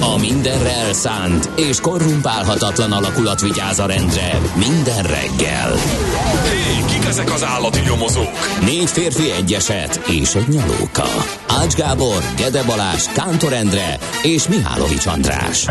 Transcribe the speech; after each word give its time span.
A 0.00 0.16
mindenre 0.20 0.70
elszánt 0.72 1.50
és 1.56 1.80
korrumpálhatatlan 1.80 2.92
alakulat 2.92 3.40
vigyáz 3.40 3.78
a 3.78 3.86
rendre 3.86 4.40
minden 4.56 5.02
reggel. 5.02 5.72
Hé, 6.44 6.84
kik 6.86 7.04
ezek 7.04 7.32
az 7.32 7.44
állati 7.44 7.80
nyomozók? 7.80 8.60
Négy 8.60 8.90
férfi 8.90 9.30
egyeset 9.30 10.00
és 10.06 10.34
egy 10.34 10.48
nyalóka. 10.48 11.08
Ács 11.62 11.74
Gábor, 11.74 12.22
Gede 12.36 12.62
Balázs, 12.64 13.04
Kántor 13.04 13.52
Endre 13.52 13.98
és 14.22 14.48
Mihálovics 14.48 15.06
András. 15.06 15.66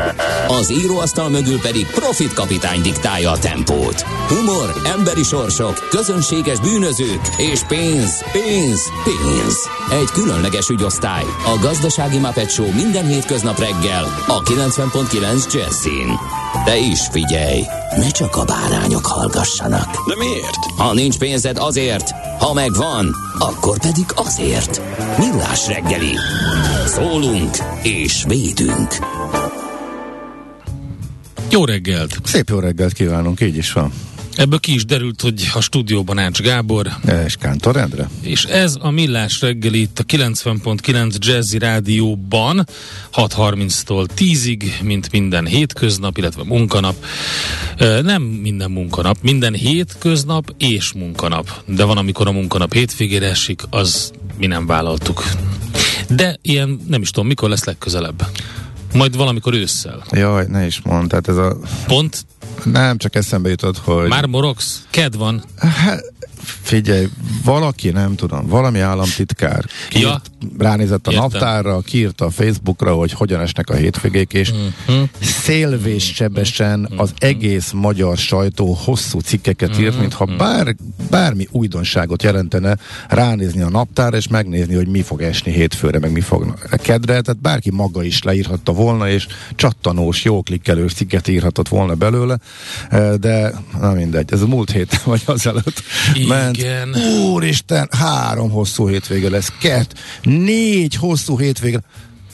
Az 0.47 0.71
íróasztal 0.71 1.29
mögül 1.29 1.59
pedig 1.59 1.87
Profit 1.87 2.33
kapitány 2.33 2.81
diktálja 2.81 3.31
a 3.31 3.39
tempót. 3.39 4.01
Humor, 4.01 4.81
emberi 4.97 5.23
sorsok, 5.23 5.87
közönséges 5.89 6.59
bűnözők 6.59 7.21
és 7.37 7.61
pénz, 7.67 8.23
pénz, 8.31 8.81
pénz. 9.03 9.69
Egy 9.91 10.09
különleges 10.13 10.69
ügyosztály. 10.69 11.23
A 11.23 11.57
Gazdasági 11.61 12.17
Muppet 12.17 12.51
Show 12.51 12.73
minden 12.73 13.07
hétköznap 13.07 13.59
reggel 13.59 14.03
a 14.27 14.41
90.9 14.41 15.53
Jazzin. 15.53 16.19
De 16.65 16.77
is 16.77 17.07
figyelj, 17.11 17.63
ne 17.97 18.09
csak 18.09 18.35
a 18.35 18.45
bárányok 18.45 19.05
hallgassanak. 19.05 20.07
De 20.07 20.15
miért? 20.17 20.65
Ha 20.77 20.93
nincs 20.93 21.17
pénzed 21.17 21.57
azért, 21.57 22.11
ha 22.39 22.53
megvan, 22.53 23.15
akkor 23.39 23.79
pedig 23.79 24.05
azért. 24.15 24.81
Millás 25.17 25.67
reggeli. 25.67 26.15
Szólunk 26.85 27.57
és 27.83 28.23
védünk. 28.27 28.97
Jó 31.49 31.65
reggelt! 31.65 32.17
Szép 32.23 32.49
jó 32.49 32.59
reggelt 32.59 32.93
kívánunk, 32.93 33.41
így 33.41 33.57
is 33.57 33.71
van. 33.71 33.91
Ebből 34.37 34.59
ki 34.59 34.73
is 34.73 34.85
derült, 34.85 35.21
hogy 35.21 35.49
a 35.53 35.61
stúdióban 35.61 36.17
Ács 36.17 36.41
Gábor. 36.41 36.87
És 37.25 37.35
Kántor 37.35 37.75
Endre. 37.75 38.09
És 38.21 38.43
ez 38.43 38.75
a 38.79 38.89
Millás 38.89 39.41
reggeli 39.41 39.81
itt 39.81 39.99
a 39.99 40.03
90.9 40.03 41.15
Jazzy 41.19 41.57
Rádióban 41.57 42.67
6.30-tól 43.13 44.07
10-ig, 44.17 44.63
mint 44.81 45.11
minden 45.11 45.45
hétköznap, 45.45 46.17
illetve 46.17 46.43
munkanap. 46.43 46.95
Nem 48.01 48.21
minden 48.21 48.71
munkanap, 48.71 49.17
minden 49.21 49.53
hétköznap 49.53 50.53
és 50.57 50.93
munkanap. 50.93 51.63
De 51.65 51.83
van, 51.83 51.97
amikor 51.97 52.27
a 52.27 52.31
munkanap 52.31 52.73
hétvégére 52.73 53.29
esik, 53.29 53.61
az 53.69 54.11
mi 54.37 54.47
nem 54.47 54.65
vállaltuk. 54.65 55.23
De 56.09 56.37
ilyen 56.41 56.79
nem 56.87 57.01
is 57.01 57.09
tudom, 57.09 57.27
mikor 57.27 57.49
lesz 57.49 57.63
legközelebb. 57.63 58.27
Majd 58.93 59.15
valamikor 59.15 59.53
ősszel. 59.53 60.03
Jaj, 60.11 60.45
ne 60.47 60.65
is 60.65 60.81
mondd, 60.81 61.07
tehát 61.07 61.27
ez 61.27 61.37
a... 61.37 61.57
Pont? 61.87 62.25
Nem, 62.63 62.97
csak 62.97 63.15
eszembe 63.15 63.49
jutott, 63.49 63.77
hogy... 63.77 64.07
Már 64.07 64.25
morogsz? 64.25 64.85
Ked 64.89 65.17
van? 65.17 65.43
Hát, 65.57 66.13
figyelj, 66.61 67.07
valaki, 67.43 67.89
nem 67.89 68.15
tudom, 68.15 68.47
valami 68.47 68.79
államtitkár 68.79 69.65
kírt, 69.89 70.03
ja, 70.03 70.21
ránézett 70.57 71.07
a 71.07 71.11
értem. 71.11 71.27
naptárra, 71.29 71.79
kiírta 71.79 72.25
a 72.25 72.29
Facebookra, 72.29 72.93
hogy 72.93 73.11
hogyan 73.11 73.41
esnek 73.41 73.69
a 73.69 73.75
hétvégék, 73.75 74.33
és 74.33 74.51
uh-huh. 74.51 75.09
szélvéssebesen 75.21 76.79
uh-huh. 76.79 76.99
az 76.99 77.13
egész 77.17 77.71
magyar 77.71 78.17
sajtó 78.17 78.77
hosszú 78.83 79.19
cikkeket 79.19 79.69
uh-huh. 79.69 79.83
írt, 79.83 79.99
mintha 79.99 80.25
bár, 80.25 80.75
bármi 81.09 81.47
újdonságot 81.51 82.23
jelentene 82.23 82.77
ránézni 83.07 83.61
a 83.61 83.69
naptárra, 83.69 84.17
és 84.17 84.27
megnézni, 84.27 84.75
hogy 84.75 84.87
mi 84.87 85.01
fog 85.01 85.21
esni 85.21 85.51
hétfőre, 85.51 85.99
meg 85.99 86.11
mi 86.11 86.21
fog 86.21 86.53
kedre, 86.77 87.21
tehát 87.21 87.41
bárki 87.41 87.71
maga 87.71 88.03
is 88.03 88.23
leírhatta 88.23 88.71
volna, 88.71 89.09
és 89.09 89.27
csattanós, 89.55 90.23
jó 90.23 90.41
klikkelős 90.41 90.93
cikket 90.93 91.27
írhatott 91.27 91.67
volna 91.67 91.95
belőle, 91.95 92.37
de 93.19 93.53
na 93.79 93.93
mindegy, 93.93 94.33
ez 94.33 94.41
a 94.41 94.47
múlt 94.47 94.71
hét 94.71 95.01
vagy 95.03 95.21
azelőtt 95.25 95.83
ment. 96.27 96.57
Igen. 96.57 96.95
Úristen, 97.23 97.89
három 97.91 98.49
hosszú 98.49 98.87
hétvége 98.87 99.29
lesz, 99.29 99.51
kett, 99.59 99.93
négy 100.23 100.95
hosszú 100.95 101.37
hétvége 101.37 101.81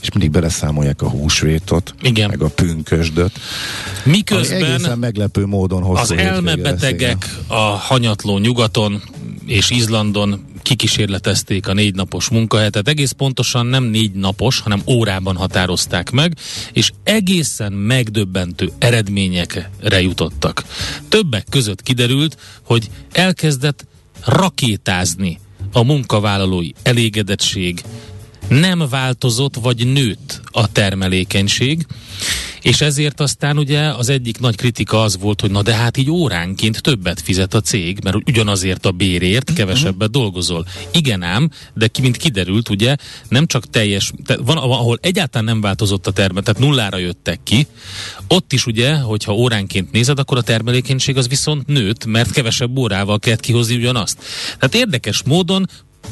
és 0.04 0.10
mindig 0.10 0.30
beleszámolják 0.30 1.02
a 1.02 1.08
húsvétot, 1.08 1.94
Igen. 2.02 2.28
meg 2.28 2.42
a 2.42 2.48
pünkösdöt. 2.48 3.32
Miközben 4.02 4.62
egészen 4.62 4.98
meglepő 4.98 5.46
módon 5.46 5.82
hosszú 5.82 6.00
az 6.00 6.10
elmebetegek 6.10 7.26
lesz, 7.26 7.38
a 7.46 7.60
hanyatló 7.60 8.38
nyugaton 8.38 9.02
és 9.46 9.70
Izlandon 9.70 10.44
kikísérletezték 10.64 11.68
a 11.68 11.72
négy 11.72 11.94
napos 11.94 12.28
munkahetet. 12.28 12.88
Egész 12.88 13.10
pontosan 13.10 13.66
nem 13.66 13.84
négy 13.84 14.12
napos, 14.12 14.60
hanem 14.60 14.82
órában 14.86 15.36
határozták 15.36 16.10
meg, 16.10 16.36
és 16.72 16.90
egészen 17.02 17.72
megdöbbentő 17.72 18.72
eredményekre 18.78 20.00
jutottak. 20.00 20.64
Többek 21.08 21.46
között 21.50 21.82
kiderült, 21.82 22.36
hogy 22.62 22.90
elkezdett 23.12 23.86
rakétázni 24.24 25.38
a 25.72 25.82
munkavállalói 25.82 26.70
elégedettség, 26.82 27.82
nem 28.48 28.88
változott 28.90 29.54
vagy 29.54 29.86
nőtt 29.92 30.40
a 30.44 30.72
termelékenység, 30.72 31.86
és 32.64 32.80
ezért 32.80 33.20
aztán 33.20 33.58
ugye 33.58 33.80
az 33.80 34.08
egyik 34.08 34.38
nagy 34.38 34.56
kritika 34.56 35.02
az 35.02 35.18
volt, 35.18 35.40
hogy 35.40 35.50
na 35.50 35.62
de 35.62 35.74
hát 35.74 35.96
így 35.96 36.10
óránként 36.10 36.82
többet 36.82 37.20
fizet 37.20 37.54
a 37.54 37.60
cég, 37.60 37.98
mert 38.02 38.16
ugyanazért 38.16 38.86
a 38.86 38.90
bérért 38.90 39.48
mhm. 39.48 39.58
kevesebbet 39.58 40.10
dolgozol. 40.10 40.66
Igen 40.92 41.22
ám, 41.22 41.50
de 41.74 41.86
ki, 41.86 42.00
mint 42.00 42.16
kiderült, 42.16 42.68
ugye 42.68 42.96
nem 43.28 43.46
csak 43.46 43.70
teljes, 43.70 44.12
te, 44.24 44.36
van, 44.36 44.56
ahol 44.56 44.98
egyáltalán 45.02 45.44
nem 45.44 45.60
változott 45.60 46.06
a 46.06 46.10
termel, 46.10 46.42
tehát 46.42 46.60
nullára 46.60 46.96
jöttek 46.96 47.40
ki, 47.42 47.66
ott 48.28 48.52
is 48.52 48.66
ugye, 48.66 48.96
hogyha 48.96 49.34
óránként 49.34 49.92
nézed, 49.92 50.18
akkor 50.18 50.38
a 50.38 50.42
termelékenység 50.42 51.16
az 51.16 51.28
viszont 51.28 51.66
nőtt, 51.66 52.04
mert 52.04 52.30
kevesebb 52.30 52.78
órával 52.78 53.18
kellett 53.18 53.40
kihozni 53.40 53.76
ugyanazt. 53.76 54.18
Tehát 54.58 54.74
érdekes 54.74 55.22
módon 55.22 55.68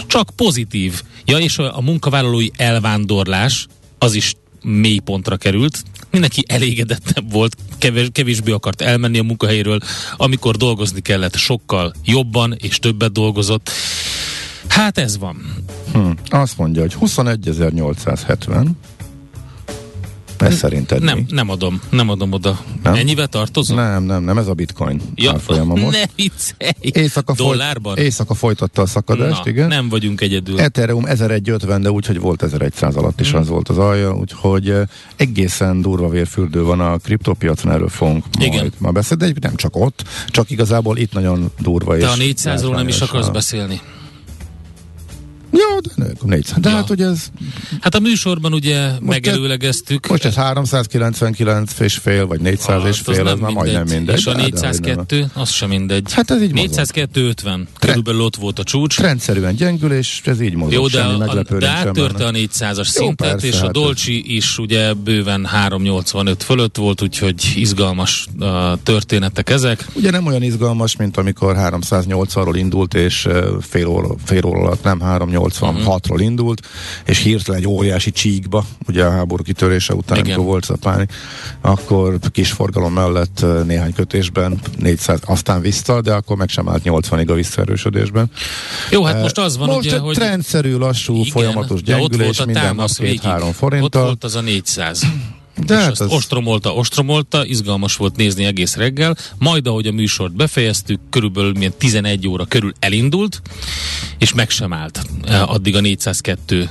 csak 0.06 0.30
pozitív. 0.36 1.02
Ja, 1.24 1.38
és 1.38 1.58
a, 1.58 1.76
a 1.76 1.80
munkavállalói 1.80 2.48
elvándorlás 2.56 3.66
az 3.98 4.14
is 4.14 4.34
mély 4.62 4.98
pontra 4.98 5.36
került. 5.36 5.82
Mindenki 6.10 6.44
elégedettebb 6.46 7.32
volt, 7.32 7.56
kevés, 7.78 8.08
kevésbé 8.12 8.52
akart 8.52 8.80
elmenni 8.80 9.18
a 9.18 9.22
munkahelyről, 9.22 9.78
amikor 10.16 10.56
dolgozni 10.56 11.00
kellett, 11.00 11.36
sokkal 11.36 11.92
jobban 12.04 12.56
és 12.58 12.78
többet 12.78 13.12
dolgozott. 13.12 13.70
Hát 14.68 14.98
ez 14.98 15.18
van. 15.18 15.36
Hm, 15.92 16.10
azt 16.28 16.58
mondja, 16.58 16.80
hogy 16.80 16.94
21.870 17.00 18.66
ez 20.42 20.56
szerinted 20.56 21.02
Nem, 21.02 21.18
mi? 21.18 21.24
nem 21.28 21.48
adom, 21.48 21.80
nem 21.90 22.08
adom 22.08 22.32
oda. 22.32 22.60
Nem? 22.82 22.94
Ennyivel 22.94 23.26
tartozom? 23.26 23.76
Nem, 23.76 24.02
nem, 24.02 24.24
nem, 24.24 24.38
ez 24.38 24.46
a 24.46 24.54
bitcoin 24.54 25.00
ja, 25.14 25.38
folyama 25.38 25.74
most. 25.74 25.96
Ne 25.96 26.04
viccelj! 26.16 26.70
Éjszaka 26.80 27.34
Dollárban? 27.34 27.94
Folyt, 27.94 28.06
éjszaka 28.06 28.34
folytatta 28.34 28.82
a 28.82 28.86
szakadást, 28.86 29.44
Na, 29.44 29.50
igen. 29.50 29.68
nem 29.68 29.88
vagyunk 29.88 30.20
egyedül. 30.20 30.60
Ethereum 30.60 31.06
1150, 31.06 31.82
de 31.82 31.90
úgy, 31.90 32.06
hogy 32.06 32.20
volt 32.20 32.42
1100 32.42 32.96
alatt 32.96 33.20
is 33.20 33.30
hmm. 33.30 33.40
az 33.40 33.48
volt 33.48 33.68
az 33.68 33.78
alja, 33.78 34.14
úgyhogy 34.16 34.74
egészen 35.16 35.80
durva 35.80 36.08
vérfürdő 36.08 36.62
van 36.62 36.80
a 36.80 36.96
kriptopiacon, 36.96 37.72
erről 37.72 37.88
fogunk 37.88 38.24
igen. 38.38 38.60
majd 38.60 38.72
ma 38.78 38.90
beszélni, 38.90 39.32
de 39.32 39.38
nem 39.40 39.56
csak 39.56 39.76
ott, 39.76 40.04
csak 40.26 40.50
igazából 40.50 40.96
itt 40.96 41.12
nagyon 41.12 41.50
durva. 41.58 41.96
De 41.96 42.08
a 42.08 42.14
400-ról 42.14 42.74
nem 42.74 42.88
is 42.88 43.00
akarsz 43.00 43.28
beszélni. 43.28 43.80
Ja, 45.52 45.80
de, 45.80 45.90
ne, 45.94 46.36
400. 46.36 46.58
De 46.60 46.68
ja. 46.68 46.74
hát 46.74 46.90
ugye 46.90 47.06
ez... 47.06 47.26
Hát 47.80 47.94
a 47.94 48.00
műsorban 48.00 48.52
ugye 48.52 48.86
most 48.86 49.02
megelőlegeztük. 49.02 50.06
Most 50.08 50.24
ez 50.24 50.34
399 50.34 51.78
és 51.78 51.94
fél, 51.94 52.26
vagy 52.26 52.40
400 52.40 52.82
ah, 52.82 52.88
és 52.88 52.98
fél, 52.98 53.28
ez 53.28 53.38
már 53.38 53.50
majdnem 53.50 53.86
mindegy. 53.88 54.16
És 54.16 54.26
a 54.26 54.34
402, 54.34 55.30
az 55.34 55.50
sem 55.50 55.68
mindegy. 55.68 56.12
Hát 56.12 56.30
ez 56.30 56.42
így 56.42 56.52
402 56.52 57.16
50, 57.16 57.68
körülbelül 57.78 58.20
ott 58.20 58.36
volt 58.36 58.58
a 58.58 58.64
csúcs. 58.64 58.98
Rendszerűen 58.98 59.54
gyengül, 59.54 59.92
és 59.92 60.20
ez 60.24 60.40
így 60.40 60.54
mozog. 60.54 60.72
Jó, 60.72 60.86
de, 60.88 61.02
a, 61.02 61.42
de 61.58 61.68
áttörte 61.68 62.26
a 62.26 62.30
400-as 62.30 62.86
szintet, 62.86 63.30
persze, 63.30 63.46
és 63.46 63.60
a 63.60 63.64
hát 63.64 63.72
Dolcsi 63.72 64.34
is 64.36 64.58
ugye 64.58 64.92
bőven 64.92 65.44
385 65.46 66.42
fölött 66.42 66.76
volt, 66.76 67.02
úgyhogy 67.02 67.52
izgalmas 67.54 68.26
uh, 68.38 68.48
történetek 68.82 69.50
ezek. 69.50 69.86
Ugye 69.94 70.10
nem 70.10 70.26
olyan 70.26 70.42
izgalmas, 70.42 70.96
mint 70.96 71.16
amikor 71.16 71.56
380-ról 71.58 72.54
indult, 72.54 72.94
és 72.94 73.24
uh, 73.24 73.46
fél 73.60 73.86
óra, 73.86 74.08
fél 74.24 74.44
óra 74.44 74.60
alatt 74.60 74.82
nem 74.82 75.00
380 75.00 75.41
86-ról 75.50 76.18
indult, 76.18 76.66
és 77.04 77.18
hirtelen 77.18 77.60
egy 77.60 77.66
óriási 77.66 78.10
csíkba, 78.10 78.64
ugye 78.88 79.04
a 79.04 79.10
háború 79.10 79.42
kitörése 79.42 79.94
után, 79.94 80.18
Igen. 80.18 80.30
amikor 80.30 80.50
volt 80.50 80.64
szapálni, 80.64 81.06
akkor 81.60 82.18
kis 82.32 82.50
forgalom 82.50 82.92
mellett 82.92 83.44
néhány 83.66 83.94
kötésben 83.94 84.60
400, 84.78 85.20
aztán 85.26 85.60
vissza, 85.60 86.00
de 86.00 86.12
akkor 86.12 86.36
meg 86.36 86.48
sem 86.48 86.68
állt 86.68 86.82
80-ig 86.84 87.30
a 87.30 87.34
visszaerősödésben. 87.34 88.30
Jó, 88.90 89.02
hát 89.02 89.20
most 89.20 89.38
az 89.38 89.56
van 89.56 89.68
most 89.68 89.78
ugye, 89.78 89.98
hogy... 89.98 90.14
trendszerű, 90.14 90.76
lassú, 90.76 91.14
Igen, 91.14 91.32
folyamatos 91.32 91.82
gyengülés, 91.82 92.44
minden 92.44 92.74
nap 92.74 92.88
2-3 92.88 93.50
forinttal. 93.52 94.02
Ott 94.02 94.06
volt 94.06 94.24
az 94.24 94.34
a 94.34 94.40
400 94.40 95.02
De 95.56 95.74
és 95.74 95.82
hát 95.82 96.00
az... 96.00 96.10
ostromolta, 96.10 96.74
ostromolta, 96.74 97.46
izgalmas 97.46 97.96
volt 97.96 98.16
nézni 98.16 98.44
egész 98.44 98.76
reggel, 98.76 99.16
majd 99.38 99.66
ahogy 99.66 99.86
a 99.86 99.92
műsort 99.92 100.32
befejeztük, 100.32 101.00
körülbelül 101.10 101.52
milyen 101.52 101.72
11 101.78 102.28
óra 102.28 102.44
körül 102.44 102.72
elindult, 102.78 103.42
és 104.18 104.32
meg 104.32 104.50
sem 104.50 104.72
állt 104.72 105.02
addig 105.46 105.76
a 105.76 105.80
402 105.80 106.70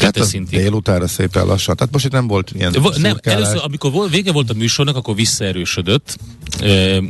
Hát 0.00 0.16
az 0.16 0.36
délutára 0.50 1.06
szépen 1.06 1.46
lassan. 1.46 1.76
Tehát 1.76 1.92
most 1.92 2.04
itt 2.04 2.12
nem 2.12 2.26
volt 2.26 2.50
ilyen 2.54 2.72
Va, 2.72 2.92
Nem, 2.98 3.18
először, 3.22 3.60
amikor 3.64 3.92
volt, 3.92 4.10
vége 4.10 4.32
volt 4.32 4.50
a 4.50 4.54
műsornak, 4.54 4.96
akkor 4.96 5.14
visszaerősödött, 5.14 6.16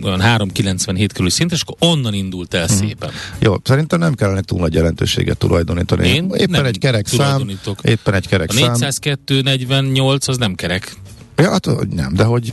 olyan 0.02 0.20
397 0.20 1.12
körül 1.12 1.30
szint, 1.30 1.52
és 1.52 1.60
akkor 1.60 1.76
onnan 1.88 2.14
indult 2.14 2.54
el 2.54 2.66
hmm. 2.66 2.76
szépen. 2.76 3.10
Jó, 3.38 3.54
szerintem 3.62 3.98
nem 3.98 4.14
kellene 4.14 4.40
túl 4.40 4.58
nagy 4.58 4.74
jelentőséget 4.74 5.38
tulajdonítani. 5.38 6.08
Én 6.08 6.30
éppen 6.34 6.50
nem 6.50 6.64
egy 6.64 6.78
kerek 6.78 7.06
szám. 7.06 7.50
Éppen 7.82 8.14
egy 8.14 8.26
kerek 8.26 8.50
a 8.50 8.54
402 8.54 9.42
48 9.42 10.28
az 10.28 10.36
nem 10.36 10.54
kerek. 10.54 10.95
Ja, 11.36 11.50
hát 11.50 11.68
nem, 11.90 12.14
de 12.14 12.24
hogy 12.24 12.52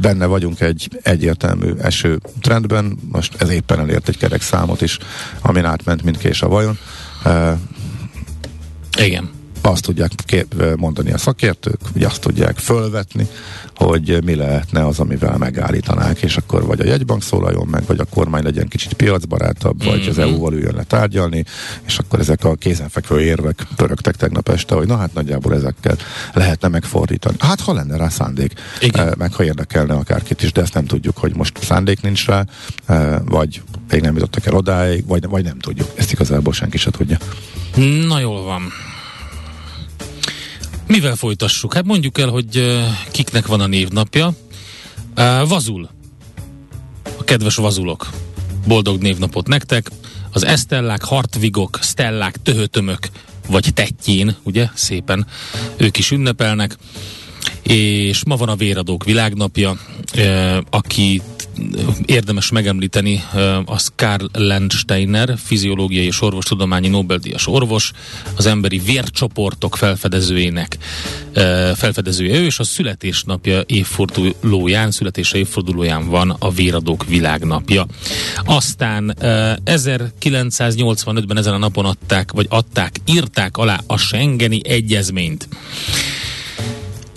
benne 0.00 0.26
vagyunk 0.26 0.60
egy 0.60 1.00
egyértelmű 1.02 1.74
eső 1.74 2.20
trendben, 2.40 2.98
most 3.12 3.34
ez 3.42 3.48
éppen 3.48 3.78
elért 3.78 4.08
egy 4.08 4.18
kerek 4.18 4.42
számot 4.42 4.80
is, 4.80 4.98
amin 5.40 5.64
átment 5.64 6.02
mindkés 6.02 6.42
a 6.42 6.48
vajon. 6.48 6.78
Uh, 7.24 7.58
Igen 8.98 9.35
azt 9.66 9.82
tudják 9.82 10.12
mondani 10.76 11.12
a 11.12 11.18
szakértők, 11.18 11.80
hogy 11.92 12.02
azt 12.02 12.20
tudják 12.20 12.58
fölvetni, 12.58 13.26
hogy 13.74 14.24
mi 14.24 14.34
lehetne 14.34 14.86
az, 14.86 14.98
amivel 14.98 15.36
megállítanák, 15.36 16.22
és 16.22 16.36
akkor 16.36 16.66
vagy 16.66 16.80
a 16.80 16.84
jegybank 16.84 17.22
szólaljon 17.22 17.66
meg, 17.66 17.86
vagy 17.86 17.98
a 17.98 18.04
kormány 18.04 18.42
legyen 18.42 18.68
kicsit 18.68 18.92
piacbarátabb, 18.92 19.82
mm-hmm. 19.82 19.90
vagy 19.90 20.06
az 20.08 20.16
mhm. 20.16 20.26
EU-val 20.26 20.52
üljön 20.52 20.74
le 20.74 20.82
tárgyalni, 20.82 21.44
és 21.86 21.98
akkor 21.98 22.20
ezek 22.20 22.44
a 22.44 22.54
kézenfekvő 22.54 23.20
érvek 23.20 23.66
pörögtek 23.76 24.16
tegnap 24.16 24.48
este, 24.48 24.74
hogy 24.74 24.86
na 24.86 24.96
hát 24.96 25.14
nagyjából 25.14 25.54
ezekkel 25.54 25.96
lehetne 26.32 26.68
megfordítani. 26.68 27.36
Hát 27.38 27.60
ha 27.60 27.72
lenne 27.72 27.96
rá 27.96 28.08
szándék, 28.08 28.52
Igen. 28.80 29.14
meg 29.18 29.32
ha 29.32 29.44
érdekelne 29.44 29.94
akárkit 29.94 30.42
is, 30.42 30.52
de 30.52 30.60
ezt 30.60 30.74
nem 30.74 30.86
tudjuk, 30.86 31.16
hogy 31.16 31.36
most 31.36 31.58
szándék 31.62 32.00
nincs 32.00 32.26
rá, 32.26 32.44
vagy 33.24 33.62
még 33.90 34.00
nem 34.00 34.14
jutottak 34.14 34.46
el 34.46 34.54
odáig, 34.54 35.06
vagy, 35.06 35.28
vagy 35.28 35.44
nem 35.44 35.58
tudjuk. 35.58 35.88
Ezt 35.94 36.12
igazából 36.12 36.52
senki 36.52 36.78
se 36.78 36.90
tudja. 36.90 37.18
Na 38.06 38.18
jól 38.18 38.42
van. 38.42 38.62
Mivel 40.86 41.16
folytassuk? 41.16 41.74
Hát 41.74 41.84
mondjuk 41.84 42.18
el, 42.18 42.28
hogy 42.28 42.80
kiknek 43.10 43.46
van 43.46 43.60
a 43.60 43.66
névnapja. 43.66 44.32
Vazul. 45.48 45.88
A 47.18 47.24
kedves 47.24 47.56
vazulok. 47.56 48.10
Boldog 48.66 49.02
névnapot 49.02 49.46
nektek. 49.46 49.90
Az 50.32 50.44
Esztellák, 50.44 51.02
Hartvigok, 51.02 51.78
Stellák, 51.82 52.36
Töhötömök, 52.42 53.08
vagy 53.48 53.70
Tettyén, 53.74 54.36
ugye, 54.42 54.68
szépen 54.74 55.26
ők 55.76 55.98
is 55.98 56.10
ünnepelnek. 56.10 56.76
És 57.62 58.24
ma 58.24 58.36
van 58.36 58.48
a 58.48 58.56
Véradók 58.56 59.04
világnapja, 59.04 59.78
akit 60.70 61.35
érdemes 62.06 62.50
megemlíteni, 62.50 63.24
az 63.64 63.92
Karl 63.96 64.24
Landsteiner, 64.32 65.34
fiziológiai 65.44 66.06
és 66.06 66.22
orvostudományi 66.22 66.88
Nobel-díjas 66.88 67.46
orvos, 67.46 67.92
az 68.36 68.46
emberi 68.46 68.78
vércsoportok 68.78 69.76
felfedezőjének 69.76 70.78
felfedezője 71.74 72.38
ő, 72.38 72.44
és 72.44 72.58
a 72.58 72.64
születésnapja 72.64 73.62
évfordulóján, 73.66 74.90
születése 74.90 75.38
évfordulóján 75.38 76.08
van 76.08 76.36
a 76.38 76.50
Véradók 76.50 77.04
világnapja. 77.06 77.86
Aztán 78.44 79.16
1985-ben 79.64 81.36
ezen 81.36 81.54
a 81.54 81.58
napon 81.58 81.84
adták, 81.84 82.32
vagy 82.32 82.46
adták, 82.48 82.96
írták 83.04 83.56
alá 83.56 83.80
a 83.86 83.96
Schengeni 83.96 84.60
egyezményt 84.64 85.48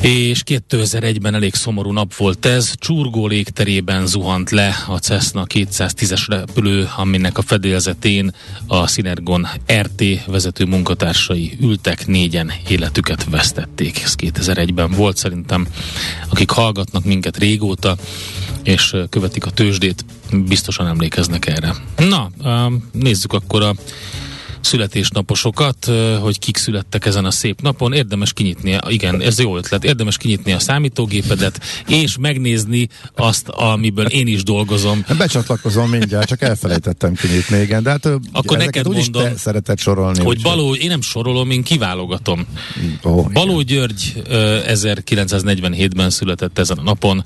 és 0.02 0.42
2001-ben 0.46 1.34
elég 1.36 1.54
szomorú 1.54 1.92
nap 1.92 2.16
volt 2.16 2.46
ez. 2.46 2.74
Csurgó 2.78 3.28
légterében 3.28 4.08
zuhant 4.08 4.50
le 4.50 4.76
a 4.88 4.98
Cessna 4.98 5.46
210-es 5.54 6.26
repülő, 6.28 6.90
aminek 6.96 7.38
a 7.38 7.42
fedélzetén 7.42 8.36
a 8.68 8.88
Synergon 8.88 9.48
RT 9.74 10.26
vezető 10.26 10.66
munkatársai 10.66 11.58
ültek, 11.62 12.08
négyen 12.08 12.52
életüket 12.68 13.26
vesztették. 13.30 14.04
Ez 14.04 14.16
2001-ben 14.18 14.92
volt 14.92 15.18
szerintem, 15.18 15.68
akik 16.30 16.50
hallgatnak 16.50 17.06
minket 17.06 17.38
régóta, 17.38 17.98
és 18.64 18.96
követik 19.10 19.46
a 19.46 19.52
tőzsdét, 19.52 20.06
biztosan 20.32 20.88
emlékeznek 20.88 21.46
erre. 21.48 21.76
Na, 21.98 22.32
nézzük 22.92 23.34
akkor 23.34 23.64
a 23.64 23.76
születésnaposokat, 24.62 25.92
hogy 26.22 26.40
kik 26.40 26.58
születtek 26.58 27.06
ezen 27.06 27.26
a 27.26 27.32
szép 27.32 27.62
napon. 27.62 27.94
Érdemes 27.94 28.34
kinyitni, 28.34 28.78
igen, 28.88 29.22
ez 29.22 29.40
jó 29.40 29.58
ötlet, 29.58 29.84
érdemes 29.84 30.18
kinyitni 30.18 30.52
a 30.52 30.60
számítógépedet, 30.60 31.60
és 31.88 32.18
megnézni 32.18 32.88
azt, 33.16 33.48
amiből 33.48 34.06
én 34.06 34.28
is 34.28 34.44
dolgozom. 34.44 35.06
Becsatlakozom 35.18 35.90
mindjárt, 35.90 36.28
csak 36.28 36.42
elfelejtettem 36.42 37.14
kinyitni, 37.14 37.58
igen, 37.58 37.84
de 37.84 37.90
hát 37.90 38.10
Akkor 38.32 38.58
neked 38.58 38.88
mondom, 38.88 39.24
te 39.24 39.34
szeretett 39.38 39.80
sorolni. 39.80 40.24
Hogy 40.24 40.42
Baló, 40.42 40.76
én 40.76 40.88
nem 40.88 41.02
sorolom, 41.02 41.52
én 41.52 41.64
kiválogatom. 41.64 42.46
Oh, 43.02 43.32
Baló 43.32 43.62
György 43.62 44.22
1947-ben 44.68 46.10
született 46.10 46.60
ezen 46.60 46.78
a 46.78 46.84
napon, 46.84 47.24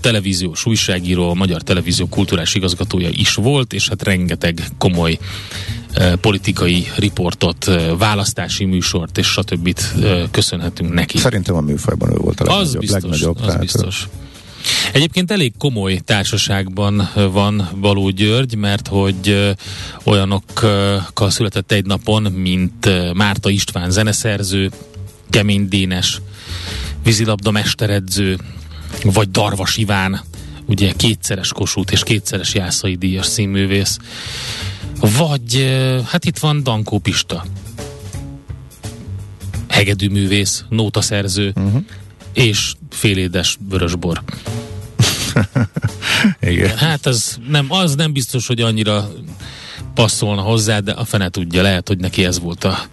televíziós 0.00 0.66
újságíró, 0.66 1.30
a 1.30 1.34
Magyar 1.34 1.62
Televízió 1.62 2.06
kulturális 2.06 2.54
igazgatója 2.54 3.08
is 3.08 3.34
volt, 3.34 3.72
és 3.72 3.88
hát 3.88 4.02
rengeteg 4.02 4.62
komoly 4.78 5.18
politikai 6.20 6.86
riportot, 6.96 7.70
választási 7.98 8.64
műsort 8.64 9.18
és 9.18 9.26
stb. 9.26 9.78
köszönhetünk 10.30 10.92
neki. 10.92 11.18
Szerintem 11.18 11.54
a 11.54 11.60
műfajban 11.60 12.10
ő 12.12 12.16
volt 12.16 12.40
a 12.40 12.44
legnagyobb. 12.44 12.66
Az 12.66 12.76
biztos, 12.76 13.02
legnagyobb, 13.02 13.40
az 13.40 13.56
biztos. 13.56 14.08
Egyébként 14.92 15.30
elég 15.30 15.52
komoly 15.58 16.00
társaságban 16.04 17.10
van 17.32 17.68
Baló 17.80 18.08
György, 18.08 18.54
mert 18.54 18.88
hogy 18.88 19.54
olyanokkal 20.04 21.30
született 21.30 21.72
egy 21.72 21.86
napon, 21.86 22.22
mint 22.22 22.88
Márta 23.14 23.50
István 23.50 23.90
zeneszerző, 23.90 24.70
Kemény 25.30 25.68
Dénes, 25.68 26.20
vízilabda 27.04 27.50
mesteredző, 27.50 28.38
vagy 29.02 29.30
Darvas 29.30 29.76
Iván, 29.76 30.20
ugye 30.70 30.92
kétszeres 30.92 31.52
Kossuth 31.52 31.92
és 31.92 32.02
kétszeres 32.02 32.54
Jászai 32.54 32.94
díjas 32.94 33.26
színművész, 33.26 33.98
vagy 35.00 35.76
hát 36.06 36.24
itt 36.24 36.38
van 36.38 36.62
Dankó 36.62 36.98
Pista, 36.98 37.44
hegedűművész, 39.68 40.64
nótaszerző, 40.68 41.52
uh-huh. 41.56 41.82
és 42.32 42.74
félédes 42.90 43.56
vörösbor. 43.68 44.22
Igen. 46.40 46.76
Hát 46.76 47.06
az 47.06 47.38
nem, 47.48 47.66
az 47.68 47.94
nem 47.94 48.12
biztos, 48.12 48.46
hogy 48.46 48.60
annyira 48.60 49.10
passzolna 49.94 50.42
hozzá, 50.42 50.78
de 50.78 50.92
a 50.92 51.04
fene 51.04 51.28
tudja, 51.28 51.62
lehet, 51.62 51.88
hogy 51.88 51.98
neki 51.98 52.24
ez 52.24 52.40
volt 52.40 52.64
a 52.64 52.86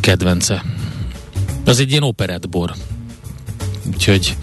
kedvence. 0.00 0.64
Az 1.64 1.80
egy 1.80 1.90
ilyen 1.90 2.02
operettbor. 2.02 2.74
Úgyhogy 3.92 4.36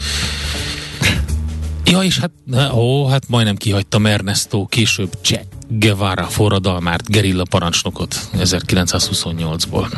Ja, 1.90 2.04
és 2.04 2.20
hát, 2.20 2.32
ó, 2.74 3.08
hát 3.08 3.28
majdnem 3.28 3.56
kihagytam 3.56 4.06
Ernesto, 4.06 4.66
később 4.66 5.18
Jack 5.24 5.59
Guevara 5.72 6.26
forradalmárt, 6.26 7.10
gerilla 7.10 7.44
parancsnokot 7.50 8.30
1928-ból. 8.38 9.92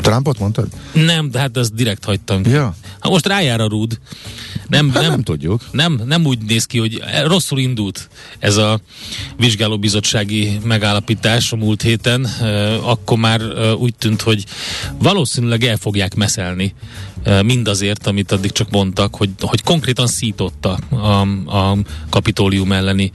Trumpot 0.00 0.38
mondtad? 0.38 0.68
Nem, 0.92 1.30
de 1.30 1.38
hát 1.38 1.56
ezt 1.56 1.74
direkt 1.74 2.04
hagytam. 2.04 2.40
Ja. 2.44 2.74
Ha 2.98 3.08
most 3.08 3.26
rájár 3.26 3.60
a 3.60 3.68
rúd. 3.68 3.98
Nem, 4.68 4.90
hát 4.90 5.02
nem, 5.02 5.10
nem 5.10 5.22
tudjuk. 5.22 5.62
Nem, 5.70 6.00
nem 6.04 6.26
úgy 6.26 6.38
néz 6.38 6.64
ki, 6.66 6.78
hogy 6.78 7.02
rosszul 7.24 7.58
indult 7.58 8.08
ez 8.38 8.56
a 8.56 8.80
vizsgálóbizottsági 9.36 10.58
megállapítás 10.64 11.52
a 11.52 11.56
múlt 11.56 11.82
héten. 11.82 12.24
Akkor 12.82 13.18
már 13.18 13.40
úgy 13.78 13.94
tűnt, 13.94 14.22
hogy 14.22 14.44
valószínűleg 14.98 15.64
el 15.64 15.76
fogják 15.76 16.14
meszelni 16.14 16.74
mindazért, 17.42 18.06
amit 18.06 18.32
addig 18.32 18.52
csak 18.52 18.70
mondtak, 18.70 19.14
hogy, 19.14 19.30
hogy 19.40 19.62
konkrétan 19.62 20.06
szította 20.06 20.78
a, 20.90 21.20
a 21.58 21.76
kapitólium 22.10 22.72
elleni 22.72 23.12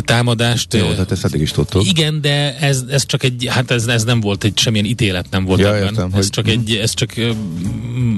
támadást. 0.00 0.74
Jó, 0.74 0.90
tehát 0.90 1.10
ezt 1.10 1.24
eddig 1.24 1.40
is 1.40 1.50
tudtuk. 1.50 1.86
Igen, 1.86 2.20
de 2.20 2.58
ez, 2.58 2.84
ez 2.90 3.06
csak 3.06 3.22
egy, 3.22 3.46
hát 3.50 3.70
ez, 3.70 3.86
ez 3.86 4.04
nem 4.04 4.20
volt 4.20 4.44
egy, 4.44 4.58
semmilyen 4.58 4.86
ítélet 4.86 5.26
nem 5.30 5.44
volt 5.44 5.60
ja, 5.60 5.68
ebben. 5.68 5.82
Értem, 5.82 6.06
ez 6.06 6.14
hogy... 6.14 6.28
csak 6.28 6.48
egy, 6.48 6.74
ez 6.74 6.94
csak 6.94 7.20
mm, 7.20 8.16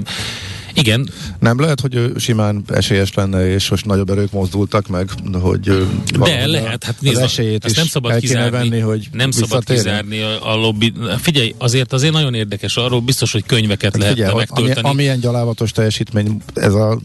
igen. 0.75 1.09
Nem 1.39 1.59
lehet, 1.59 1.81
hogy 1.81 1.95
ő 1.95 2.13
simán 2.17 2.63
esélyes 2.67 3.13
lenne, 3.13 3.47
és 3.53 3.69
most 3.69 3.85
nagyobb 3.85 4.09
erők 4.09 4.31
mozdultak 4.31 4.87
meg, 4.87 5.09
hogy 5.33 5.87
De 6.19 6.47
lehet, 6.47 6.83
hát 6.83 7.01
nézd, 7.01 7.15
az 7.15 7.21
esélyét 7.21 7.65
is 7.65 7.73
nem 7.73 7.85
szabad 7.85 8.19
kizárni, 8.19 8.49
venni, 8.49 8.79
hogy 8.79 9.07
nem 9.11 9.31
szabad 9.31 9.63
kizárni 9.63 10.21
a, 10.21 10.51
a 10.51 10.55
lobby. 10.55 10.93
Figyelj, 11.17 11.55
azért 11.57 11.93
azért 11.93 12.13
nagyon 12.13 12.33
érdekes, 12.33 12.77
arról 12.77 13.01
biztos, 13.01 13.31
hogy 13.31 13.45
könyveket 13.45 14.03
hát 14.03 14.07
figyelj, 14.07 14.35
megtölteni. 14.35 14.79
Ami, 14.79 14.89
amilyen 14.89 15.19
gyalávatos 15.19 15.71
teljesítmény 15.71 16.41
ez 16.53 16.73
a 16.73 16.99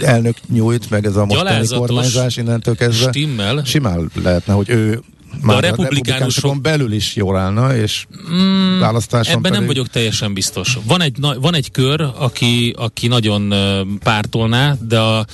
elnök 0.00 0.36
nyújt, 0.48 0.90
meg 0.90 1.06
ez 1.06 1.16
a 1.16 1.24
mostani 1.24 1.66
kormányzás 1.66 2.36
innentől 2.36 2.76
kezdve. 2.76 3.08
Stimmel. 3.08 3.62
Simán 3.64 4.10
lehetne, 4.22 4.52
hogy 4.52 4.68
ő 4.68 5.02
már 5.40 5.56
a 5.56 5.60
republikánusokon 5.60 6.62
belül 6.62 6.92
is 6.92 7.16
jól 7.16 7.36
állna, 7.36 7.76
és 7.76 8.06
mm, 8.30 8.78
választáson 8.78 9.30
Ebben 9.30 9.42
pedig... 9.42 9.58
nem 9.58 9.66
vagyok 9.66 9.88
teljesen 9.88 10.34
biztos. 10.34 10.78
Van 10.86 11.02
egy, 11.02 11.16
van 11.20 11.54
egy 11.54 11.70
kör, 11.70 12.00
aki, 12.00 12.74
aki 12.78 13.06
nagyon 13.06 13.54
pártolná, 14.02 14.76
de 14.80 14.98
a, 14.98 15.26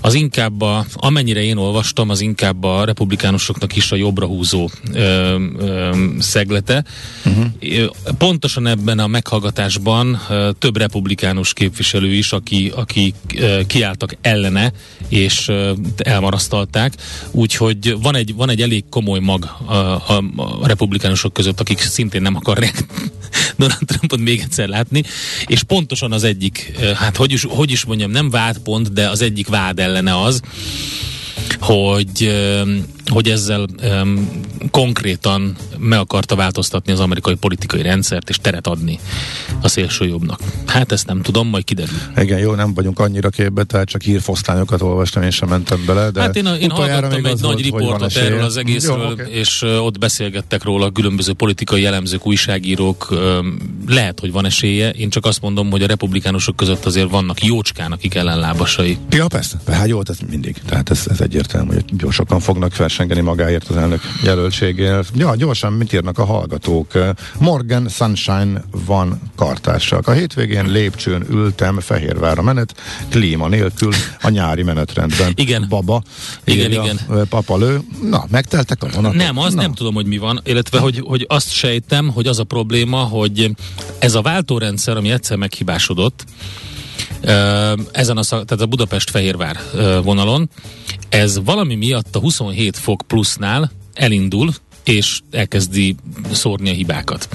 az 0.00 0.14
inkább, 0.14 0.60
a, 0.60 0.84
amennyire 0.94 1.42
én 1.42 1.56
olvastam, 1.56 2.10
az 2.10 2.20
inkább 2.20 2.64
a 2.64 2.84
republikánusoknak 2.84 3.76
is 3.76 3.92
a 3.92 3.96
jobbra 3.96 4.26
húzó 4.26 4.70
ö, 4.92 5.36
ö, 5.58 5.96
szeglete. 6.18 6.84
Uh-huh. 7.24 7.90
Pontosan 8.18 8.66
ebben 8.66 8.98
a 8.98 9.06
meghallgatásban 9.06 10.20
ö, 10.30 10.50
több 10.58 10.76
republikánus 10.76 11.52
képviselő 11.52 12.12
is, 12.12 12.32
aki, 12.32 12.72
aki 12.74 13.14
ö, 13.36 13.60
kiálltak 13.66 14.16
ellene, 14.20 14.72
és 15.08 15.48
ö, 15.48 15.72
elmarasztalták, 15.96 16.92
úgyhogy 17.30 17.96
van 18.02 18.14
egy, 18.14 18.34
van 18.34 18.50
egy 18.50 18.62
elég 18.62 18.84
komoly 18.90 19.18
mag 19.18 19.41
a, 19.44 19.74
a, 19.74 20.22
a 20.36 20.66
republikánusok 20.66 21.32
között, 21.32 21.60
akik 21.60 21.80
szintén 21.80 22.22
nem 22.22 22.36
akarják 22.36 22.84
Donald 23.58 23.84
Trumpot 23.86 24.20
még 24.20 24.40
egyszer 24.40 24.68
látni, 24.68 25.02
és 25.46 25.62
pontosan 25.62 26.12
az 26.12 26.24
egyik, 26.24 26.72
hát 26.94 27.16
hogy 27.16 27.32
is, 27.32 27.44
hogy 27.48 27.70
is 27.70 27.84
mondjam, 27.84 28.10
nem 28.10 28.30
vádpont, 28.30 28.92
de 28.92 29.08
az 29.08 29.22
egyik 29.22 29.48
vád 29.48 29.78
ellene 29.78 30.20
az, 30.20 30.40
hogy, 31.60 32.34
hogy 33.12 33.28
ezzel 33.28 33.66
um, 33.82 34.30
konkrétan 34.70 35.56
meg 35.78 35.98
akarta 35.98 36.36
változtatni 36.36 36.92
az 36.92 37.00
amerikai 37.00 37.34
politikai 37.34 37.82
rendszert, 37.82 38.28
és 38.28 38.36
teret 38.36 38.66
adni 38.66 38.98
a 39.60 39.68
szélsőjobbnak. 39.68 40.40
Hát 40.66 40.92
ezt 40.92 41.06
nem 41.06 41.22
tudom, 41.22 41.48
majd 41.48 41.64
kiderül. 41.64 41.96
Igen, 42.16 42.38
jó, 42.38 42.54
nem 42.54 42.74
vagyunk 42.74 42.98
annyira 42.98 43.28
képbe, 43.28 43.64
tehát 43.64 43.88
csak 43.88 44.02
hírfosztányokat 44.02 44.82
olvastam, 44.82 45.22
én 45.22 45.30
sem 45.30 45.48
mentem 45.48 45.84
bele, 45.86 46.10
de 46.10 46.20
Hát 46.20 46.36
én, 46.36 46.46
én 46.46 46.70
hallgattam 46.70 47.24
egy 47.24 47.40
nagy 47.40 47.60
riportot 47.62 48.16
erről 48.16 48.42
az 48.42 48.56
egészről, 48.56 48.98
jó, 48.98 49.10
okay. 49.10 49.32
és 49.32 49.62
uh, 49.62 49.84
ott 49.84 49.98
beszélgettek 49.98 50.62
róla 50.62 50.90
különböző 50.90 51.32
politikai 51.32 51.82
jellemzők, 51.82 52.26
újságírók, 52.26 53.08
um, 53.10 53.56
lehet, 53.88 54.20
hogy 54.20 54.32
van 54.32 54.44
esélye, 54.44 54.90
én 54.90 55.10
csak 55.10 55.26
azt 55.26 55.40
mondom, 55.40 55.70
hogy 55.70 55.82
a 55.82 55.86
republikánusok 55.86 56.56
között 56.56 56.84
azért 56.84 57.10
vannak 57.10 57.44
jócskán, 57.44 57.92
akik 57.92 58.14
ellenlábasai. 58.14 58.98
Ja, 59.10 59.26
persze, 59.26 59.60
hát 59.66 59.88
jó, 59.88 60.00
ez 60.08 60.18
mindig, 60.30 60.56
tehát 60.66 60.90
ez, 60.90 61.04
ez 61.10 61.20
egyértelmű, 61.20 61.74
hogy 61.74 61.84
gyorsokan 61.96 62.40
fognak 62.40 62.72
versengeni 63.02 63.36
magáért 63.36 63.68
az 63.68 63.76
elnök 63.76 64.00
jelöltségéért. 64.22 65.08
Ja, 65.14 65.34
gyorsan 65.36 65.72
mit 65.72 65.92
írnak 65.92 66.18
a 66.18 66.24
hallgatók? 66.24 66.92
Morgan 67.38 67.88
Sunshine 67.88 68.62
van 68.86 69.20
kartársak. 69.36 70.08
A 70.08 70.12
hétvégén 70.12 70.70
lépcsőn 70.70 71.26
ültem 71.30 71.80
Fehérvára 71.80 72.42
menet, 72.42 72.74
klíma 73.08 73.48
nélkül, 73.48 73.92
a 74.22 74.28
nyári 74.28 74.62
menetrendben. 74.62 75.32
Igen. 75.34 75.66
Baba. 75.68 76.02
Igen, 76.44 76.70
igen. 76.70 77.00
Papalő. 77.28 77.80
Na, 78.02 78.24
megteltek 78.30 78.82
a 78.82 78.88
vonatok? 78.94 79.16
Nem, 79.16 79.38
az 79.38 79.54
Na. 79.54 79.62
nem 79.62 79.74
tudom, 79.74 79.94
hogy 79.94 80.06
mi 80.06 80.18
van, 80.18 80.40
illetve 80.44 80.78
hogy, 80.78 81.02
hogy 81.04 81.24
azt 81.28 81.52
sejtem, 81.52 82.08
hogy 82.08 82.26
az 82.26 82.38
a 82.38 82.44
probléma, 82.44 82.98
hogy 82.98 83.50
ez 83.98 84.14
a 84.14 84.22
váltórendszer, 84.22 84.96
ami 84.96 85.10
egyszer 85.10 85.36
meghibásodott, 85.36 86.24
ezen 87.92 88.16
a, 88.16 88.22
tehát 88.22 88.60
a 88.60 88.66
Budapest-Fehérvár 88.66 89.60
vonalon, 90.02 90.50
ez 91.08 91.44
valami 91.44 91.74
miatt 91.74 92.16
a 92.16 92.18
27 92.18 92.76
fok 92.76 93.02
plusznál 93.06 93.70
elindul, 93.94 94.52
és 94.84 95.20
elkezdi 95.30 95.96
szórni 96.32 96.70
a 96.70 96.72
hibákat. 96.72 97.28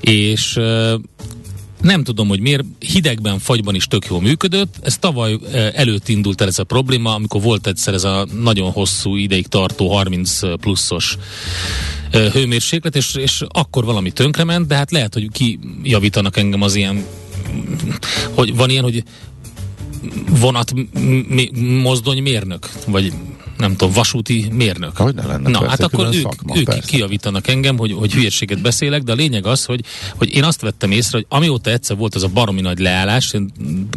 És 0.00 0.58
nem 1.80 2.04
tudom, 2.04 2.28
hogy 2.28 2.40
miért, 2.40 2.64
hidegben, 2.78 3.38
fagyban 3.38 3.74
is 3.74 3.86
tök 3.86 4.06
jól 4.06 4.20
működött. 4.20 4.74
Ez 4.82 4.98
tavaly 4.98 5.38
előtt 5.74 6.08
indult 6.08 6.40
el 6.40 6.46
ez 6.46 6.58
a 6.58 6.64
probléma, 6.64 7.14
amikor 7.14 7.42
volt 7.42 7.66
egyszer 7.66 7.94
ez 7.94 8.04
a 8.04 8.26
nagyon 8.40 8.70
hosszú 8.70 9.16
ideig 9.16 9.46
tartó 9.46 9.88
30 9.88 10.40
pluszos 10.60 11.16
hőmérséklet, 12.10 12.96
és, 12.96 13.14
és 13.14 13.42
akkor 13.48 13.84
valami 13.84 14.10
tönkrement, 14.10 14.66
de 14.66 14.74
hát 14.74 14.90
lehet, 14.90 15.14
hogy 15.14 15.28
kijavítanak 15.32 16.36
engem 16.36 16.62
az 16.62 16.74
ilyen 16.74 17.04
hogy 18.34 18.56
van 18.56 18.70
ilyen, 18.70 18.82
hogy 18.82 19.02
vonat 20.40 20.72
mozdony 21.82 22.22
mérnök, 22.22 22.70
vagy 22.86 23.12
nem 23.56 23.76
tudom, 23.76 23.94
vasúti 23.94 24.48
mérnök. 24.52 24.96
Hogy 24.96 25.14
ne 25.14 25.26
lenne, 25.26 25.48
Na, 25.50 25.58
persze, 25.58 25.70
hát 25.70 25.92
akkor 25.92 26.06
ők, 26.06 26.22
szakma, 26.22 26.56
ők 26.56 26.64
persze. 26.64 26.80
kijavítanak 26.86 27.48
engem, 27.48 27.78
hogy, 27.78 27.92
hogy 27.92 28.12
hülyeséget 28.12 28.60
beszélek, 28.60 29.02
de 29.02 29.12
a 29.12 29.14
lényeg 29.14 29.46
az, 29.46 29.64
hogy, 29.64 29.80
hogy 30.16 30.34
én 30.34 30.44
azt 30.44 30.60
vettem 30.60 30.90
észre, 30.90 31.18
hogy 31.18 31.26
amióta 31.28 31.70
egyszer 31.70 31.96
volt 31.96 32.14
ez 32.14 32.22
a 32.22 32.28
baromi 32.28 32.60
nagy 32.60 32.78
leállás 32.78 33.34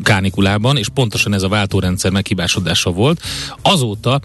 kánikulában, 0.04 0.78
és 0.78 0.88
pontosan 0.94 1.34
ez 1.34 1.44
a 1.44 1.48
váltórendszer 1.48 2.12
meghibásodása 2.12 2.92
volt, 2.92 3.22
azóta 3.62 4.20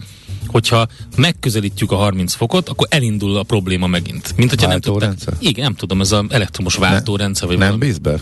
hogyha 0.47 0.87
megközelítjük 1.15 1.91
a 1.91 1.95
30 1.95 2.33
fokot, 2.33 2.69
akkor 2.69 2.87
elindul 2.89 3.37
a 3.37 3.43
probléma 3.43 3.87
megint. 3.87 4.33
Mint 4.37 4.49
hogyha 4.49 4.67
nem 4.67 4.79
tudták, 4.79 5.17
Igen, 5.39 5.63
nem 5.63 5.75
tudom, 5.75 6.01
ez 6.01 6.11
az 6.11 6.25
elektromos 6.29 6.75
váltórendszer. 6.75 7.47
Vagy 7.47 7.57
nem 7.57 7.67
valami. 7.67 7.85
bíz 7.85 7.97
be? 7.97 8.19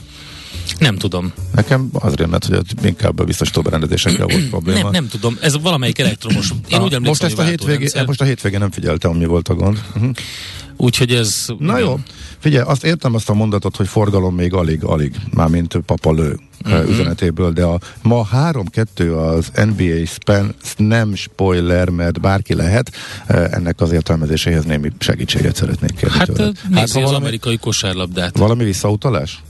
Nem 0.79 0.95
tudom. 0.97 1.33
Nekem 1.55 1.89
az 1.93 2.13
rémlett, 2.13 2.45
hogy 2.45 2.61
inkább 2.83 3.19
a 3.19 3.23
biztosító 3.23 3.61
berendezésekkel 3.61 4.25
volt 4.27 4.49
probléma. 4.55 4.81
Nem, 4.81 4.91
nem 4.91 5.07
tudom. 5.07 5.37
Ez 5.41 5.61
valamelyik 5.61 5.99
elektromos. 5.99 6.49
Én 6.69 6.77
Ah, 6.77 6.83
úgy 6.83 6.93
emlékszem, 6.93 7.03
most 7.07 7.23
ezt 7.23 7.37
a 7.37 7.43
váltórendszer. 7.43 8.05
most 8.05 8.21
a 8.21 8.23
hétvégén 8.23 8.59
nem 8.59 8.71
figyeltem, 8.71 9.11
mi 9.11 9.25
volt 9.25 9.47
a 9.47 9.53
gond. 9.53 9.81
Uh-huh. 9.95 10.11
Úgyhogy 10.77 11.11
ez... 11.13 11.45
Na 11.59 11.77
jó, 11.77 11.99
figyelj, 12.39 12.65
azt 12.67 12.83
értem 12.83 13.13
azt 13.15 13.29
a 13.29 13.33
mondatot, 13.33 13.75
hogy 13.75 13.87
forgalom 13.87 14.35
még 14.35 14.53
alig, 14.53 14.83
alig, 14.83 15.15
mármint 15.33 15.77
papa 15.85 16.11
lő 16.11 16.39
uh-huh. 16.65 16.89
üzenetéből, 16.89 17.51
de 17.51 17.63
a 17.63 17.79
ma 18.01 18.27
3-2 18.33 19.35
az 19.37 19.51
NBA 19.65 20.05
span, 20.05 20.55
nem 20.77 21.15
spoiler, 21.15 21.89
mert 21.89 22.21
bárki 22.21 22.53
lehet, 22.55 22.91
eh, 23.25 23.43
ennek 23.51 23.81
az 23.81 23.91
értelmezéséhez 23.91 24.63
némi 24.65 24.89
segítséget 24.99 25.55
szeretnék 25.55 25.95
kérni 25.95 26.17
Hát 26.17 26.31
tőled. 26.31 26.57
nézi 26.69 26.75
ha 26.75 26.81
az 26.81 26.93
valami, 26.93 27.15
amerikai 27.15 27.57
kosárlabdát. 27.57 28.37
valami 28.37 28.63
visszautalás? 28.63 29.43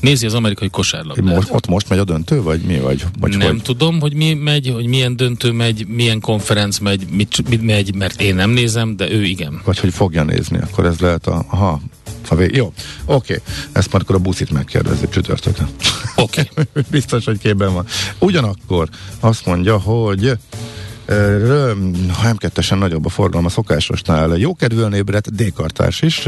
Nézi 0.00 0.26
az 0.26 0.34
amerikai 0.34 0.68
kosárlabdát. 0.68 1.34
Most, 1.34 1.48
ott 1.50 1.66
most 1.66 1.88
megy 1.88 1.98
a 1.98 2.04
döntő, 2.04 2.42
vagy 2.42 2.60
mi 2.60 2.78
vagy? 2.78 3.04
vagy 3.20 3.36
nem 3.36 3.48
hogy? 3.48 3.62
tudom, 3.62 4.00
hogy 4.00 4.14
mi 4.14 4.34
megy, 4.34 4.70
hogy 4.74 4.86
milyen 4.86 5.16
döntő 5.16 5.50
megy, 5.52 5.86
milyen 5.86 6.20
konferenc 6.20 6.78
megy, 6.78 7.06
mit, 7.10 7.48
mit 7.48 7.62
megy, 7.62 7.94
mert 7.94 8.20
én 8.20 8.34
nem 8.34 8.50
nézem, 8.50 8.96
de 8.96 9.10
ő 9.10 9.24
igen. 9.24 9.60
Vagy 9.64 9.78
hogy 9.78 9.92
fogja 9.92 10.22
nézni, 10.22 10.58
akkor 10.58 10.84
ez 10.84 10.98
lehet 10.98 11.26
a... 11.26 11.44
Aha, 11.48 11.80
a 12.30 12.34
vég. 12.34 12.54
Jó, 12.54 12.72
oké. 13.04 13.40
Ezt 13.72 13.92
majd 13.92 14.04
akkor 14.04 14.14
a 14.14 14.18
buszit 14.18 14.50
megkérdezzük 14.50 15.10
csütörtökön. 15.10 15.68
Oké. 16.16 16.48
Biztos, 16.90 17.24
hogy 17.24 17.38
képben 17.38 17.72
van. 17.72 17.86
Ugyanakkor 18.18 18.88
azt 19.20 19.46
mondja, 19.46 19.78
hogy 19.78 20.32
Ö, 21.10 21.72
M2-esen 22.22 22.78
nagyobb 22.78 23.06
a 23.06 23.08
forgalom 23.08 23.44
a 23.44 23.48
szokásosnál. 23.48 24.36
Jókedvűen 24.36 24.94
ébredt 24.94 25.34
D-kartárs 25.34 26.02
is, 26.02 26.26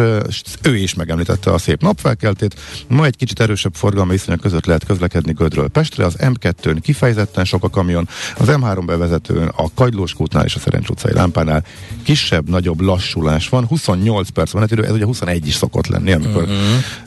ő 0.63 0.77
is 0.77 0.95
megemlítette 0.95 1.53
a 1.53 1.59
szép 1.59 1.83
napfelkeltét. 1.83 2.61
Ma 2.89 3.05
egy 3.05 3.17
kicsit 3.17 3.41
erősebb 3.41 3.75
forgalmi 3.75 4.11
viszonyok 4.11 4.41
között 4.41 4.67
lehet 4.67 4.85
közlekedni 4.85 5.33
Gödről 5.33 5.69
Pestre, 5.69 6.05
az 6.05 6.17
M2-n 6.19 6.79
kifejezetten 6.83 7.45
sok 7.45 7.65
a 7.65 7.71
kamion, 7.71 8.09
az 8.39 8.49
M3 8.51 8.83
bevezetőn 8.87 9.49
a 9.57 9.75
Kagylós 9.75 10.13
kútnál 10.13 10.45
és 10.45 10.55
a 10.55 10.59
Szerencs 10.59 10.89
utcai 10.89 11.13
lámpánál 11.13 11.65
kisebb, 12.03 12.49
nagyobb 12.49 12.81
lassulás 12.81 13.49
van, 13.49 13.67
28 13.67 14.29
perc 14.29 14.53
menetidő, 14.53 14.85
ez 14.85 14.93
ugye 14.93 15.05
21 15.05 15.47
is 15.47 15.55
szokott 15.55 15.87
lenni, 15.87 16.13
amikor 16.13 16.43
uh-huh. 16.43 16.57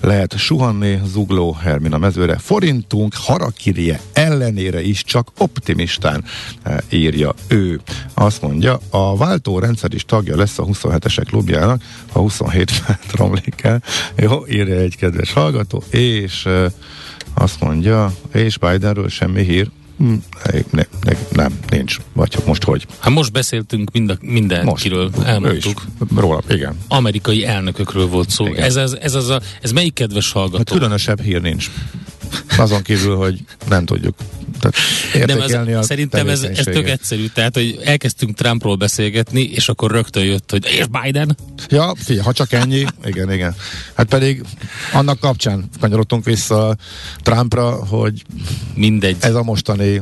lehet 0.01 0.38
suhanni, 0.38 1.00
zugló, 1.05 1.51
Hermina 1.53 1.98
mezőre. 1.98 2.38
Forintunk 2.38 3.13
harakirje 3.15 4.00
ellenére 4.13 4.82
is 4.82 5.03
csak 5.03 5.32
optimistán 5.38 6.24
írja 6.89 7.34
ő. 7.48 7.64
Azt 8.13 8.41
mondja, 8.41 8.79
a 8.89 9.17
váltórendszer 9.17 9.93
is 9.93 10.05
tagja 10.05 10.36
lesz 10.36 10.60
a 10.60 10.65
27-esek 10.65 11.24
klubjának, 11.27 11.81
ha 12.12 12.19
27 12.19 12.72
felt 12.72 13.12
romlik 13.17 13.62
el. 13.63 13.84
Jó, 14.17 14.48
írja 14.48 14.75
egy 14.75 14.95
kedves 14.95 15.34
hallgató, 15.34 15.84
és 15.89 16.48
azt 17.34 17.60
mondja, 17.62 18.13
és 18.34 18.57
Bidenről 18.57 19.10
semmi 19.10 19.43
hír, 19.43 19.69
Hm, 19.98 20.13
ne, 20.69 20.84
ne, 21.01 21.13
nem, 21.31 21.60
nincs. 21.69 21.98
Vagy 22.13 22.36
most 22.45 22.63
hogy? 22.63 22.86
Hát 23.00 23.13
most 23.13 23.31
beszéltünk 23.31 23.91
mind 23.91 24.10
a, 24.10 24.17
mindenkiről, 24.22 25.12
Ő 25.17 25.19
is. 25.22 25.25
elmondtuk. 25.25 25.86
Róla, 26.15 26.41
igen. 26.50 26.77
Amerikai 26.88 27.45
elnökökről 27.45 28.07
volt 28.07 28.29
szó. 28.29 28.48
Igen. 28.48 28.63
Ez, 28.63 28.75
az, 28.75 28.98
ez, 29.00 29.13
az 29.13 29.29
a, 29.29 29.41
ez 29.62 29.72
melyik 29.72 29.93
kedves 29.93 30.25
Hát 30.25 30.34
hallgató? 30.34 30.74
különösebb 30.74 31.22
hír 31.22 31.41
nincs. 31.41 31.72
Azon 32.57 32.81
kívül, 32.81 33.15
hogy 33.15 33.39
nem 33.69 33.86
tudjuk 33.86 34.15
tehát 35.12 35.27
Nem, 35.27 35.41
ez, 35.41 35.77
a 35.77 35.81
szerintem 35.81 36.29
ez, 36.29 36.41
ez 36.41 36.63
tök 36.63 36.89
egyszerű. 36.89 37.25
Tehát, 37.27 37.53
hogy 37.53 37.79
elkezdtünk 37.84 38.36
Trumpról 38.36 38.75
beszélgetni, 38.75 39.41
és 39.41 39.69
akkor 39.69 39.91
rögtön 39.91 40.24
jött, 40.24 40.51
hogy 40.51 40.65
és 40.65 40.86
Biden? 41.01 41.38
Ja, 41.69 41.93
figyelj, 41.95 42.25
ha 42.25 42.34
csak 42.34 42.51
ennyi, 42.51 42.86
igen, 43.05 43.31
igen. 43.31 43.55
Hát 43.93 44.05
pedig 44.05 44.43
annak 44.93 45.19
kapcsán 45.19 45.69
kanyarodtunk 45.79 46.25
vissza 46.25 46.75
Trumpra, 47.22 47.86
hogy 47.86 48.24
Mindegy. 48.75 49.17
ez 49.19 49.36
a 49.36 49.43
mostani 49.43 50.01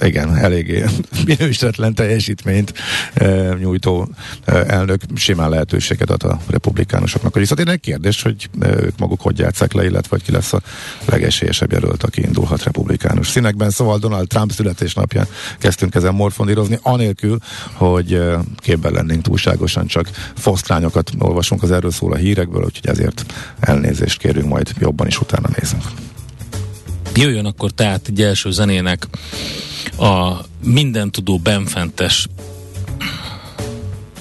igen, 0.00 0.36
eléggé 0.36 0.84
minősítetlen 1.26 1.94
teljesítményt 1.94 2.72
e, 3.14 3.54
nyújtó 3.60 4.08
e, 4.44 4.64
elnök 4.66 5.00
simán 5.14 5.50
lehetőséget 5.50 6.10
ad 6.10 6.22
a 6.22 6.40
republikánusoknak. 6.48 7.32
Hogy 7.32 7.48
egy 7.66 7.80
kérdés, 7.80 8.22
hogy 8.22 8.50
ők 8.60 8.98
maguk 8.98 9.20
hogy 9.20 9.38
játszák 9.38 9.72
le, 9.72 9.84
illetve 9.84 10.08
hogy 10.10 10.22
ki 10.22 10.32
lesz 10.32 10.52
a 10.52 10.60
legesélyesebb 11.04 11.72
jelölt, 11.72 12.02
aki 12.02 12.22
indulhat 12.22 12.62
republikánus 12.62 13.28
színekben. 13.28 13.70
Szóval 13.70 13.98
Donald 13.98 14.26
Trump 14.28 14.52
születésnapján 14.52 15.26
kezdtünk 15.58 15.94
ezen 15.94 16.14
morfondírozni, 16.14 16.78
anélkül, 16.82 17.38
hogy 17.72 18.22
képben 18.56 18.92
lennénk 18.92 19.22
túlságosan, 19.22 19.86
csak 19.86 20.10
fosztrányokat 20.36 21.10
olvasunk 21.18 21.62
az 21.62 21.70
erről 21.70 21.90
szól 21.90 22.12
a 22.12 22.16
hírekből, 22.16 22.64
úgyhogy 22.64 22.88
ezért 22.88 23.32
elnézést 23.60 24.18
kérünk, 24.18 24.48
majd 24.48 24.70
jobban 24.78 25.06
is 25.06 25.20
utána 25.20 25.48
nézünk. 25.58 25.82
Jöjjön 27.14 27.46
akkor 27.46 27.70
tehát 27.70 28.08
egy 28.08 28.22
első 28.22 28.50
zenének 28.50 29.06
a 30.00 30.44
mindentudó 30.64 31.38
benfentes 31.38 32.26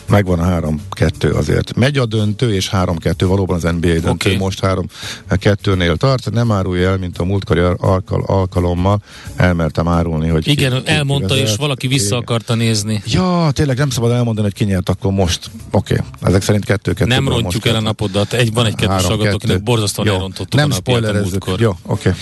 megvan 0.10 0.40
a 0.40 0.44
három-kettő 0.44 1.32
azért. 1.32 1.76
Megy 1.76 1.98
a 1.98 2.06
döntő, 2.06 2.54
és 2.54 2.70
három-kettő 2.70 3.28
valóban 3.28 3.56
az 3.56 3.64
NBA 3.64 3.88
döntő 3.88 4.10
okay. 4.10 4.36
most 4.38 4.60
három-kettőnél 4.60 5.98
tart. 5.98 6.32
Nem 6.32 6.52
árulja 6.52 6.90
el, 6.90 6.98
mint 6.98 7.18
a 7.18 7.24
múltkori 7.24 7.60
alkal, 7.60 8.24
alkalommal. 8.26 9.02
Elmertem 9.36 9.88
árulni, 9.88 10.28
hogy 10.28 10.48
Igen, 10.48 10.84
ki, 10.84 10.92
elmondta, 10.92 11.34
ki 11.34 11.40
és 11.40 11.56
valaki 11.56 11.88
vissza 11.88 12.16
akarta 12.18 12.56
nézni. 12.56 13.04
Ja, 13.06 13.50
tényleg 13.54 13.78
nem 13.78 13.90
szabad 13.90 14.12
elmondani, 14.12 14.48
hogy 14.48 14.56
ki 14.56 14.64
nyert 14.64 14.90
akkor 14.90 15.12
most. 15.12 15.50
Oké, 15.72 15.94
okay. 15.94 16.06
ezek 16.22 16.42
szerint 16.42 16.66
kettő-kettő. 16.66 17.10
Nem 17.10 17.28
rontjuk 17.28 17.66
el 17.66 17.76
a 17.76 17.82
napodat. 17.82 18.34
Egy, 18.34 18.54
van 18.54 18.66
egy 18.66 18.76
kettős 18.76 19.06
hallgató, 19.06 19.36
akinek 19.36 19.64
borzasztóan 19.64 20.08
elrontottuk 20.08 20.60
nem 20.60 20.72
spoilerezzük. 20.72 21.46
Jó, 21.58 21.70
oké. 21.70 22.10
Okay. 22.10 22.14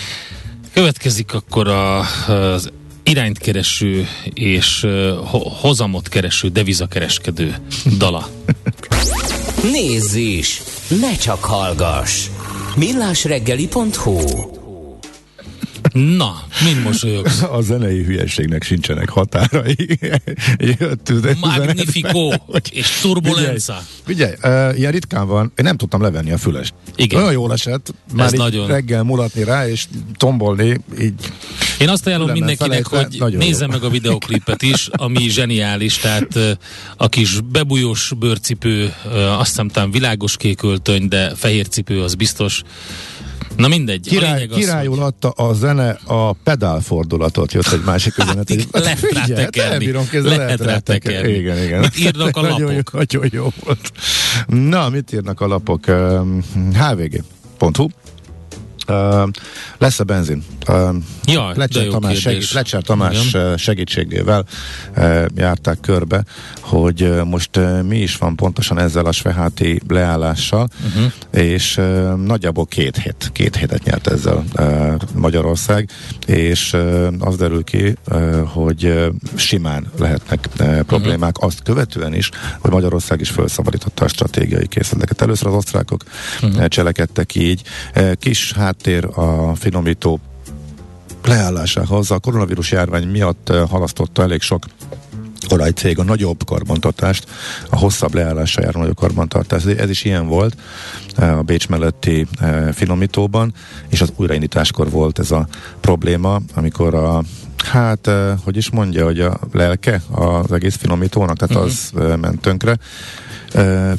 Következik 0.74 1.34
akkor 1.34 1.68
a, 1.68 2.00
az 2.28 2.72
irányt 3.08 3.38
kereső 3.38 4.08
és 4.34 4.88
hozamot 5.62 6.10
kereső 6.10 6.48
devizakereskedő 6.48 7.56
dala. 7.98 8.30
Nézz 9.72 10.16
is! 10.16 10.62
Ne 11.02 11.16
csak 11.16 11.44
hallgass! 11.44 12.28
millásreggeli.hu 12.76 14.57
Na, 15.98 16.44
mind 16.64 16.84
mosolyogsz? 16.84 17.42
A 17.58 17.62
zenei 17.62 18.04
hülyeségnek 18.04 18.64
sincsenek 18.64 19.10
határai. 19.10 20.00
Jött 20.80 21.12
Magnifico 21.40 22.30
és 22.72 23.00
turbulenza. 23.02 23.84
Uh, 24.08 24.78
ilyen 24.78 24.92
ritkán 24.92 25.28
van, 25.28 25.52
én 25.56 25.66
nem 25.66 25.78
tudtam 25.78 26.02
levenni 26.02 26.32
a 26.32 26.38
fülest. 26.38 26.74
Igen. 26.96 27.20
Olyan 27.20 27.32
jól 27.32 27.54
esett, 27.54 27.94
már 28.14 28.32
nagyon... 28.32 28.68
reggel 28.68 29.04
mulatni 29.04 29.44
rá, 29.44 29.70
és 29.70 29.88
tombolni, 30.18 30.82
így 31.00 31.32
én 31.80 31.90
azt 31.90 32.08
ajánlom 32.08 32.32
mindenkinek, 32.32 32.86
felejtve, 32.86 33.24
hogy 33.24 33.38
nézze 33.38 33.66
jó. 33.66 33.72
meg 33.72 33.84
a 33.84 33.90
videoklipet 33.90 34.62
is, 34.62 34.90
ami 34.92 35.30
zseniális, 35.30 35.98
tehát 35.98 36.58
a 36.98 37.10
kis 37.10 37.42
bebújós 37.42 38.12
bőrcipő, 38.20 38.94
azt 39.14 39.62
hiszem 39.64 39.92
világos 39.92 40.38
kék 40.38 40.64
öltöny, 40.64 41.08
de 41.08 41.36
fehér 41.36 41.68
cipő 41.68 42.02
az 42.02 42.16
biztos. 42.16 42.64
Na 43.56 43.68
mindegy. 43.68 44.08
Király, 44.08 44.48
királyul 44.48 45.04
adta 45.04 45.30
a 45.30 45.54
zene 45.54 46.00
a 46.06 46.34
pedálfordulatot, 46.34 47.54
jött 47.54 47.72
egy 47.72 47.84
másik 47.86 48.18
üzenet. 48.18 48.50
Hát, 48.50 48.82
lehet 48.84 49.02
rátekerni. 49.02 49.92
Lehet 50.12 50.62
rátekerni. 50.62 51.32
Igen, 51.32 51.64
igen. 51.64 51.80
Mit 51.80 52.00
írnak 52.00 52.38
a 52.38 52.42
lapok? 52.42 52.60
nagyon, 52.60 52.84
nagyon 52.92 53.30
jó 53.32 53.48
volt. 53.64 53.92
Na, 54.48 54.90
mit 54.90 55.14
írnak 55.14 55.42
a 55.42 55.48
lapok? 55.48 55.86
hvg.hu 56.74 57.88
Uh, 58.90 59.30
lesz 59.78 60.00
a 60.00 60.04
benzin. 60.04 60.44
Uh, 60.68 60.96
ja, 61.26 61.52
Lecser 61.56 61.88
Tamás, 61.88 62.20
segít, 62.20 62.52
Lecser 62.52 62.82
Tamás 62.82 63.28
Igen. 63.28 63.58
segítségével 63.58 64.46
uh, 64.98 65.26
járták 65.36 65.80
körbe, 65.80 66.24
hogy 66.62 67.04
uh, 67.04 67.24
most 67.24 67.58
uh, 67.58 67.82
mi 67.82 67.98
is 67.98 68.18
van 68.18 68.36
pontosan 68.36 68.80
ezzel 68.80 69.06
a 69.06 69.12
Sveháti 69.12 69.82
leállással, 69.88 70.68
uh-huh. 70.88 71.12
és 71.32 71.78
uh, 71.78 72.14
nagyjából 72.16 72.66
két 72.66 72.98
hét, 72.98 73.30
két 73.34 73.56
hétet 73.56 73.84
nyert 73.84 74.08
ezzel 74.08 74.44
uh, 74.60 74.94
Magyarország, 75.16 75.90
és 76.26 76.74
uh, 76.74 77.08
az 77.20 77.38
derül 77.38 77.64
ki, 77.64 77.96
uh, 78.12 78.40
hogy 78.44 78.86
uh, 78.86 79.08
simán 79.36 79.88
lehetnek 79.98 80.48
uh, 80.60 80.80
problémák 80.80 81.36
uh-huh. 81.36 81.46
azt 81.46 81.64
követően 81.64 82.14
is, 82.14 82.30
hogy 82.60 82.72
Magyarország 82.72 83.20
is 83.20 83.30
felszabadította 83.30 84.06
a 84.06 84.08
stratégiai 84.08 84.68
készleteket. 84.68 85.22
Először 85.22 85.48
az 85.48 85.54
osztrákok 85.54 86.04
uh-huh. 86.42 86.68
cselekedtek 86.68 87.36
így. 87.36 87.62
Uh, 87.96 88.12
kis 88.14 88.52
hát 88.52 88.77
háttér 88.78 89.08
a 89.16 89.56
finomító 89.56 90.20
leállásához. 91.24 92.12
A 92.12 92.20
koronavírus 92.20 92.72
járvány 92.72 93.08
miatt 93.08 93.54
halasztotta 93.70 94.22
elég 94.22 94.42
sok 94.42 94.66
olajcég 95.50 96.00
a 96.00 96.04
nagyobb 96.04 96.46
karbantartást, 96.46 97.28
a 97.70 97.78
hosszabb 97.78 98.14
leállásra 98.14 98.64
járó 98.64 98.80
nagyobb 98.80 98.96
karbantartást. 98.96 99.66
Ez, 99.66 99.78
ez 99.78 99.90
is 99.90 100.04
ilyen 100.04 100.28
volt 100.28 100.56
a 101.16 101.24
Bécs 101.24 101.68
melletti 101.68 102.28
finomítóban, 102.74 103.54
és 103.90 104.02
az 104.02 104.14
újraindításkor 104.16 104.90
volt 104.90 105.20
ez 105.20 105.32
a 105.32 105.48
probléma, 105.82 106.40
amikor 106.54 106.96
a 106.96 107.24
Hát, 107.58 108.10
hogy 108.44 108.58
is 108.58 108.70
mondja, 108.70 109.06
hogy 109.06 109.20
a 109.20 109.40
lelke 109.52 110.02
az 110.12 110.52
egész 110.52 110.76
finomítónak, 110.76 111.38
tehát 111.38 111.56
uh-huh. 111.56 111.72
az 111.72 112.18
ment 112.20 112.42
tönkre. 112.42 112.78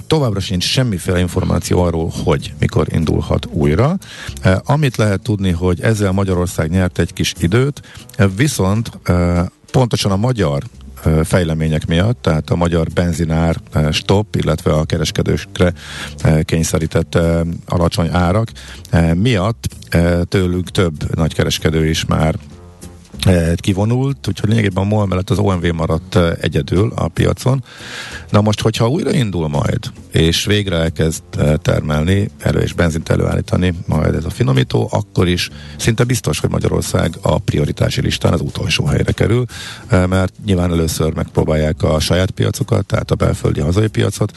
Továbbra 0.07 0.41
sincs 0.41 0.65
semmiféle 0.65 1.19
információ 1.19 1.83
arról, 1.83 2.13
hogy 2.25 2.53
mikor 2.59 2.87
indulhat 2.91 3.47
újra. 3.47 3.97
Amit 4.65 4.97
lehet 4.97 5.21
tudni, 5.21 5.51
hogy 5.51 5.81
ezzel 5.81 6.13
Magyarország 6.13 6.71
nyert 6.71 6.99
egy 6.99 7.13
kis 7.13 7.35
időt, 7.39 7.83
viszont 8.37 8.91
pontosan 9.71 10.11
a 10.11 10.17
magyar 10.17 10.63
fejlemények 11.25 11.87
miatt, 11.87 12.23
tehát 12.23 12.51
a 12.51 12.57
magyar 12.57 12.87
benzinár 12.95 13.57
stop, 13.93 14.37
illetve 14.37 14.73
a 14.73 14.85
kereskedőkre 14.85 15.73
kényszerített 16.43 17.19
alacsony 17.67 18.09
árak 18.13 18.53
miatt 19.15 19.69
tőlünk 20.29 20.71
több 20.71 21.15
nagy 21.15 21.35
kereskedő 21.35 21.89
is 21.89 22.05
már 22.05 22.35
kivonult, 23.57 24.29
úgyhogy 24.29 24.49
lényegében 24.49 24.85
a 24.85 24.87
MOL 24.87 25.07
mellett 25.07 25.31
az 25.31 25.39
OMV 25.39 25.65
maradt 25.65 26.15
eh, 26.15 26.33
egyedül 26.41 26.93
a 26.95 27.09
piacon. 27.09 27.65
Na 28.31 28.41
most, 28.41 28.61
hogyha 28.61 28.89
újraindul 28.89 29.49
majd, 29.49 29.79
és 30.13 30.45
végre 30.45 30.77
elkezd 30.77 31.23
eh, 31.39 31.55
termelni, 31.63 32.31
elő 32.39 32.61
és 32.61 32.73
benzint 32.73 33.09
előállítani 33.09 33.75
majd 33.87 34.15
ez 34.15 34.25
a 34.25 34.31
finomító, 34.31 34.89
akkor 34.93 35.29
is 35.29 35.51
szinte 35.77 36.05
biztos, 36.05 36.39
hogy 36.41 36.51
Magyarország 36.51 37.15
a 37.23 37.39
prioritási 37.39 38.01
listán 38.01 38.33
az 38.33 38.41
utolsó 38.41 38.85
helyre 38.85 39.13
kerül, 39.13 39.45
mert 39.89 40.33
nyilván 40.45 40.73
először 40.73 41.15
megpróbálják 41.15 41.83
a 41.83 42.01
saját 42.01 42.31
piacokat, 42.31 42.87
tehát 42.87 43.11
a 43.11 43.15
belföldi 43.15 43.61
hazai 43.61 43.89
piacot 43.89 44.37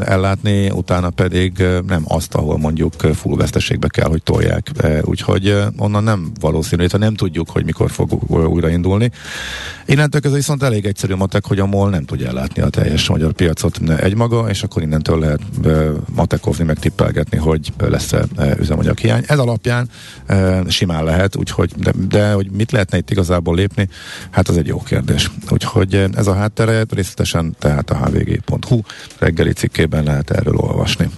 ellátni, 0.00 0.70
utána 0.70 1.10
pedig 1.10 1.64
nem 1.86 2.02
azt, 2.04 2.34
ahol 2.34 2.58
mondjuk 2.58 2.94
full 2.94 3.36
veszteségbe 3.36 3.88
kell, 3.88 4.08
hogy 4.08 4.22
tolják. 4.22 4.70
Úgyhogy 5.02 5.56
onnan 5.76 6.02
nem 6.02 6.32
valószínű, 6.40 6.80
illetve 6.80 6.98
nem 6.98 7.14
tudjuk, 7.14 7.50
hogy 7.50 7.64
mikor 7.64 7.90
fog 7.90 8.11
újraindulni. 8.28 9.10
Innentől 9.86 10.20
kezdve 10.20 10.38
viszont 10.38 10.62
elég 10.62 10.84
egyszerű 10.84 11.14
matek, 11.14 11.46
hogy 11.46 11.58
a 11.58 11.66
MOL 11.66 11.90
nem 11.90 12.04
tudja 12.04 12.28
ellátni 12.28 12.62
a 12.62 12.68
teljes 12.68 13.08
magyar 13.08 13.32
piacot 13.32 13.78
egymaga, 13.96 14.48
és 14.48 14.62
akkor 14.62 14.82
innentől 14.82 15.18
lehet 15.18 15.40
matekozni, 16.14 16.64
meg 16.64 16.78
tippelgetni, 16.78 17.38
hogy 17.38 17.72
lesz-e 17.78 18.24
üzemanyag 18.58 18.98
hiány. 18.98 19.24
Ez 19.26 19.38
alapján 19.38 19.88
simán 20.68 21.04
lehet, 21.04 21.36
úgyhogy, 21.36 21.72
de, 21.76 21.92
de 22.08 22.32
hogy 22.32 22.50
mit 22.50 22.72
lehetne 22.72 22.96
itt 22.96 23.10
igazából 23.10 23.54
lépni, 23.54 23.88
hát 24.30 24.48
az 24.48 24.56
egy 24.56 24.66
jó 24.66 24.78
kérdés. 24.78 25.30
Úgyhogy 25.50 25.94
ez 26.14 26.26
a 26.26 26.34
háttere 26.34 26.84
részletesen 26.90 27.56
tehát 27.58 27.90
a 27.90 27.96
hvg.hu 27.96 28.80
reggeli 29.18 29.52
cikkében 29.52 30.04
lehet 30.04 30.30
erről 30.30 30.56
olvasni. 30.56 31.10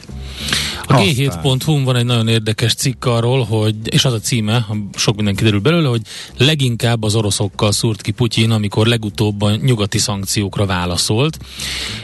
A 0.86 0.94
g7.hu 0.94 1.84
van 1.84 1.96
egy 1.96 2.04
nagyon 2.04 2.28
érdekes 2.28 2.74
cikk 2.74 3.04
arról, 3.04 3.44
hogy, 3.44 3.74
és 3.84 4.04
az 4.04 4.12
a 4.12 4.20
címe, 4.20 4.66
sok 4.94 5.16
minden 5.16 5.34
kiderül 5.34 5.60
belőle, 5.60 5.88
hogy 5.88 6.00
leginkább 6.38 7.02
az 7.02 7.14
oroszokkal 7.14 7.72
szúrt 7.72 8.00
ki 8.00 8.10
Putyin, 8.10 8.50
amikor 8.50 8.86
legutóbb 8.86 9.42
a 9.42 9.56
nyugati 9.56 9.98
szankciókra 9.98 10.66
válaszolt, 10.66 11.38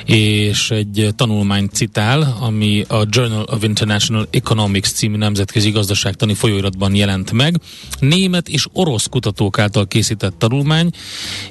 és 0.05 0.70
egy 0.70 1.09
tanulmányt 1.16 1.72
citál, 1.72 2.37
ami 2.40 2.85
a 2.88 3.07
Journal 3.11 3.44
of 3.50 3.62
International 3.62 4.26
Economics 4.31 4.87
című 4.87 5.16
nemzetközi 5.16 5.70
gazdaságtani 5.70 6.35
folyóiratban 6.35 6.94
jelent 6.94 7.33
meg. 7.33 7.61
Német 7.98 8.48
és 8.48 8.66
orosz 8.72 9.07
kutatók 9.07 9.59
által 9.59 9.87
készített 9.87 10.38
tanulmány, 10.38 10.90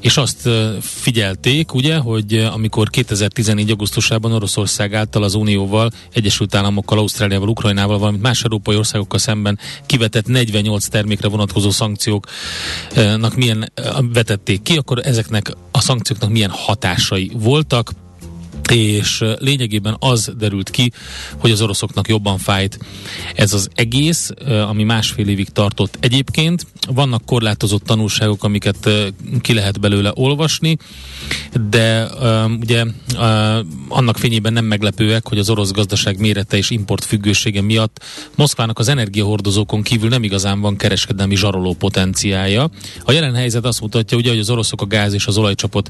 és 0.02 0.17
azt 0.17 0.49
figyelték, 0.82 1.73
ugye, 1.73 1.97
hogy 1.97 2.34
amikor 2.34 2.89
2014. 2.89 3.69
augusztusában 3.69 4.32
Oroszország 4.32 4.93
által 4.93 5.23
az 5.23 5.34
Unióval, 5.34 5.91
Egyesült 6.13 6.56
Államokkal, 6.80 6.98
Ausztráliával, 7.00 7.50
Ukrajnával, 7.50 7.98
valamint 7.98 8.24
más 8.24 8.44
európai 8.44 8.76
országokkal 8.76 9.20
szemben 9.20 9.60
kivetett 9.86 10.28
48 10.28 10.88
termékre 10.88 11.28
vonatkozó 11.28 11.70
szankcióknak 11.70 13.36
milyen 13.36 13.72
vetették 14.13 14.62
ki, 14.62 14.78
akkor 14.78 15.00
ezeknek 15.04 15.56
a 15.72 15.82
szankcióknak 15.82 16.30
milyen 16.30 16.50
hatásai 16.50 17.32
voltak 17.34 17.92
és 18.75 19.23
lényegében 19.39 19.95
az 19.99 20.32
derült 20.38 20.69
ki, 20.69 20.91
hogy 21.38 21.51
az 21.51 21.62
oroszoknak 21.62 22.08
jobban 22.08 22.38
fájt 22.38 22.79
ez 23.36 23.53
az 23.53 23.69
egész, 23.73 24.32
ami 24.67 24.84
másfél 24.84 25.27
évig 25.27 25.49
tartott 25.49 25.97
egyébként. 25.99 26.65
Vannak 26.88 27.25
korlátozott 27.25 27.84
tanulságok, 27.84 28.43
amiket 28.43 28.89
ki 29.41 29.53
lehet 29.53 29.79
belőle 29.79 30.12
olvasni, 30.15 30.77
de 31.69 32.08
ugye 32.60 32.86
annak 33.88 34.17
fényében 34.17 34.53
nem 34.53 34.65
meglepőek, 34.65 35.27
hogy 35.27 35.39
az 35.39 35.49
orosz 35.49 35.71
gazdaság 35.71 36.19
mérete 36.19 36.58
és 36.58 36.69
import 36.69 37.05
függősége 37.05 37.62
miatt 37.62 38.03
Moszkvának 38.36 38.79
az 38.79 38.88
energiahordozókon 38.88 39.82
kívül 39.82 40.10
nem 40.10 40.23
igazán 40.23 40.62
van 40.62 40.75
kereskedelmi 40.75 41.36
zsaroló 41.36 41.73
potenciája. 41.73 42.69
A 43.03 43.12
jelen 43.12 43.36
helyzet 43.36 43.65
azt 43.65 43.82
mutatja, 43.82 44.17
ugye, 44.17 44.29
hogy 44.29 44.39
az 44.39 44.49
oroszok 44.49 44.82
a 44.82 44.86
gáz 44.86 45.13
és 45.13 45.27
az 45.27 45.38
olajcsapot 45.38 45.89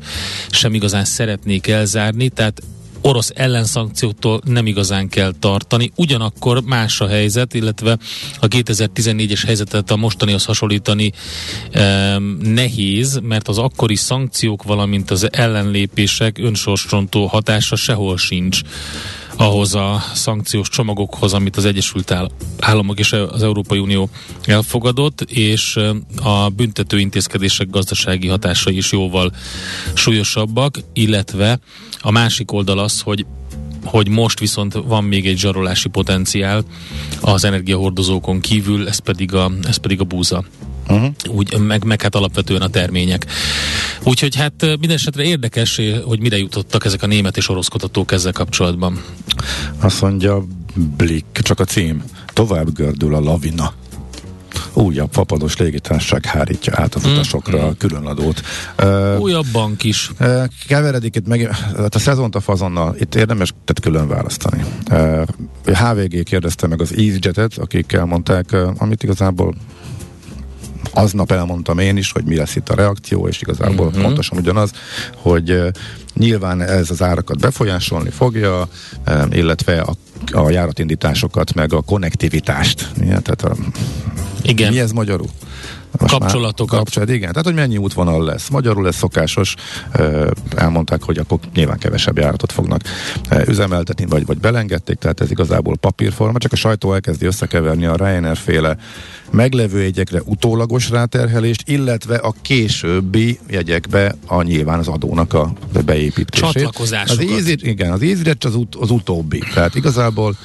sem 0.49 0.73
igazán 0.73 1.05
szeretnék 1.05 1.67
elzárni, 1.67 2.29
tehát 2.29 2.61
orosz 3.01 3.31
ellenszankcióktól 3.35 4.41
nem 4.45 4.65
igazán 4.65 5.09
kell 5.09 5.33
tartani. 5.39 5.91
Ugyanakkor 5.95 6.61
más 6.63 7.01
a 7.01 7.07
helyzet, 7.07 7.53
illetve 7.53 7.97
a 8.39 8.47
2014-es 8.47 9.41
helyzetet 9.45 9.91
a 9.91 9.95
mostanihoz 9.95 10.45
hasonlítani 10.45 11.11
e, 11.71 12.17
nehéz, 12.41 13.19
mert 13.23 13.47
az 13.47 13.57
akkori 13.57 13.95
szankciók, 13.95 14.63
valamint 14.63 15.11
az 15.11 15.27
ellenlépések 15.31 16.37
önsorsrontó 16.37 17.25
hatása 17.25 17.75
sehol 17.75 18.17
sincs 18.17 18.61
ahhoz 19.39 19.75
a 19.75 20.03
szankciós 20.13 20.69
csomagokhoz, 20.69 21.33
amit 21.33 21.55
az 21.55 21.65
Egyesült 21.65 22.15
Államok 22.59 22.99
és 22.99 23.13
az 23.13 23.43
Európai 23.43 23.79
Unió 23.79 24.09
elfogadott, 24.43 25.21
és 25.21 25.79
a 26.23 26.49
büntető 26.49 26.99
intézkedések 26.99 27.69
gazdasági 27.69 28.27
hatásai 28.27 28.77
is 28.77 28.91
jóval 28.91 29.31
súlyosabbak, 29.93 30.79
illetve 30.93 31.59
a 31.99 32.11
másik 32.11 32.51
oldal 32.51 32.79
az, 32.79 33.01
hogy 33.01 33.25
hogy 33.83 34.07
most 34.07 34.39
viszont 34.39 34.73
van 34.73 35.03
még 35.03 35.27
egy 35.27 35.37
zsarolási 35.37 35.89
potenciál 35.89 36.63
az 37.21 37.43
energiahordozókon 37.43 38.39
kívül, 38.39 38.87
ez 38.87 38.97
pedig 38.97 39.33
a, 39.33 39.51
ez 39.67 39.77
pedig 39.77 39.99
a 39.99 40.03
búza. 40.03 40.43
Uh-huh. 40.89 41.13
Úgy, 41.27 41.59
meg, 41.59 41.83
meg 41.83 42.01
hát 42.01 42.15
alapvetően 42.15 42.61
a 42.61 42.67
termények. 42.67 43.25
Úgyhogy 44.03 44.35
hát 44.35 44.61
minden 44.61 44.97
esetre 44.97 45.23
érdekes, 45.23 45.81
hogy 46.05 46.19
mire 46.19 46.37
jutottak 46.37 46.85
ezek 46.85 47.03
a 47.03 47.07
német 47.07 47.37
és 47.37 47.49
orosz 47.49 47.67
kutatók 47.67 48.11
ezzel 48.11 48.31
kapcsolatban. 48.31 49.03
Azt 49.79 50.01
mondja 50.01 50.45
Blick, 50.97 51.41
csak 51.41 51.59
a 51.59 51.63
cím. 51.65 52.03
Tovább 52.33 52.73
gördül 52.73 53.15
a 53.15 53.19
lavina 53.19 53.73
újabb 54.73 55.09
fapados 55.11 55.57
légitársaság 55.57 56.25
hárítja 56.25 56.73
át 56.75 56.95
az 56.95 57.05
utasokra 57.05 57.57
mm. 57.57 57.67
a 57.67 57.73
különadót. 57.77 58.41
Uh, 58.83 59.19
Újabb 59.19 59.45
bank 59.51 59.83
is. 59.83 60.11
Uh, 60.19 60.43
keveredik 60.67 61.15
itt 61.15 61.27
meg, 61.27 61.55
hát 61.77 61.95
a 61.95 61.99
szezont 61.99 62.35
a 62.35 62.39
fazonnal, 62.39 62.95
itt 62.99 63.15
érdemes 63.15 63.49
tehát 63.49 63.81
külön 63.81 64.07
választani. 64.07 64.63
Uh, 64.91 65.23
HVG 65.75 66.23
kérdezte 66.23 66.67
meg 66.67 66.81
az 66.81 66.91
EasyJet-et, 66.91 67.57
akik 67.57 67.91
elmondták, 67.91 68.49
uh, 68.51 68.69
amit 68.77 69.03
igazából 69.03 69.55
aznap 70.99 71.31
elmondtam 71.31 71.79
én 71.79 71.97
is, 71.97 72.11
hogy 72.11 72.23
mi 72.23 72.35
lesz 72.35 72.55
itt 72.55 72.69
a 72.69 72.75
reakció, 72.75 73.27
és 73.27 73.41
igazából 73.41 73.87
uh-huh. 73.87 74.01
pontosan 74.01 74.37
ugyanaz, 74.37 74.71
hogy 75.15 75.61
nyilván 76.13 76.61
ez 76.61 76.89
az 76.89 77.01
árakat 77.01 77.39
befolyásolni 77.39 78.09
fogja, 78.09 78.67
illetve 79.31 79.81
a, 79.81 79.93
a 80.31 80.49
járatindításokat, 80.49 81.53
meg 81.53 81.73
a 81.73 81.81
konnektivitást. 81.81 82.91
Ja, 82.97 83.19
tehát 83.19 83.43
a, 83.43 83.55
Igen. 84.41 84.71
Mi 84.73 84.79
ez 84.79 84.91
magyarul? 84.91 85.29
Most 85.97 86.17
kapcsolatokat. 86.17 86.77
Kapcsolat, 86.77 87.09
igen. 87.09 87.29
Tehát, 87.29 87.45
hogy 87.45 87.53
mennyi 87.53 87.77
útvonal 87.77 88.23
lesz. 88.23 88.49
Magyarul 88.49 88.87
ez 88.87 88.95
szokásos. 88.95 89.55
Elmondták, 90.55 91.03
hogy 91.03 91.17
akkor 91.17 91.39
nyilván 91.53 91.77
kevesebb 91.77 92.17
járatot 92.17 92.51
fognak 92.51 92.81
üzemeltetni, 93.47 94.05
vagy, 94.05 94.25
vagy 94.25 94.37
belengedték, 94.37 94.97
tehát 94.97 95.21
ez 95.21 95.31
igazából 95.31 95.77
papírforma, 95.77 96.37
csak 96.37 96.51
a 96.51 96.55
sajtó 96.55 96.93
elkezdi 96.93 97.25
összekeverni 97.25 97.85
a 97.85 97.95
Ryanair 97.95 98.37
féle 98.37 98.77
meglevő 99.31 99.81
jegyekre 99.81 100.21
utólagos 100.25 100.89
ráterhelést, 100.89 101.69
illetve 101.69 102.15
a 102.15 102.33
későbbi 102.41 103.39
jegyekbe 103.49 104.15
a 104.27 104.41
nyilván 104.41 104.79
az 104.79 104.87
adónak 104.87 105.33
a 105.33 105.53
beépítését. 105.85 106.51
Csatlakozásokat. 106.51 107.25
Az 107.25 107.31
Easy, 107.31 107.55
igen, 107.61 107.91
az 107.91 108.01
EasyJet 108.01 108.43
az, 108.43 108.55
ut, 108.55 108.75
az 108.75 108.91
utóbbi. 108.91 109.43
Tehát 109.53 109.75
igazából 109.75 110.35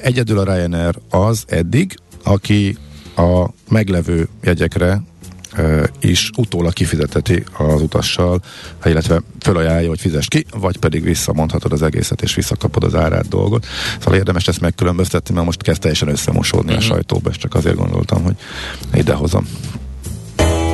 egyedül 0.00 0.38
a 0.38 0.54
Ryanair 0.54 0.94
az 1.10 1.44
eddig, 1.46 1.96
aki 2.22 2.76
a 3.16 3.48
meglevő 3.68 4.28
jegyekre 4.42 5.02
is 6.00 6.30
utólag 6.36 6.72
kifizeteti 6.72 7.44
az 7.58 7.82
utassal, 7.82 8.40
illetve 8.84 9.22
fölajánlja, 9.40 9.88
hogy 9.88 10.00
fizes 10.00 10.28
ki, 10.28 10.46
vagy 10.54 10.76
pedig 10.76 11.02
visszamondhatod 11.02 11.72
az 11.72 11.82
egészet, 11.82 12.22
és 12.22 12.34
visszakapod 12.34 12.84
az 12.84 12.94
árát 12.94 13.28
dolgot. 13.28 13.66
Szóval 13.98 14.18
érdemes 14.18 14.48
ezt 14.48 14.60
megkülönböztetni, 14.60 15.34
mert 15.34 15.46
most 15.46 15.62
kezd 15.62 15.80
teljesen 15.80 16.08
összemosódni 16.08 16.72
a 16.72 16.76
mhm. 16.76 16.84
sajtóba, 16.84 17.30
és 17.30 17.36
csak 17.36 17.54
azért 17.54 17.76
gondoltam, 17.76 18.22
hogy 18.22 18.34
idehozom. 18.94 19.46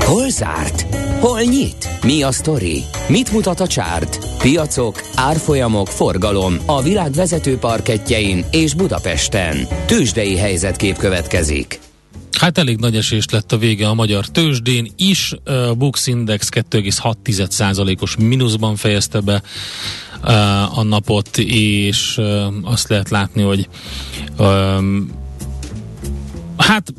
Hol 0.04 0.30
zárt? 0.30 0.94
Hol 1.20 1.40
nyit? 1.40 1.88
Mi 2.02 2.22
a 2.22 2.32
sztori? 2.32 2.82
Mit 3.08 3.32
mutat 3.32 3.60
a 3.60 3.66
csárt? 3.66 4.18
Piacok, 4.38 5.02
árfolyamok, 5.14 5.86
forgalom 5.86 6.56
a 6.66 6.82
világ 6.82 7.12
vezető 7.12 7.56
parketjein 7.58 8.44
és 8.50 8.74
Budapesten. 8.74 9.56
Tősdei 9.86 10.36
helyzetkép 10.36 10.96
következik. 10.96 11.80
Hát 12.32 12.58
elég 12.58 12.78
nagy 12.78 12.96
esés 12.96 13.24
lett 13.30 13.52
a 13.52 13.58
vége 13.58 13.88
a 13.88 13.94
magyar 13.94 14.26
tőzsdén 14.26 14.92
is. 14.96 15.34
A 15.44 15.74
Bux 15.74 16.06
Index 16.06 16.48
2,6%-os 16.50 18.16
mínuszban 18.16 18.76
fejezte 18.76 19.20
be 19.20 19.42
a 20.74 20.82
napot, 20.82 21.38
és 21.38 22.20
azt 22.62 22.88
lehet 22.88 23.10
látni, 23.10 23.42
hogy 23.42 23.68
hát 26.56 26.92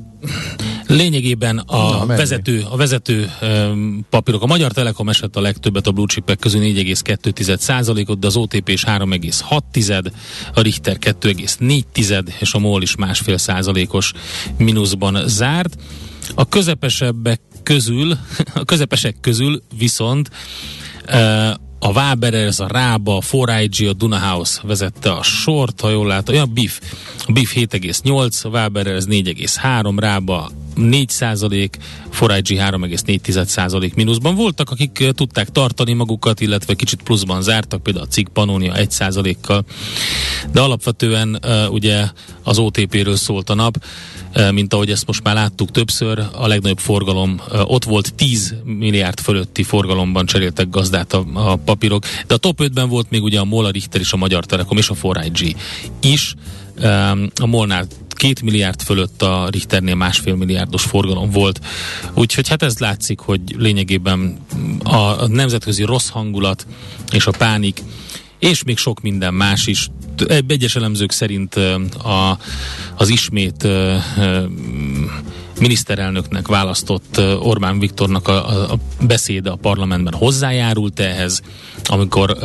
Lényegében 0.90 1.58
a 1.58 2.06
Na, 2.06 2.06
vezető, 2.06 2.66
a 2.70 2.76
vezető 2.76 3.32
um, 3.42 4.06
papírok, 4.10 4.42
a 4.42 4.46
Magyar 4.46 4.72
Telekom 4.72 5.10
esett 5.10 5.36
a 5.36 5.42
legtöbbet 5.42 5.88
a 5.88 5.92
blue 5.92 6.06
chipek 6.08 6.40
közül 6.40 6.62
4,2%-ot, 6.62 8.20
de 8.20 8.28
az 8.28 8.36
OTP 8.36 8.70
is 8.70 8.84
3,6, 8.84 10.12
a 10.54 10.62
Richter 10.62 10.98
2,4 11.00 12.28
és 12.40 12.54
a 12.54 12.60
MOL 12.60 12.82
is 12.82 12.96
másfél 12.96 13.38
százalékos 13.38 14.14
mínuszban 14.58 15.28
zárt. 15.28 15.76
A 16.36 16.48
közepesebbek 16.48 17.42
közül, 17.64 18.18
a 18.54 18.66
közepesek 18.66 19.16
közül 19.22 19.62
viszont 19.78 20.30
uh, 21.08 21.54
a 21.80 21.92
Waberers, 21.92 22.60
a 22.60 22.68
Rába, 22.68 23.16
a 23.16 23.22
4IG, 23.22 23.90
a 23.90 23.94
Dunahouse 23.94 24.62
vezette 24.64 25.12
a 25.12 25.24
sort, 25.24 25.82
ha 25.82 25.90
jól 25.90 26.08
látom, 26.08 26.36
ja, 26.36 26.42
a 26.42 26.46
BIF, 26.46 26.82
a 27.28 27.32
BIF 27.32 27.54
7,8, 27.56 28.46
a 28.46 28.48
Waberers 28.48 29.04
4,3, 29.06 29.94
Rába 29.98 30.52
4 30.76 31.10
százalék, 31.10 31.78
4IG 32.20 32.70
3,4 32.72 33.46
százalék 33.46 33.96
mínuszban. 33.96 34.36
Voltak, 34.36 34.70
akik 34.70 35.12
tudták 35.16 35.50
tartani 35.50 35.94
magukat, 35.94 36.42
illetve 36.42 36.74
kicsit 36.74 37.04
pluszban 37.04 37.42
zártak, 37.42 37.84
például 37.84 38.06
a 38.06 38.10
cikk 38.10 38.28
Pannonia 38.34 38.76
1 38.76 38.92
százalékkal, 38.92 39.66
de 40.52 40.62
alapvetően 40.62 41.40
ugye 41.70 42.06
az 42.44 42.58
OTP-ről 42.58 43.16
szólt 43.16 43.50
a 43.50 43.54
nap, 43.54 43.84
mint 44.52 44.74
ahogy 44.74 44.92
ezt 44.92 45.08
most 45.08 45.24
már 45.24 45.36
láttuk 45.36 45.72
többször, 45.72 46.20
a 46.34 46.48
legnagyobb 46.48 46.80
forgalom 46.80 47.42
ott 47.64 47.84
volt 47.84 48.14
10 48.14 48.56
milliárd 48.64 49.20
fölötti 49.20 49.64
forgalomban 49.64 50.26
cseréltek 50.26 50.70
gazdát 50.70 51.14
a, 51.14 51.26
a 51.34 51.56
papírok, 51.56 52.04
de 52.28 52.34
a 52.34 52.38
top 52.38 52.60
5-ben 52.64 52.90
volt 52.90 53.10
még 53.10 53.24
ugye 53.24 53.40
a 53.40 53.46
Mola 53.46 53.70
Richter 53.70 54.02
és 54.02 54.14
a 54.14 54.18
Magyar 54.18 54.46
Telekom 54.46 54.78
és 54.78 54.90
a 54.90 54.96
4IG 54.96 55.56
is, 56.02 56.36
a 57.42 57.46
Molnál 57.46 57.88
két 58.20 58.42
milliárd 58.42 58.82
fölött 58.82 59.22
a 59.22 59.48
Richternél 59.52 59.96
másfél 59.96 60.36
milliárdos 60.36 60.84
forgalom 60.84 61.30
volt. 61.30 61.60
Úgyhogy 62.14 62.48
hát 62.48 62.64
ez 62.64 62.78
látszik, 62.78 63.20
hogy 63.20 63.42
lényegében 63.58 64.38
a, 64.84 64.96
a 64.96 65.28
nemzetközi 65.28 65.84
rossz 65.84 66.10
hangulat 66.10 66.68
és 67.12 67.28
a 67.28 67.32
pánik 67.32 67.82
és 68.40 68.64
még 68.64 68.78
sok 68.78 69.02
minden 69.02 69.34
más 69.34 69.68
is. 69.68 69.90
Egyes 70.48 70.76
elemzők 70.76 71.12
szerint 71.12 71.56
a, 71.56 72.38
az 72.96 73.10
ismét 73.10 73.68
miniszterelnöknek 75.60 76.48
választott 76.48 77.22
Orbán 77.40 77.80
Viktornak 77.80 78.28
a, 78.28 78.72
a 78.72 78.78
beszéde 79.02 79.50
a 79.50 79.56
parlamentben 79.56 80.14
hozzájárult 80.14 81.00
ehhez, 81.00 81.42
amikor 81.84 82.38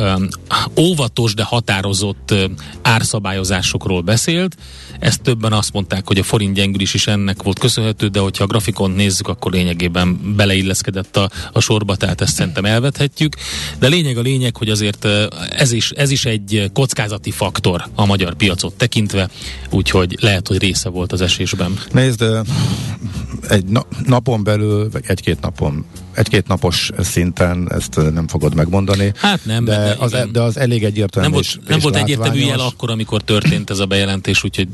óvatos, 0.79 1.33
de 1.33 1.43
határozott 1.43 2.33
árszabályozásokról 2.81 4.01
beszélt. 4.01 4.55
Ezt 4.99 5.21
többen 5.21 5.53
azt 5.53 5.73
mondták, 5.73 6.07
hogy 6.07 6.17
a 6.17 6.23
forint 6.23 6.55
gyengülés 6.55 6.93
is 6.93 7.07
ennek 7.07 7.43
volt 7.43 7.59
köszönhető, 7.59 8.07
de 8.07 8.19
hogyha 8.19 8.43
a 8.43 8.47
grafikon 8.47 8.91
nézzük, 8.91 9.27
akkor 9.27 9.51
lényegében 9.51 10.35
beleilleszkedett 10.35 11.17
a, 11.17 11.29
a 11.51 11.59
sorba, 11.59 11.95
tehát 11.95 12.21
ezt 12.21 12.33
szerintem 12.33 12.65
elvethetjük. 12.65 13.35
De 13.79 13.87
lényeg 13.87 14.17
a 14.17 14.21
lényeg, 14.21 14.57
hogy 14.57 14.69
azért 14.69 15.07
ez 15.49 15.71
is, 15.71 15.91
ez 15.91 16.11
is 16.11 16.25
egy 16.25 16.69
kockázati 16.73 17.31
faktor 17.31 17.87
a 17.95 18.05
magyar 18.05 18.33
piacot 18.33 18.73
tekintve, 18.73 19.29
úgyhogy 19.69 20.17
lehet, 20.21 20.47
hogy 20.47 20.57
része 20.57 20.89
volt 20.89 21.11
az 21.11 21.21
esésben. 21.21 21.79
Nézd, 21.91 22.23
egy 23.49 23.65
na- 23.65 23.87
napon 24.05 24.43
belül, 24.43 24.89
vagy 24.91 25.03
egy-két 25.07 25.41
napon 25.41 25.85
egy-két 26.15 26.47
napos 26.47 26.91
szinten 26.99 27.71
ezt 27.71 27.95
nem 28.13 28.27
fogod 28.27 28.55
megmondani. 28.55 29.11
Hát 29.15 29.45
nem, 29.45 29.65
de, 29.65 29.77
de, 29.77 29.95
az, 29.99 30.13
e- 30.13 30.25
de 30.25 30.41
az 30.41 30.57
elég 30.57 30.83
egyértelmű. 30.83 31.27
Nem 31.27 31.31
volt, 31.31 31.45
és, 31.45 31.59
nem 31.67 31.77
és 31.77 31.83
volt 31.83 31.95
egyértelmű 31.95 32.39
jel 32.39 32.59
akkor, 32.59 32.89
amikor 32.89 33.21
történt 33.21 33.69
ez 33.69 33.79
a 33.79 33.85
bejelentés, 33.85 34.43
úgyhogy 34.43 34.67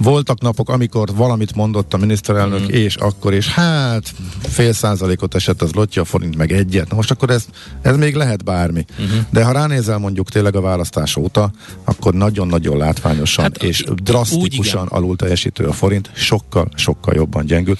Voltak 0.00 0.40
napok, 0.40 0.68
amikor 0.68 1.08
valamit 1.14 1.54
mondott 1.54 1.94
a 1.94 1.96
miniszterelnök, 1.96 2.60
mm. 2.60 2.68
és 2.68 2.94
akkor 2.94 3.34
is, 3.34 3.48
hát 3.48 4.12
fél 4.48 4.72
százalékot 4.72 5.34
esett 5.34 5.62
az 5.62 5.72
lotja 5.72 6.04
forint, 6.04 6.36
meg 6.36 6.52
egyet. 6.52 6.88
Na 6.88 6.96
most 6.96 7.10
akkor 7.10 7.30
ez, 7.30 7.44
ez 7.82 7.96
még 7.96 8.14
lehet 8.14 8.44
bármi. 8.44 8.84
Mhm. 8.96 9.06
Uh-huh. 9.08 9.24
De 9.30 9.44
ha 9.44 9.52
ránézel 9.52 9.98
mondjuk 9.98 10.30
tényleg 10.30 10.56
a 10.56 10.60
választás 10.60 11.16
óta, 11.16 11.50
akkor 11.84 12.14
nagyon-nagyon 12.14 12.76
látványosan 12.76 13.44
Hát, 13.44 13.62
és 13.62 13.84
drasztikusan 14.02 14.86
alul 14.86 15.16
teljesítő 15.16 15.64
a 15.64 15.72
forint, 15.72 16.10
sokkal, 16.14 16.68
sokkal 16.74 17.14
jobban 17.14 17.46
gyengül, 17.46 17.76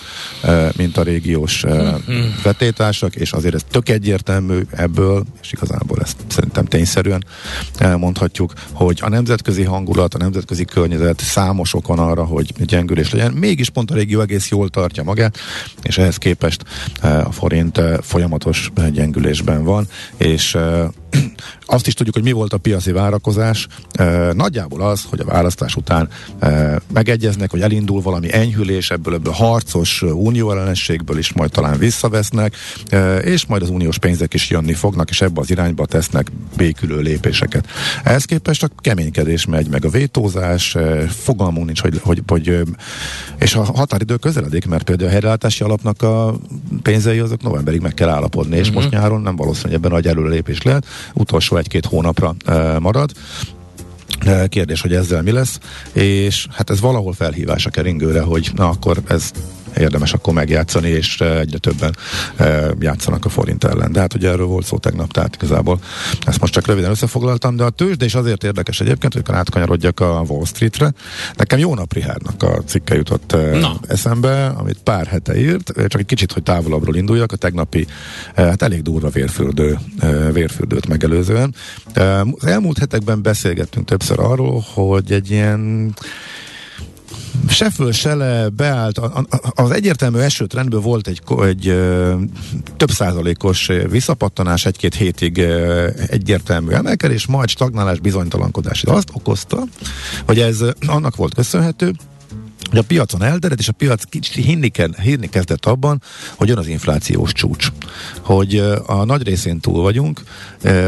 mint 0.76 0.96
a 0.96 1.02
régiós 1.02 1.64
eh, 1.64 1.96
Mhm. 2.06 2.18
Vetétársak, 3.00 3.14
és 3.14 3.32
azért 3.32 3.54
ez 3.54 3.64
tök 3.70 3.88
egyértelmű 3.88 4.60
ebből, 4.70 5.24
és 5.42 5.52
igazából 5.52 5.98
ezt 6.00 6.16
szerintem 6.28 6.64
tényszerűen 6.64 7.24
mondhatjuk, 7.96 8.52
hogy 8.72 8.98
a 9.02 9.08
nemzetközi 9.08 9.62
hangulat, 9.62 10.14
a 10.14 10.18
nemzetközi 10.18 10.64
környezet 10.64 11.20
számos 11.20 11.74
ok 11.74 11.86
van 11.86 11.98
arra, 11.98 12.24
hogy 12.24 12.52
gyengülés 12.66 13.10
legyen. 13.10 13.32
Mégis 13.32 13.70
pont 13.70 13.90
a 13.90 13.94
régió 13.94 14.20
egész 14.20 14.48
jól 14.48 14.68
tartja 14.68 15.02
magát, 15.02 15.38
és 15.82 15.98
ehhez 15.98 16.16
képest 16.16 16.64
eh, 17.00 17.26
a 17.26 17.30
forint 17.30 17.78
eh, 17.78 17.96
folyamatos 18.02 18.70
eh, 18.74 18.90
gyengülésben 18.90 19.64
van, 19.64 19.88
és 20.16 20.56
azt 21.66 21.86
is 21.86 21.94
tudjuk, 21.94 22.14
hogy 22.14 22.24
mi 22.24 22.32
volt 22.32 22.52
a 22.52 22.58
piaci 22.58 22.92
várakozás. 22.92 23.66
Nagyjából 24.32 24.80
az, 24.80 25.04
hogy 25.10 25.20
a 25.20 25.24
választás 25.24 25.76
után 25.76 26.08
megegyeznek, 26.92 27.50
hogy 27.50 27.60
elindul 27.60 28.02
valami 28.02 28.32
enyhülés, 28.32 28.90
ebből, 28.90 29.14
ebből 29.14 29.32
harcos 29.32 30.02
eh, 30.02 30.16
unióellenességből 30.16 31.18
is 31.18 31.32
majd 31.32 31.50
talán 31.50 31.78
visszavesznek, 31.78 32.56
és 33.22 33.46
majd 33.46 33.62
az 33.62 33.70
uniós 33.70 33.98
pénzek 33.98 34.34
is 34.34 34.50
jönni 34.50 34.72
fognak, 34.72 35.10
és 35.10 35.20
ebbe 35.20 35.40
az 35.40 35.50
irányba 35.50 35.86
tesznek 35.86 36.30
békülő 36.56 37.00
lépéseket. 37.00 37.66
Ehhez 38.04 38.24
képest 38.24 38.62
a 38.62 38.68
keménykedés 38.76 39.46
megy, 39.46 39.68
meg 39.68 39.84
a 39.84 39.88
vétózás, 39.88 40.76
fogalmunk 41.08 41.66
nincs, 41.66 41.80
hogy, 41.80 42.00
hogy, 42.02 42.22
hogy 42.26 42.62
és 43.38 43.54
a 43.54 43.62
határidő 43.62 44.16
közeledik, 44.16 44.66
mert 44.66 44.84
például 44.84 45.08
a 45.08 45.12
helyreállítási 45.12 45.64
alapnak 45.64 46.02
a 46.02 46.34
pénzei 46.82 47.18
azok 47.18 47.42
novemberig 47.42 47.80
meg 47.80 47.94
kell 47.94 48.08
állapodni, 48.08 48.56
és 48.56 48.70
most 48.70 48.90
nyáron 48.90 49.20
nem 49.20 49.36
valószínű, 49.36 49.66
hogy 49.66 49.76
ebben 49.76 49.90
nagy 49.90 50.06
előrelépés 50.06 50.62
lehet, 50.62 50.86
utolsó 51.14 51.56
egy-két 51.56 51.86
hónapra 51.86 52.34
marad. 52.78 53.10
Kérdés, 54.48 54.80
hogy 54.80 54.94
ezzel 54.94 55.22
mi 55.22 55.30
lesz, 55.30 55.58
és 55.92 56.46
hát 56.52 56.70
ez 56.70 56.80
valahol 56.80 57.12
felhívás 57.12 57.66
a 57.66 57.70
keringőre, 57.70 58.20
hogy 58.20 58.50
na 58.54 58.68
akkor 58.68 59.02
ez 59.08 59.30
érdemes 59.78 60.12
akkor 60.12 60.34
megjátszani, 60.34 60.88
és 60.88 61.20
eh, 61.20 61.38
egyre 61.40 61.58
többen 61.58 61.96
eh, 62.36 62.68
játszanak 62.80 63.24
a 63.24 63.28
forint 63.28 63.64
ellen. 63.64 63.92
De 63.92 64.00
hát 64.00 64.14
ugye 64.14 64.28
erről 64.28 64.46
volt 64.46 64.66
szó 64.66 64.78
tegnap, 64.78 65.12
tehát 65.12 65.34
igazából 65.34 65.80
ezt 66.26 66.40
most 66.40 66.52
csak 66.52 66.66
röviden 66.66 66.90
összefoglaltam, 66.90 67.56
de 67.56 67.64
a 67.64 67.70
tőzsde 67.70 68.04
is 68.04 68.14
azért 68.14 68.44
érdekes 68.44 68.80
egyébként, 68.80 69.12
hogy 69.12 69.22
átkanyarodjak 69.26 70.00
a 70.00 70.24
Wall 70.26 70.44
Streetre. 70.44 70.92
Nekem 71.34 71.58
jó 71.58 71.74
Rihárnak 71.88 72.42
a 72.42 72.62
cikke 72.66 72.94
jutott 72.94 73.32
eh, 73.32 73.60
Na. 73.60 73.80
eszembe, 73.88 74.46
amit 74.46 74.78
pár 74.82 75.06
hete 75.06 75.40
írt, 75.40 75.72
csak 75.86 76.00
egy 76.00 76.06
kicsit, 76.06 76.32
hogy 76.32 76.42
távolabbról 76.42 76.96
induljak, 76.96 77.32
a 77.32 77.36
tegnapi, 77.36 77.86
hát 78.34 78.62
elég 78.62 78.82
durva 78.82 79.08
vérfürdő, 79.08 79.78
vérfürdőt 80.32 80.88
megelőzően. 80.88 81.54
Az 82.38 82.46
elmúlt 82.46 82.78
hetekben 82.78 83.22
beszélgettünk 83.22 83.86
többször 83.86 84.18
arról, 84.20 84.64
hogy 84.74 85.12
egy 85.12 85.30
ilyen 85.30 85.94
se 87.48 87.70
föl, 87.70 87.92
se 87.92 88.14
le 88.14 88.48
beállt. 88.48 89.00
Az 89.54 89.70
egyértelmű 89.70 90.18
esőtrendből 90.18 90.80
volt 90.80 91.08
egy, 91.08 91.22
egy 91.42 91.64
több 92.76 92.90
százalékos 92.90 93.70
visszapattanás, 93.88 94.66
egy-két 94.66 94.94
hétig 94.94 95.38
egyértelmű 96.06 96.70
emelkedés, 96.70 97.26
majd 97.26 97.48
stagnálás, 97.48 97.98
bizonytalankodás. 98.00 98.82
De 98.82 98.92
azt 98.92 99.10
okozta, 99.12 99.62
hogy 100.26 100.38
ez 100.38 100.60
annak 100.86 101.16
volt 101.16 101.34
köszönhető, 101.34 101.92
hogy 102.68 102.78
a 102.78 102.82
piacon 102.82 103.22
elterjedt, 103.22 103.60
és 103.60 103.68
a 103.68 103.72
piac 103.72 104.04
kicsit 104.04 104.44
hinni, 104.44 104.68
ke- 104.68 105.00
hinni 105.00 105.28
kezdett 105.28 105.66
abban, 105.66 106.02
hogy 106.36 106.48
jön 106.48 106.58
az 106.58 106.66
inflációs 106.66 107.32
csúcs. 107.32 107.68
Hogy 108.20 108.56
a 108.86 109.04
nagy 109.04 109.22
részén 109.22 109.60
túl 109.60 109.82
vagyunk, 109.82 110.22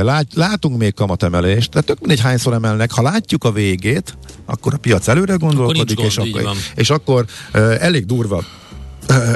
lát, 0.03 0.27
látunk 0.35 0.79
még 0.79 0.95
kamatemelést, 0.95 1.71
tehát 1.71 1.87
tök 1.87 1.99
mindegy 2.01 2.21
hányszor 2.21 2.53
emelnek, 2.53 2.93
ha 2.93 3.03
látjuk 3.03 3.45
a 3.45 3.53
végét, 3.53 4.17
akkor 4.47 4.75
a 4.75 4.79
piac 4.79 5.09
előre 5.09 5.35
gondolkodik, 5.35 6.01
és, 6.01 6.15
gond, 6.15 6.29
így 6.29 6.37
akkor, 6.37 6.57
és 6.75 6.91
akkor 6.91 7.25
elég 7.79 8.07
durva 8.07 8.45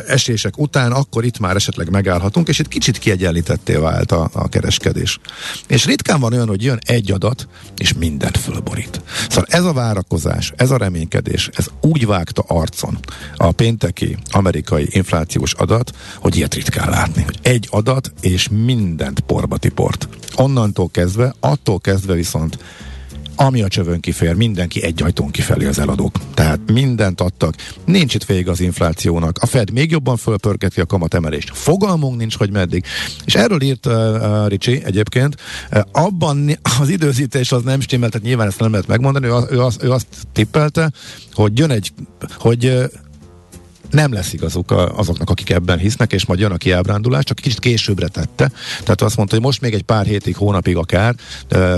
esések 0.06 0.58
után, 0.58 0.92
akkor 0.92 1.24
itt 1.24 1.38
már 1.38 1.56
esetleg 1.56 1.90
megállhatunk, 1.90 2.48
és 2.48 2.58
itt 2.58 2.68
kicsit 2.68 2.98
kiegyenlítetté 2.98 3.74
vált 3.74 4.12
a, 4.12 4.30
a 4.32 4.48
kereskedés. 4.48 5.18
És 5.66 5.84
ritkán 5.84 6.20
van 6.20 6.32
olyan, 6.32 6.48
hogy 6.48 6.62
jön 6.62 6.78
egy 6.86 7.12
adat, 7.12 7.48
és 7.76 7.92
mindent 7.92 8.38
fölborít. 8.38 9.00
Szóval 9.28 9.46
ez 9.48 9.64
a 9.64 9.72
várakozás, 9.72 10.52
ez 10.56 10.70
a 10.70 10.76
reménykedés, 10.76 11.50
ez 11.56 11.66
úgy 11.80 12.06
vágta 12.06 12.44
arcon 12.46 12.98
a 13.36 13.52
pénteki 13.52 14.16
amerikai 14.30 14.86
inflációs 14.90 15.52
adat, 15.52 15.92
hogy 16.18 16.36
ilyet 16.36 16.54
ritkán 16.54 16.90
látni. 16.90 17.22
Hogy 17.22 17.38
egy 17.42 17.68
adat, 17.70 18.12
és 18.20 18.48
mindent 18.48 19.20
porba 19.20 19.56
tiport. 19.56 20.08
Onnantól 20.36 20.90
kezdve, 20.90 21.34
attól 21.40 21.80
kezdve 21.80 22.14
viszont 22.14 22.58
ami 23.36 23.62
a 23.62 23.68
csövön 23.68 24.00
kifér, 24.00 24.34
mindenki 24.34 24.82
egy 24.82 25.02
ajtón 25.02 25.30
kifelé 25.30 25.66
az 25.66 25.78
eladók. 25.78 26.16
Tehát 26.34 26.60
mindent 26.72 27.20
adtak. 27.20 27.54
Nincs 27.84 28.14
itt 28.14 28.24
vége 28.24 28.50
az 28.50 28.60
inflációnak. 28.60 29.38
A 29.40 29.46
Fed 29.46 29.70
még 29.70 29.90
jobban 29.90 30.16
fölpörgeti 30.16 30.80
a 30.80 30.86
kamatemelést. 30.86 31.50
Fogalmunk 31.52 32.16
nincs, 32.18 32.36
hogy 32.36 32.50
meddig. 32.50 32.84
És 33.24 33.34
erről 33.34 33.62
írt 33.62 33.86
uh, 33.86 33.92
uh, 33.92 34.48
Ricsi 34.48 34.82
egyébként. 34.84 35.36
Uh, 35.72 35.80
abban 35.92 36.58
az 36.80 36.88
időzítés 36.88 37.52
az 37.52 37.62
nem 37.62 37.80
stimmel, 37.80 38.08
tehát 38.08 38.26
nyilván 38.26 38.46
ezt 38.48 38.60
nem 38.60 38.70
lehet 38.70 38.86
megmondani. 38.86 39.26
Ő, 39.26 39.32
az- 39.34 39.46
ő, 39.50 39.60
azt, 39.62 39.82
ő 39.82 39.90
azt 39.90 40.06
tippelte, 40.32 40.92
hogy 41.32 41.58
jön 41.58 41.70
egy, 41.70 41.92
hogy 42.38 42.66
uh, 42.66 42.84
nem 43.90 44.12
lesz 44.12 44.32
igazuk 44.32 44.70
azoknak, 44.96 45.30
akik 45.30 45.50
ebben 45.50 45.78
hisznek, 45.78 46.12
és 46.12 46.26
majd 46.26 46.40
jön 46.40 46.50
a 46.50 46.56
kiábrándulás, 46.56 47.24
csak 47.24 47.36
kicsit 47.36 47.58
későbbre 47.58 48.08
tette. 48.08 48.50
Tehát 48.82 49.02
azt 49.02 49.16
mondta, 49.16 49.34
hogy 49.34 49.44
most 49.44 49.60
még 49.60 49.74
egy 49.74 49.82
pár 49.82 50.06
hétig, 50.06 50.36
hónapig 50.36 50.76
akár 50.76 51.14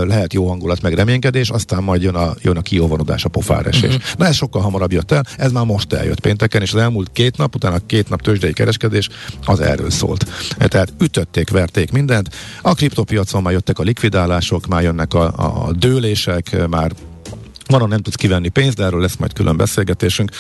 lehet 0.03 0.33
jó 0.33 0.49
hangulat, 0.49 0.83
meg 0.83 0.95
reménykedés, 0.95 1.51
aztán 1.51 1.83
majd 1.83 2.03
jön 2.03 2.15
a, 2.15 2.35
jön 2.43 2.57
a 2.57 2.63
kióvanodás, 2.63 3.25
a 3.25 3.29
pofáresés. 3.29 3.81
Mhm. 3.83 3.95
Uh-huh. 3.95 4.19
Na 4.19 4.27
ez 4.27 4.37
sokkal 4.37 4.63
hamarabb 4.63 4.93
jött 4.93 5.13
el, 5.13 5.25
ez 5.37 5.53
már 5.53 5.65
most 5.65 5.93
eljött 5.93 6.21
pénteken, 6.21 6.63
és 6.63 6.73
az 6.73 6.81
elmúlt 6.81 7.11
két 7.13 7.37
nap, 7.37 7.55
utána 7.55 7.79
két 7.87 8.09
nap 8.09 8.23
tőzsdei 8.23 8.53
kereskedés, 8.53 9.09
az 9.45 9.61
erről 9.61 9.91
szólt. 9.91 10.27
Tehát 10.59 10.93
ütötték, 11.01 11.51
verték 11.51 11.93
mindent. 11.93 12.35
A 12.63 12.75
kriptopiacon 12.75 13.43
már 13.43 13.53
jöttek 13.53 13.79
a 13.79 13.83
likvidálások, 13.83 14.67
már 14.67 14.83
jönnek 14.83 15.15
a, 15.15 15.33
a 15.67 15.73
dőlések, 15.73 16.67
már 16.69 16.93
van, 17.67 17.89
nem 17.89 18.01
tudsz 18.01 18.17
kivenni 18.17 18.49
pénzt, 18.49 18.77
de 18.77 18.85
erről 18.85 19.01
lesz 19.01 19.17
majd 19.17 19.33
külön 19.33 19.57
beszélgetésünk. 19.57 20.31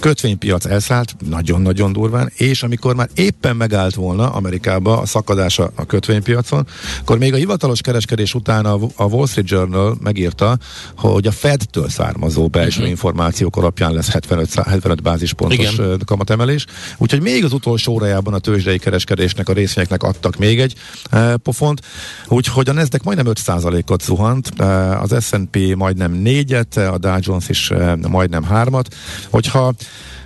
Kötvénypiac 0.00 0.64
elszállt, 0.64 1.16
nagyon-nagyon 1.28 1.92
durván, 1.92 2.32
és 2.34 2.62
amikor 2.62 2.94
már 2.94 3.08
éppen 3.14 3.56
megállt 3.56 3.94
volna 3.94 4.32
Amerikába 4.32 4.98
a 4.98 5.06
szakadása 5.06 5.70
a 5.74 5.84
kötvénypiacon, 5.84 6.66
akkor 7.00 7.18
még 7.18 7.32
a 7.32 7.36
hivatalos 7.36 7.80
kereskedés 7.80 8.34
után 8.34 8.64
a 8.64 9.04
Wall 9.04 9.26
Street 9.26 9.48
Journal 9.48 9.96
megírta, 10.02 10.58
hogy 10.96 11.26
a 11.26 11.32
Fed-től 11.32 11.88
származó 11.88 12.48
belső 12.48 12.76
uh-huh. 12.76 12.88
információk 12.88 13.56
alapján 13.56 13.92
lesz 13.92 14.10
75, 14.10 14.48
szá- 14.48 14.66
75 14.66 15.02
bázispontos 15.02 15.72
Igen. 15.72 16.00
kamatemelés. 16.04 16.66
Úgyhogy 16.96 17.22
még 17.22 17.44
az 17.44 17.52
utolsó 17.52 17.92
órájában 17.92 18.34
a 18.34 18.38
tőzsdei 18.38 18.78
kereskedésnek 18.78 19.48
a 19.48 19.52
részvényeknek 19.52 20.02
adtak 20.02 20.36
még 20.36 20.60
egy 20.60 20.74
pofont. 21.42 21.80
Úgyhogy 22.28 22.68
a 22.68 22.72
Nasdaq 22.72 23.04
majdnem 23.04 23.34
5%-ot 23.34 24.02
zuhant, 24.02 24.48
az 25.00 25.24
S&P 25.24 25.74
majdnem 25.76 26.12
4-et, 26.24 26.76
a 26.76 26.98
Dow 26.98 27.20
Jones 27.20 27.48
is 27.48 27.70
e, 27.70 27.96
majdnem 28.08 28.44
3-at. 28.50 28.94
Hogyha 29.30 29.72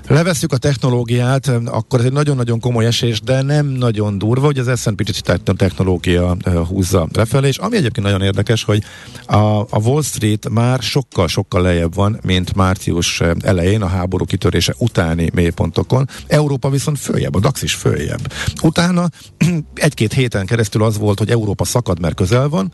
levesszük 0.09 0.53
a 0.53 0.57
technológiát, 0.57 1.51
akkor 1.64 1.99
ez 1.99 2.05
egy 2.05 2.12
nagyon-nagyon 2.12 2.61
komoly 2.61 2.87
esés, 2.87 3.21
de 3.21 3.42
nem 3.42 3.66
nagyon 3.66 4.18
durva, 4.18 4.47
hogy 4.47 4.59
az 4.59 4.81
S&P 4.81 5.21
te- 5.21 5.38
technológia 5.57 6.37
húzza 6.68 7.09
lefelé, 7.12 7.49
és 7.49 7.57
ami 7.57 7.77
egyébként 7.77 8.07
nagyon 8.07 8.23
érdekes, 8.23 8.64
hogy 8.64 8.83
a, 9.27 9.61
a 9.61 9.79
Wall 9.83 10.03
Street 10.03 10.49
már 10.49 10.83
sokkal-sokkal 10.83 11.62
lejjebb 11.62 11.94
van, 11.94 12.18
mint 12.25 12.55
március 12.55 13.23
elején 13.40 13.83
a 13.83 13.87
háború 13.87 14.25
kitörése 14.25 14.75
utáni 14.79 15.31
mélypontokon. 15.35 16.09
Európa 16.27 16.71
viszont 16.71 16.99
följebb, 16.99 17.35
a 17.35 17.40
DAX 17.40 17.62
is 17.62 17.75
följebb. 17.75 18.33
Utána 18.62 19.09
egy-két 19.75 20.12
héten 20.12 20.47
keresztül 20.47 20.83
az 20.83 20.99
volt, 20.99 21.18
hogy 21.18 21.31
Európa 21.31 21.64
szakad, 21.64 22.01
mert 22.01 22.14
közel 22.14 22.49
van, 22.49 22.73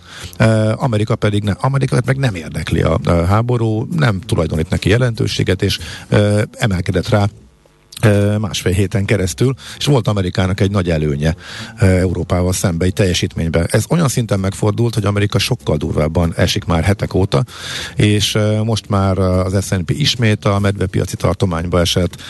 Amerika 0.74 1.16
pedig 1.16 1.42
ne, 1.42 1.52
Amerika 1.52 2.00
meg 2.04 2.16
nem 2.16 2.34
érdekli 2.34 2.82
a, 2.82 3.00
háború, 3.26 3.86
nem 3.90 4.20
tulajdonít 4.20 4.70
neki 4.70 4.88
jelentőséget, 4.88 5.62
és 5.62 5.78
emelkedett 6.58 7.08
rá 7.08 7.23
másfél 8.40 8.72
héten 8.72 9.04
keresztül, 9.04 9.54
és 9.78 9.84
volt 9.84 10.08
Amerikának 10.08 10.60
egy 10.60 10.70
nagy 10.70 10.90
előnye 10.90 11.34
Európával 11.78 12.52
szembe 12.52 12.84
egy 12.84 12.92
teljesítményben. 12.92 13.66
Ez 13.70 13.84
olyan 13.88 14.08
szinten 14.08 14.40
megfordult, 14.40 14.94
hogy 14.94 15.04
Amerika 15.04 15.38
sokkal 15.38 15.76
durvábban 15.76 16.32
esik 16.36 16.64
már 16.64 16.84
hetek 16.84 17.14
óta, 17.14 17.44
és 17.96 18.38
most 18.64 18.88
már 18.88 19.18
az 19.18 19.66
S&P 19.66 19.90
ismét 19.90 20.44
a 20.44 20.58
medvepiaci 20.58 21.16
tartományba 21.16 21.80
esett, 21.80 22.22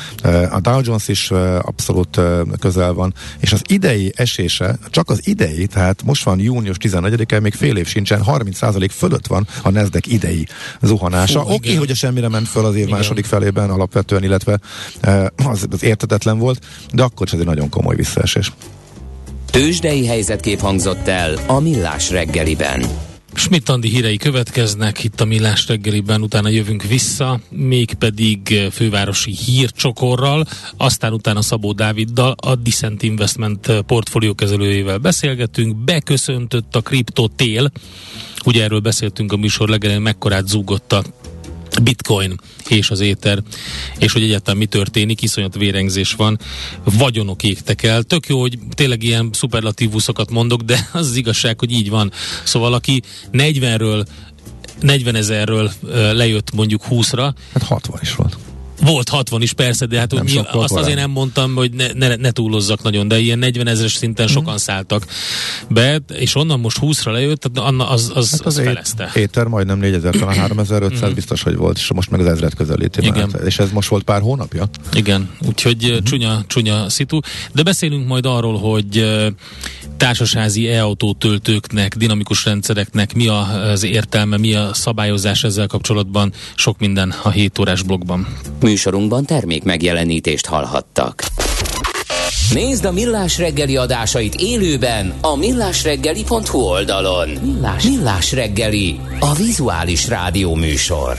a 0.50 0.60
Dow 0.60 0.80
Jones 0.82 1.08
is 1.08 1.30
abszolút 1.60 2.20
közel 2.60 2.92
van, 2.92 3.14
és 3.40 3.52
az 3.52 3.62
idei 3.66 4.12
esése, 4.16 4.78
csak 4.90 5.10
az 5.10 5.20
idei, 5.26 5.66
tehát 5.66 6.02
most 6.04 6.24
van 6.24 6.40
június 6.40 6.76
14-e, 6.80 7.40
még 7.40 7.54
fél 7.54 7.76
év 7.76 7.87
sincsen, 7.87 8.22
30% 8.26 8.88
fölött 8.92 9.26
van 9.26 9.46
a 9.62 9.70
Nasdaq 9.70 10.10
idei 10.10 10.46
zuhanása. 10.80 11.40
Oké, 11.40 11.52
okay, 11.52 11.74
hogy 11.74 11.90
a 11.90 11.94
semmire 11.94 12.28
ment 12.28 12.48
föl 12.48 12.64
az 12.64 12.74
év 12.74 12.82
igen. 12.82 12.96
második 12.96 13.24
felében 13.24 13.70
alapvetően, 13.70 14.22
illetve 14.22 14.58
az, 15.44 15.63
az 15.72 15.83
értetetlen 15.83 16.38
volt, 16.38 16.66
de 16.92 17.03
akkor 17.03 17.27
is 17.27 17.33
ez 17.33 17.40
egy 17.40 17.46
nagyon 17.46 17.68
komoly 17.68 17.94
visszaesés. 17.94 18.53
Tőzsdei 19.50 20.07
helyzetkép 20.07 20.61
hangzott 20.61 21.09
el 21.09 21.38
a 21.46 21.61
Millás 21.61 22.11
reggeliben. 22.11 22.87
Schmidt 23.37 23.68
Andi 23.68 23.88
hírei 23.88 24.16
következnek 24.16 25.05
itt 25.05 25.20
a 25.20 25.24
Millás 25.24 25.66
reggeliben, 25.66 26.22
utána 26.22 26.48
jövünk 26.48 26.83
vissza, 26.83 27.40
mégpedig 27.50 28.68
fővárosi 28.72 29.31
hírcsokorral, 29.31 30.46
aztán 30.77 31.12
utána 31.12 31.42
Szabó 31.42 31.72
Dáviddal, 31.72 32.35
a 32.40 32.55
Dissent 32.55 33.03
Investment 33.03 33.72
portfólió 33.87 34.35
kezelőjével 34.35 34.98
beszélgetünk, 34.98 35.77
beköszöntött 35.77 36.77
a 36.77 36.81
kripto 36.81 37.29
tél, 37.29 37.70
ugye 38.44 38.62
erről 38.62 38.81
beszéltünk 38.81 39.33
a 39.33 39.37
műsor 39.37 39.68
legelején, 39.68 40.03
mekkorát 40.03 40.48
zúgott 40.48 40.92
a 40.92 41.03
bitcoin 41.82 42.40
és 42.68 42.90
az 42.90 43.00
éter, 43.00 43.42
és 43.98 44.12
hogy 44.12 44.22
egyáltalán 44.22 44.58
mi 44.58 44.66
történik, 44.66 45.22
iszonyat 45.22 45.54
vérengzés 45.54 46.12
van, 46.12 46.38
vagyonok 46.84 47.42
égtek 47.42 47.82
el. 47.82 48.02
Tök 48.02 48.26
jó, 48.26 48.40
hogy 48.40 48.58
tényleg 48.74 49.02
ilyen 49.02 49.30
szuperlatívuszokat 49.32 50.30
mondok, 50.30 50.60
de 50.60 50.88
az 50.92 51.08
az 51.08 51.16
igazság, 51.16 51.58
hogy 51.58 51.72
így 51.72 51.90
van. 51.90 52.12
Szóval 52.44 52.74
aki 52.74 53.02
40-ről 53.32 54.06
40 54.80 55.14
ezerről 55.14 55.72
lejött 56.12 56.54
mondjuk 56.54 56.82
20-ra. 56.90 57.32
Hát 57.52 57.62
60 57.62 57.98
is 58.02 58.14
volt. 58.14 58.37
Volt 58.80 59.08
60 59.08 59.42
is 59.42 59.52
persze, 59.52 59.87
de 59.87 59.98
hát 59.98 60.12
nem 60.12 60.24
mi, 60.24 60.37
azt 60.38 60.50
korán. 60.50 60.84
azért 60.84 60.98
nem 60.98 61.10
mondtam, 61.10 61.54
hogy 61.54 61.72
ne, 61.72 61.92
ne, 61.92 62.16
ne 62.16 62.30
túlozzak 62.30 62.82
nagyon, 62.82 63.08
de 63.08 63.18
ilyen 63.18 63.38
40 63.38 63.66
ezeres 63.66 63.94
szinten 63.94 64.26
mm. 64.30 64.32
sokan 64.32 64.58
szálltak 64.58 65.06
be, 65.68 66.00
és 66.12 66.34
onnan 66.34 66.60
most 66.60 66.78
20-ra 66.80 67.12
lejött, 67.12 67.58
Anna 67.58 67.88
az, 67.88 68.12
az, 68.14 68.30
hát 68.30 68.46
az, 68.46 68.58
az 68.58 68.64
felezte. 68.64 69.10
Éter 69.14 69.46
majdnem 69.46 69.78
4000, 69.78 70.14
talán 70.14 70.37
3500 70.48 71.10
mm. 71.10 71.14
biztos, 71.14 71.42
hogy 71.42 71.56
volt, 71.56 71.76
és 71.76 71.92
most 71.92 72.10
meg 72.10 72.20
az 72.20 72.26
ezret 72.26 72.54
közelíti. 72.54 73.00
Igen. 73.00 73.30
Már. 73.32 73.46
És 73.46 73.58
ez 73.58 73.70
most 73.70 73.88
volt 73.88 74.02
pár 74.02 74.20
hónapja? 74.20 74.68
Igen, 74.92 75.30
úgyhogy 75.46 75.92
mm. 75.92 76.04
csúnya, 76.04 76.44
csúnya 76.46 76.88
szitu. 76.88 77.18
De 77.52 77.62
beszélünk 77.62 78.06
majd 78.06 78.26
arról, 78.26 78.58
hogy 78.58 79.04
társasházi 79.96 80.68
e-autó 80.68 81.12
töltőknek, 81.12 81.96
dinamikus 81.96 82.44
rendszereknek 82.44 83.14
mi 83.14 83.28
az 83.28 83.82
értelme, 83.82 84.37
mi 84.37 84.54
a 84.54 84.74
szabályozás 84.74 85.44
ezzel 85.44 85.66
kapcsolatban, 85.66 86.32
sok 86.54 86.78
minden 86.78 87.14
a 87.22 87.30
7 87.30 87.58
órás 87.58 87.82
blogban. 87.82 88.26
Műsorunkban 88.64 89.24
termék 89.24 89.62
megjelenítést 89.62 90.46
hallhattak. 90.46 91.24
Nézd 92.53 92.85
a 92.85 92.92
Millás 92.92 93.38
reggeli 93.38 93.77
adásait 93.77 94.35
élőben 94.35 95.14
a 95.20 95.37
millásreggeli.hu 95.37 96.59
oldalon. 96.59 97.29
Millás, 97.29 97.85
Millás 97.85 98.33
reggeli, 98.33 99.00
a 99.20 99.35
vizuális 99.35 100.09
rádió 100.09 100.55
műsor. 100.55 101.16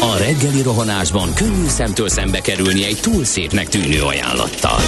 A 0.00 0.16
reggeli 0.18 0.62
rohanásban 0.62 1.34
könnyű 1.34 1.66
szemtől 1.66 2.08
szembe 2.08 2.40
kerülni 2.40 2.84
egy 2.84 2.98
túl 3.00 3.24
szépnek 3.24 3.68
tűnő 3.68 4.02
ajánlattal. 4.02 4.78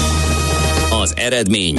Az 1.03 1.15
eredmény 1.17 1.79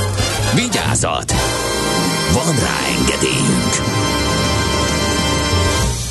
Vigyázat! 0.55 1.33
Van 2.33 2.55
rá 2.59 2.77
engedélyünk! 2.99 3.99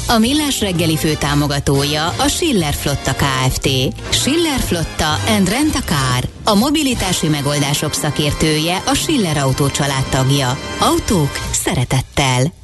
A 0.08 0.18
Millás 0.18 0.60
reggeli 0.60 0.96
fő 0.96 1.14
támogatója 1.14 2.06
a 2.06 2.28
Schiller 2.28 2.74
Flotta 2.74 3.14
KFT. 3.14 3.68
Schiller 4.10 4.60
Flotta 4.60 5.18
and 5.36 5.48
Rent 5.48 5.74
a 5.74 5.82
Car. 5.84 6.28
A 6.44 6.54
mobilitási 6.54 7.28
megoldások 7.28 7.92
szakértője 7.92 8.82
a 8.86 8.94
Schiller 8.94 9.36
Autó 9.36 9.66
tagja. 10.10 10.58
Autók 10.80 11.38
szeretettel. 11.52 12.59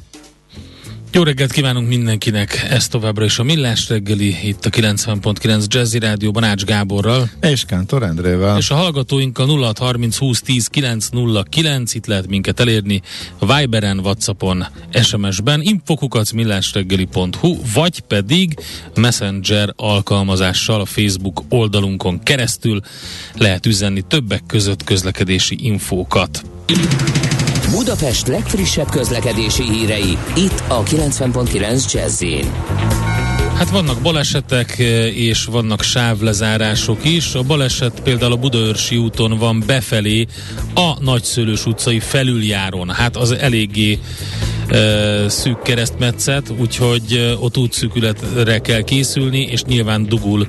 Jó 1.11 1.23
reggelt 1.23 1.51
kívánunk 1.51 1.87
mindenkinek, 1.87 2.67
ez 2.69 2.87
továbbra 2.87 3.25
is 3.25 3.39
a 3.39 3.43
Millás 3.43 3.89
reggeli, 3.89 4.35
itt 4.43 4.65
a 4.65 4.69
90.9 4.69 5.67
Jazzy 5.67 5.99
Rádióban 5.99 6.43
Ács 6.43 6.63
Gáborral. 6.63 7.29
És 7.41 7.65
Kántor 7.65 8.03
Endrével. 8.03 8.57
És 8.57 8.69
a 8.69 8.75
hallgatóinkkal 8.75 9.47
0630 9.47 10.17
20 10.17 10.41
10 10.41 10.67
909, 10.67 11.93
itt 11.93 12.05
lehet 12.05 12.27
minket 12.27 12.59
elérni 12.59 13.01
Viberen, 13.39 13.99
Whatsappon, 13.99 14.65
SMS-ben, 15.03 15.61
infokukac 15.61 16.31
millásreggeli.hu, 16.31 17.55
vagy 17.73 17.99
pedig 17.99 18.59
Messenger 18.95 19.73
alkalmazással 19.75 20.81
a 20.81 20.85
Facebook 20.85 21.43
oldalunkon 21.49 22.23
keresztül 22.23 22.81
lehet 23.33 23.65
üzenni 23.65 24.01
többek 24.01 24.43
között 24.47 24.83
közlekedési 24.83 25.57
infókat. 25.61 26.43
Budapest 27.71 28.27
legfrissebb 28.27 28.89
közlekedési 28.89 29.63
hírei, 29.63 30.17
itt 30.35 30.63
a 30.67 30.83
90.9 30.83 31.93
jazz 31.93 32.23
Hát 33.57 33.69
vannak 33.69 34.01
balesetek 34.01 34.79
eh, 34.79 34.85
és 35.17 35.45
vannak 35.45 35.81
sávlezárások 35.81 37.05
is. 37.05 37.33
A 37.33 37.43
baleset 37.43 37.99
például 37.99 38.31
a 38.31 38.35
Budaörsi 38.35 38.97
úton 38.97 39.37
van 39.37 39.63
befelé 39.65 40.25
a 40.73 40.93
Nagyszőlős 40.99 41.65
utcai 41.65 41.99
felüljáron. 41.99 42.89
Hát 42.89 43.15
az 43.15 43.31
eléggé 43.31 43.99
e, 44.67 45.29
szűk 45.29 45.61
keresztmetszet, 45.61 46.53
úgyhogy 46.59 47.13
e, 47.13 47.35
ott 47.39 47.57
útszűkületre 47.57 48.59
kell 48.59 48.81
készülni, 48.81 49.41
és 49.41 49.63
nyilván 49.63 50.05
dugul 50.05 50.47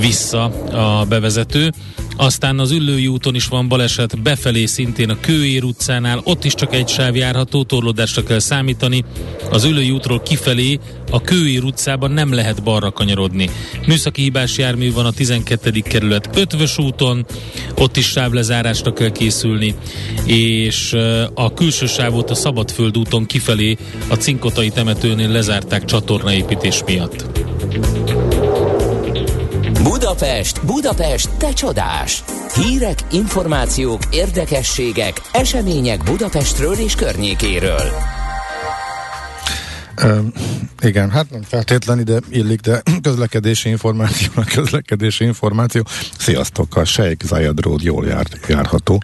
vissza 0.00 0.44
a 0.72 1.04
bevezető. 1.04 1.72
Aztán 2.20 2.58
az 2.58 2.70
Üllői 2.70 3.06
úton 3.06 3.34
is 3.34 3.46
van 3.46 3.68
baleset, 3.68 4.22
befelé 4.22 4.66
szintén 4.66 5.10
a 5.10 5.20
Kőér 5.20 5.64
utcánál, 5.64 6.20
ott 6.24 6.44
is 6.44 6.54
csak 6.54 6.74
egy 6.74 6.88
sáv 6.88 7.16
járható, 7.16 7.64
torlódásra 7.64 8.22
kell 8.22 8.38
számítani. 8.38 9.04
Az 9.50 9.64
Üllői 9.64 9.90
útról 9.90 10.20
kifelé 10.20 10.78
a 11.10 11.20
Kőér 11.20 11.62
utcában 11.62 12.10
nem 12.10 12.32
lehet 12.32 12.62
balra 12.62 12.90
kanyarodni. 12.90 13.50
Műszaki 13.86 14.22
hibás 14.22 14.58
jármű 14.58 14.92
van 14.92 15.06
a 15.06 15.10
12. 15.10 15.70
kerület 15.70 16.30
Ötvös 16.36 16.78
úton, 16.78 17.26
ott 17.76 17.96
is 17.96 18.06
sávlezárásra 18.06 18.92
kell 18.92 19.10
készülni, 19.10 19.74
és 20.24 20.96
a 21.34 21.54
külső 21.54 21.86
sávot 21.86 22.30
a 22.30 22.34
Szabadföld 22.34 22.98
úton 22.98 23.26
kifelé 23.26 23.76
a 24.08 24.14
Cinkotai 24.14 24.70
temetőnél 24.70 25.28
lezárták 25.28 25.84
csatornaépítés 25.84 26.82
miatt. 26.86 27.26
Budapest, 29.82 30.66
Budapest, 30.66 31.30
te 31.38 31.52
csodás! 31.52 32.24
Hírek, 32.54 32.98
információk, 33.10 34.00
érdekességek, 34.10 35.20
események 35.32 36.04
Budapestről 36.04 36.74
és 36.74 36.94
környékéről. 36.94 38.19
Igen, 40.82 41.10
hát 41.10 41.30
nem 41.30 41.42
feltétlenül 41.42 42.02
ide 42.02 42.20
illik, 42.28 42.60
de 42.60 42.82
közlekedési 43.02 43.68
információ, 43.68 44.28
a 44.34 44.44
közlekedési 44.44 45.24
információ. 45.24 45.86
Sziasztok, 46.18 46.76
a 46.76 46.84
Sheikh 46.84 47.24
Zayed 47.24 47.60
Road 47.60 47.82
jól 47.82 48.06
jár, 48.06 48.26
járható. 48.48 49.02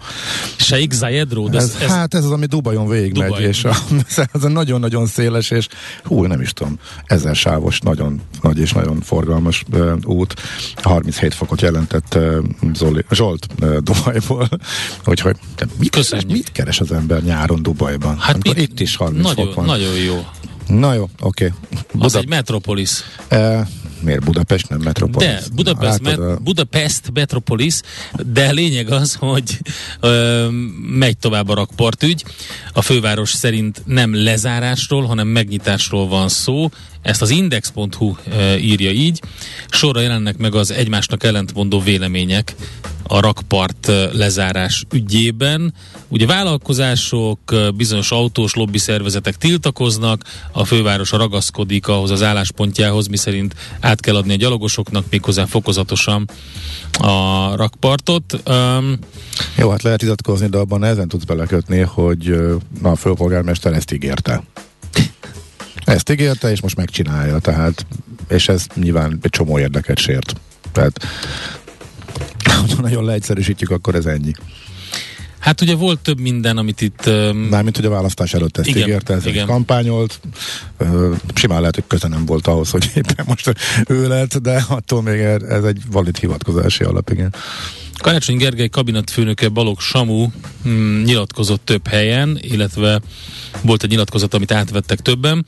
Sheikh 0.56 0.94
Zayed 0.94 1.32
Road? 1.32 1.54
Ez, 1.54 1.62
ez, 1.62 1.82
ez, 1.82 1.90
hát 1.90 2.14
ez 2.14 2.24
az, 2.24 2.30
ami 2.30 2.46
Dubajon 2.46 2.88
végigmegy, 2.88 3.28
Dubaj. 3.28 3.42
és 3.42 3.64
a, 3.64 3.76
ez 4.32 4.44
a 4.44 4.48
nagyon-nagyon 4.48 5.06
széles, 5.06 5.50
és 5.50 5.68
hú, 6.04 6.24
nem 6.24 6.40
is 6.40 6.52
tudom, 6.52 6.78
ezer 7.04 7.36
sávos, 7.36 7.80
nagyon 7.80 8.20
nagy 8.42 8.58
és 8.58 8.72
nagyon 8.72 9.00
forgalmas 9.00 9.64
uh, 9.72 9.92
út. 10.04 10.34
37 10.74 11.34
fokot 11.34 11.60
jelentett 11.60 12.14
uh, 12.14 12.36
Zoli, 12.74 13.04
Zsolt 13.10 13.46
uh, 13.60 13.76
Dubajból. 13.76 14.48
Úgyhogy 15.06 15.36
mit, 15.78 15.90
keres, 15.90 16.24
mit 16.26 16.52
keres 16.52 16.80
az 16.80 16.92
ember 16.92 17.22
nyáron 17.22 17.62
Dubajban? 17.62 18.18
Hát 18.18 18.42
mit, 18.42 18.58
itt 18.58 18.80
is 18.80 18.96
30 18.96 19.22
nagyon, 19.22 19.46
fok 19.46 19.54
van. 19.54 19.64
Nagyon 19.64 19.94
jó. 19.94 20.24
Na 20.66 20.92
jó, 20.94 21.08
oké. 21.20 21.44
Okay. 21.46 21.58
Az 21.98 22.14
egy 22.14 22.28
metropolis. 22.28 22.90
E, 23.28 23.68
Miért 24.00 24.24
Budapest, 24.24 24.68
nem 24.68 24.80
Metropolis? 24.80 25.28
De, 25.28 25.42
Budapest, 25.54 26.02
Látod, 26.02 26.02
met, 26.02 26.18
a- 26.18 26.40
Budapest 26.42 27.10
Metropolis, 27.12 27.80
de 28.32 28.50
lényeg 28.50 28.90
az, 28.90 29.14
hogy 29.14 29.58
ö, 30.00 30.46
megy 30.98 31.18
tovább 31.18 31.48
a 31.48 31.54
rakpartügy. 31.54 32.24
A 32.72 32.82
főváros 32.82 33.30
szerint 33.30 33.82
nem 33.84 34.14
lezárásról, 34.14 35.04
hanem 35.04 35.26
megnyitásról 35.28 36.08
van 36.08 36.28
szó. 36.28 36.68
Ezt 37.02 37.22
az 37.22 37.30
index.hu 37.30 38.14
ö, 38.30 38.54
írja 38.54 38.90
így. 38.90 39.22
Sorra 39.70 40.00
jelennek 40.00 40.36
meg 40.36 40.54
az 40.54 40.70
egymásnak 40.70 41.24
ellentmondó 41.24 41.80
vélemények 41.80 42.54
a 43.06 43.20
rakpart 43.20 43.86
lezárás 44.12 44.84
ügyében. 44.92 45.74
Ugye 46.08 46.26
vállalkozások, 46.26 47.38
bizonyos 47.76 48.10
autós 48.10 48.54
lobby 48.54 48.78
szervezetek 48.78 49.36
tiltakoznak, 49.36 50.24
a 50.52 50.64
főváros 50.64 51.10
ragaszkodik 51.10 51.88
ahhoz 51.88 52.10
az 52.10 52.22
álláspontjához, 52.22 53.06
miszerint 53.06 53.54
át 53.80 54.00
kell 54.00 54.16
adni 54.16 54.32
a 54.32 54.36
gyalogosoknak 54.36 55.04
méghozzá 55.10 55.44
fokozatosan 55.44 56.30
a 56.98 57.56
rakpartot. 57.56 58.42
Um, 58.48 58.98
Jó, 59.56 59.70
hát 59.70 59.82
lehet 59.82 60.00
vitatkozni, 60.00 60.48
de 60.48 60.58
abban 60.58 60.80
nehezen 60.80 61.08
tudsz 61.08 61.24
belekötni, 61.24 61.80
hogy 61.80 62.36
na, 62.82 62.90
a 62.90 62.96
főpolgármester 62.96 63.72
ezt 63.72 63.92
ígérte. 63.92 64.42
Ezt 65.84 66.10
ígérte, 66.10 66.50
és 66.50 66.60
most 66.60 66.76
megcsinálja, 66.76 67.38
tehát, 67.38 67.86
és 68.28 68.48
ez 68.48 68.66
nyilván 68.74 69.18
egy 69.22 69.30
csomó 69.30 69.58
érdeket 69.58 69.98
sért. 69.98 70.34
Tehát, 70.72 71.06
ha 72.72 72.82
nagyon 72.82 73.04
leegyszerűsítjük, 73.04 73.70
akkor 73.70 73.94
ez 73.94 74.04
ennyi. 74.06 74.32
hát 75.38 75.60
ugye 75.60 75.74
volt 75.74 75.98
több 75.98 76.20
minden, 76.20 76.56
amit 76.56 76.80
itt 76.80 77.06
um, 77.06 77.36
Mármint, 77.36 77.76
hogy 77.76 77.84
a 77.84 77.90
választás 77.90 78.34
előtt 78.34 78.56
ezt 78.56 78.68
Igen, 78.68 78.82
ígérte, 78.82 79.14
ez 79.14 79.26
igen. 79.26 79.46
kampányolt. 79.46 80.20
Ö, 80.76 81.12
Simán 81.34 81.60
lehet, 81.60 81.74
hogy 81.74 81.84
köze 81.86 82.08
nem 82.08 82.24
volt 82.26 82.46
ahhoz, 82.46 82.70
hogy 82.70 82.90
éppen 82.94 83.24
most 83.28 83.54
ő 83.88 84.08
lett, 84.08 84.36
de 84.36 84.64
attól 84.68 85.02
még 85.02 85.20
ez 85.48 85.64
egy 85.64 85.82
valid 85.90 86.16
hivatkozási 86.16 86.84
alap, 86.84 87.10
igen. 87.10 87.34
Karácsony 87.98 88.36
Gergely 88.36 88.68
kabinetfőnöke 88.68 89.48
Balogh 89.48 89.80
Samu 89.80 90.28
hm, 90.62 91.02
nyilatkozott 91.02 91.64
több 91.64 91.86
helyen, 91.86 92.38
illetve 92.40 93.00
volt 93.62 93.82
egy 93.82 93.90
nyilatkozat, 93.90 94.34
amit 94.34 94.52
átvettek 94.52 95.00
többen, 95.00 95.46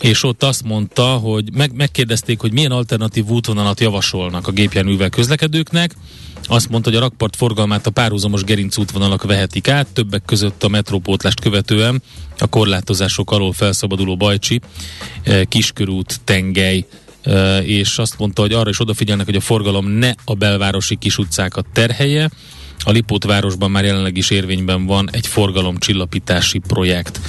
és 0.00 0.22
ott 0.22 0.42
azt 0.42 0.62
mondta, 0.62 1.04
hogy 1.04 1.52
meg, 1.52 1.74
megkérdezték, 1.74 2.40
hogy 2.40 2.52
milyen 2.52 2.70
alternatív 2.70 3.26
útvonalat 3.26 3.80
javasolnak 3.80 4.48
a 4.48 4.52
gépjárművel 4.52 5.08
közlekedőknek. 5.08 5.94
Azt 6.46 6.68
mondta, 6.68 6.90
hogy 6.90 6.98
a 6.98 7.02
rakpart 7.02 7.36
forgalmát 7.36 7.86
a 7.86 7.90
párhuzamos 7.90 8.44
gerinc 8.44 8.76
útvonalak 8.76 9.22
vehetik 9.22 9.68
át, 9.68 9.86
többek 9.92 10.22
között 10.24 10.62
a 10.62 10.68
metrópótlást 10.68 11.40
követően 11.40 12.02
a 12.38 12.46
korlátozások 12.46 13.30
alól 13.30 13.52
felszabaduló 13.52 14.16
Bajcsi, 14.16 14.60
eh, 15.22 15.42
Kiskörút, 15.44 16.20
Tengely, 16.24 16.86
és 17.62 17.98
azt 17.98 18.18
mondta, 18.18 18.42
hogy 18.42 18.52
arra 18.52 18.70
is 18.70 18.80
odafigyelnek, 18.80 19.26
hogy 19.26 19.36
a 19.36 19.40
forgalom 19.40 19.86
ne 19.86 20.12
a 20.24 20.34
belvárosi 20.34 20.96
kis 20.96 21.18
utcákat 21.18 21.66
terhelje. 21.72 22.30
A 22.84 22.90
Lipót 22.90 23.24
városban 23.24 23.70
már 23.70 23.84
jelenleg 23.84 24.16
is 24.16 24.30
érvényben 24.30 24.86
van 24.86 25.08
egy 25.12 25.26
forgalomcsillapítási 25.26 26.58
projekt. 26.58 27.20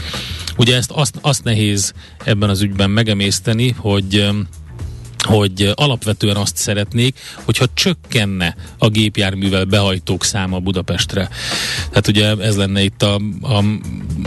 Ugye 0.58 0.76
ezt 0.76 0.92
azt, 0.92 1.18
azt 1.22 1.44
nehéz 1.44 1.94
ebben 2.24 2.50
az 2.50 2.62
ügyben 2.62 2.90
megemészteni, 2.90 3.76
hogy 3.78 4.30
hogy 5.26 5.72
alapvetően 5.76 6.36
azt 6.36 6.58
szeretnék, 6.58 7.20
hogyha 7.44 7.66
csökkenne 7.74 8.56
a 8.78 8.90
gépjárművel 8.90 9.66
behajtók 9.66 10.24
száma 10.24 10.60
Budapestre. 10.60 11.30
Tehát 11.90 12.08
ugye 12.08 12.36
ez 12.36 12.56
lenne 12.56 12.84
itt 12.84 13.02
a, 13.02 13.22
a, 13.42 13.64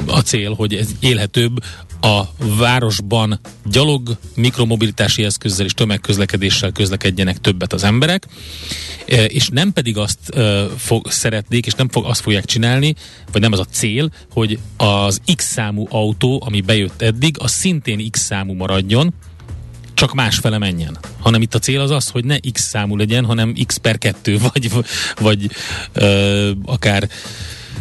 a 0.07 0.21
cél, 0.21 0.55
hogy 0.55 0.75
ez 0.75 0.89
élhetőbb 1.01 1.63
a 2.01 2.23
városban 2.59 3.41
gyalog, 3.65 4.17
mikromobilitási 4.35 5.25
eszközzel 5.25 5.67
és 5.67 5.73
tömegközlekedéssel 5.73 6.73
közlekedjenek 6.73 7.39
többet 7.39 7.73
az 7.73 7.85
emberek, 7.85 8.27
e, 9.07 9.25
és 9.25 9.49
nem 9.49 9.73
pedig 9.73 9.97
azt 9.97 10.29
e, 10.29 10.67
fog, 10.77 11.11
szeretnék, 11.11 11.67
és 11.67 11.73
nem 11.73 11.89
fog, 11.89 12.05
azt 12.05 12.21
fogják 12.21 12.45
csinálni, 12.45 12.95
vagy 13.33 13.41
nem 13.41 13.53
az 13.53 13.59
a 13.59 13.65
cél, 13.65 14.11
hogy 14.33 14.59
az 14.77 15.21
X 15.35 15.45
számú 15.45 15.87
autó, 15.91 16.43
ami 16.47 16.61
bejött 16.61 17.03
eddig, 17.03 17.37
az 17.39 17.51
szintén 17.51 18.11
X 18.11 18.21
számú 18.21 18.53
maradjon, 18.53 19.15
csak 19.99 20.15
másfele 20.15 20.59
menjen. 20.59 20.99
Hanem 21.21 21.43
itt 21.43 21.55
a 21.55 21.59
cél 21.59 21.81
az 21.81 21.91
az, 21.91 22.09
hogy 22.09 22.25
ne 22.25 22.39
x 22.53 22.61
számú 22.61 22.97
legyen, 22.97 23.25
hanem 23.25 23.55
x 23.67 23.77
per 23.77 23.99
kettő, 23.99 24.39
vagy, 24.53 24.71
vagy 25.21 25.51
ö, 25.93 26.51
akár 26.65 27.09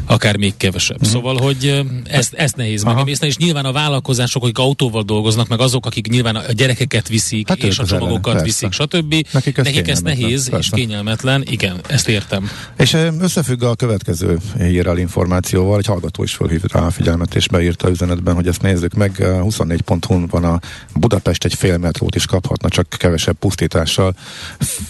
akár 0.08 0.38
még 0.38 0.54
kevesebb. 0.58 1.08
Mm. 1.08 1.10
Szóval, 1.10 1.38
hogy 1.38 1.82
ezt, 2.04 2.34
ezt 2.34 2.56
nehéz 2.56 2.84
Aha. 2.84 2.94
megemészteni, 2.94 3.32
és 3.32 3.38
nyilván 3.38 3.66
a 3.66 3.72
vállalkozások, 3.72 4.44
akik 4.44 4.58
autóval 4.58 5.04
dolgoznak, 5.04 5.48
meg 5.48 5.60
azok, 5.60 5.86
akik 5.86 6.08
nyilván 6.08 6.36
a 6.36 6.52
gyerekeket 6.52 7.08
viszik, 7.08 7.48
Hát 7.48 7.58
és 7.64 7.80
a 7.80 7.84
ellen, 7.88 8.00
csomagokat 8.00 8.34
persze. 8.34 8.44
viszik, 8.44 8.72
stb. 8.72 9.16
Nekik 9.32 9.58
ez 9.58 9.66
Nekik 9.66 9.88
ez 9.88 10.02
nehéz 10.02 10.44
és 10.44 10.50
persze. 10.50 10.76
kényelmetlen. 10.76 11.44
Igen, 11.50 11.80
ezt 11.88 12.10
értem. 12.10 12.50
És 12.78 12.98
összefügg 13.20 13.64
a 13.64 13.76
következő 13.76 14.38
hírrel 14.58 14.98
információval, 14.98 15.78
egy 15.78 15.86
hallgató 15.86 16.24
is 16.24 16.34
fölhívta 16.34 16.80
rá 16.80 16.86
a 16.86 16.92
figyelmet, 16.92 17.36
és 17.36 17.48
beírta 17.48 17.88
a 17.88 17.90
üzenetben, 17.90 18.36
hogy 18.36 18.48
ezt 18.48 18.62
nézzük 18.62 18.94
meg. 18.94 19.16
Ö, 19.20 19.40
24.hu 19.44 20.28
van 20.30 20.44
a 20.44 20.60
Budapest 20.94 21.46
egy 21.46 21.54
fél 21.54 21.78
metrót 21.78 22.16
is 22.16 22.26
kaphatna, 22.26 22.70
csak 22.70 22.88
kevesebb 22.90 23.36
pusztítással. 23.36 24.16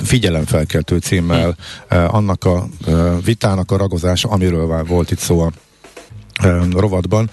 Figyelemfelkeltő 0.04 0.98
címmel 0.98 1.56
ö, 1.90 1.96
annak 1.96 2.46
a 2.46 2.68
vitának 3.26 3.72
a 3.72 3.78
ragozása, 3.78 4.30
amiről 4.30 4.68
már 4.68 4.86
volt 4.86 5.07
itt 5.12 5.20
szó 5.20 5.40
a 5.40 5.52
rovatban 6.72 7.30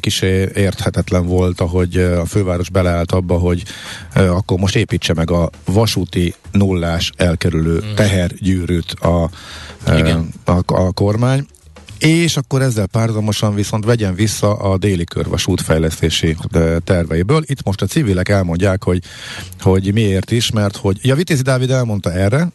kisé 0.00 0.50
érthetetlen 0.54 1.26
volt, 1.26 1.60
ahogy 1.60 1.96
a 1.96 2.24
főváros 2.26 2.70
beleállt 2.70 3.12
abba, 3.12 3.38
hogy 3.38 3.62
akkor 4.14 4.58
most 4.58 4.76
építse 4.76 5.14
meg 5.14 5.30
a 5.30 5.50
vasúti 5.64 6.34
nullás 6.52 7.12
elkerülő 7.16 7.82
tehergyűrűt 7.94 8.92
a, 8.92 9.30
Igen. 9.96 10.28
a, 10.44 10.60
a 10.66 10.92
kormány. 10.92 11.46
És 11.98 12.36
akkor 12.36 12.62
ezzel 12.62 12.86
párhuzamosan 12.86 13.54
viszont 13.54 13.84
vegyen 13.84 14.14
vissza 14.14 14.56
a 14.56 14.78
déli 14.78 15.04
körvasút 15.04 15.60
fejlesztési 15.60 16.36
terveiből. 16.84 17.42
Itt 17.46 17.64
most 17.64 17.82
a 17.82 17.86
civilek 17.86 18.28
elmondják, 18.28 18.84
hogy, 18.84 19.02
hogy 19.60 19.92
miért 19.92 20.30
is, 20.30 20.50
mert 20.50 20.76
hogy 20.76 20.98
ja, 21.02 21.14
Vitézi 21.14 21.42
Dávid 21.42 21.70
elmondta 21.70 22.12
erre, 22.12 22.48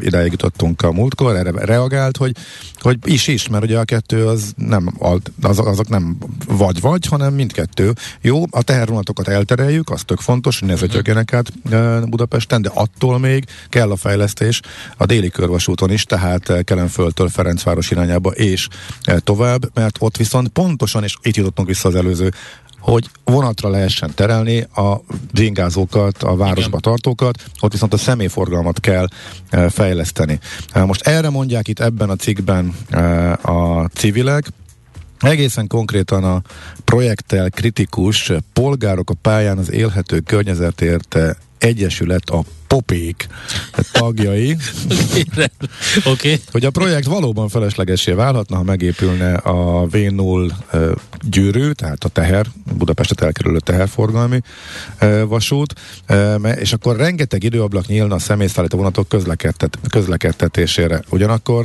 ideig 0.00 0.30
jutottunk 0.30 0.82
a 0.82 0.92
múltkor, 0.92 1.36
erre 1.36 1.64
reagált, 1.64 2.16
hogy, 2.16 2.36
hogy 2.80 2.98
is 3.04 3.26
is, 3.26 3.48
mert 3.48 3.64
ugye 3.64 3.78
a 3.78 3.84
kettő 3.84 4.26
az 4.26 4.52
nem, 4.56 4.94
alt- 4.98 5.30
azok, 5.42 5.88
nem 5.88 6.16
vagy-vagy, 6.46 7.06
hanem 7.06 7.34
mindkettő. 7.34 7.92
Jó, 8.20 8.42
a 8.50 8.62
tehervonatokat 8.62 9.28
eltereljük, 9.28 9.90
az 9.90 10.02
tök 10.04 10.20
fontos, 10.20 10.58
hogy 10.58 10.68
ne 10.68 10.74
vezetjögjenek 10.74 11.32
át 11.32 11.52
ö, 11.70 12.00
Budapesten, 12.06 12.62
de 12.62 12.70
attól 12.74 13.18
még 13.18 13.44
kell 13.68 13.90
a 13.90 13.96
fejlesztés 13.96 14.60
a 14.96 15.06
déli 15.06 15.30
körvasúton 15.30 15.90
is, 15.90 16.04
tehát 16.04 16.64
Kelenföldtől 16.64 17.28
Ferencváros 17.28 17.90
irányába 17.90 18.30
és 18.30 18.68
tovább, 19.18 19.70
mert 19.74 19.96
ott 19.98 20.16
viszont 20.16 20.48
pontosan, 20.48 21.02
és 21.02 21.16
itt 21.22 21.36
jutottunk 21.36 21.68
vissza 21.68 21.88
az 21.88 21.94
előző 21.94 22.32
hogy 22.82 23.10
vonatra 23.24 23.68
lehessen 23.68 24.10
terelni 24.14 24.60
a 24.60 25.00
zingázókat, 25.34 26.22
a 26.22 26.36
városba 26.36 26.80
tartókat, 26.80 27.44
ott 27.60 27.72
viszont 27.72 27.92
a 27.92 27.96
személyforgalmat 27.96 28.80
kell 28.80 29.06
e, 29.50 29.68
fejleszteni. 29.68 30.38
E, 30.72 30.84
most 30.84 31.06
erre 31.06 31.30
mondják 31.30 31.68
itt 31.68 31.80
ebben 31.80 32.10
a 32.10 32.16
cikkben 32.16 32.74
e, 32.90 33.32
a 33.32 33.88
civilek, 33.94 34.46
Egészen 35.22 35.66
konkrétan 35.66 36.24
a 36.24 36.42
projekttel 36.84 37.50
kritikus 37.50 38.32
polgárok 38.52 39.10
a 39.10 39.14
pályán 39.22 39.58
az 39.58 39.70
élhető 39.70 40.20
környezetért 40.20 41.18
egyesület 41.58 42.30
a 42.30 42.44
popék 42.72 43.26
tagjai. 43.92 44.56
Okay. 46.04 46.40
hogy 46.50 46.64
a 46.64 46.70
projekt 46.70 47.06
valóban 47.06 47.48
feleslegesé 47.48 48.12
válhatna, 48.12 48.56
ha 48.56 48.62
megépülne 48.62 49.34
a 49.34 49.86
V0 49.86 50.50
ö, 50.70 50.92
gyűrű, 51.20 51.70
tehát 51.70 52.04
a 52.04 52.08
teher, 52.08 52.46
Budapestet 52.76 53.20
elkerülő 53.20 53.58
teherforgalmi 53.58 54.40
vasút, 55.26 55.74
és 56.54 56.72
akkor 56.72 56.96
rengeteg 56.96 57.42
időablak 57.42 57.86
nyílna 57.86 58.14
a 58.14 58.18
személyszállító 58.18 58.76
vonatok 58.76 59.08
közlekedtet, 59.08 59.78
közlekedtetésére. 59.90 61.02
Ugyanakkor 61.10 61.64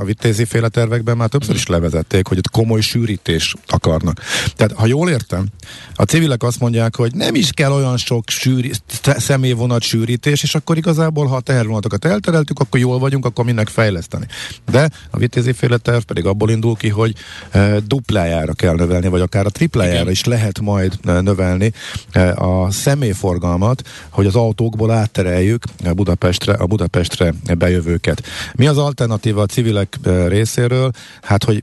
a 0.00 0.04
vitézi 0.04 0.44
féle 0.44 0.68
tervekben 0.68 1.16
már 1.16 1.28
többször 1.28 1.54
is 1.54 1.66
levezették, 1.66 2.26
hogy 2.26 2.38
ott 2.38 2.50
komoly 2.50 2.80
sűrítés 2.80 3.54
akarnak. 3.66 4.20
Tehát, 4.56 4.72
ha 4.72 4.86
jól 4.86 5.10
értem, 5.10 5.46
a 5.94 6.02
civilek 6.02 6.42
azt 6.42 6.60
mondják, 6.60 6.96
hogy 6.96 7.14
nem 7.14 7.34
is 7.34 7.50
kell 7.52 7.72
olyan 7.72 7.96
sok 7.96 8.28
sűri, 8.28 8.72
személyvonat 9.02 9.82
sűrítés, 9.82 10.42
és 10.46 10.54
akkor 10.54 10.76
igazából, 10.76 11.26
ha 11.26 11.36
a 11.36 11.40
tehervonatokat 11.40 12.04
eltereltük, 12.04 12.58
akkor 12.58 12.80
jól 12.80 12.98
vagyunk, 12.98 13.24
akkor 13.24 13.44
mindenki 13.44 13.72
fejleszteni. 13.72 14.26
De 14.70 14.90
a 15.10 15.18
vitézi 15.18 15.52
féle 15.52 15.76
terv 15.76 16.02
pedig 16.02 16.26
abból 16.26 16.50
indul 16.50 16.76
ki, 16.76 16.88
hogy 16.88 17.14
e, 17.50 17.80
duplájára 17.80 18.52
kell 18.52 18.74
növelni, 18.74 19.08
vagy 19.08 19.20
akár 19.20 19.46
a 19.46 19.50
triplájára 19.50 20.00
Igen. 20.00 20.12
is 20.12 20.24
lehet 20.24 20.60
majd 20.60 20.92
e, 21.04 21.20
növelni 21.20 21.72
e, 22.12 22.32
a 22.32 22.70
személyforgalmat, 22.70 23.82
hogy 24.08 24.26
az 24.26 24.34
autókból 24.34 24.90
áttereljük 24.90 25.64
a 25.84 25.92
Budapestre, 25.92 26.52
a 26.52 26.66
Budapestre 26.66 27.34
bejövőket. 27.58 28.22
Mi 28.54 28.66
az 28.66 28.78
alternatíva 28.78 29.42
a 29.42 29.46
civilek 29.46 29.98
e, 30.04 30.28
részéről? 30.28 30.90
Hát, 31.22 31.44
hogy 31.44 31.62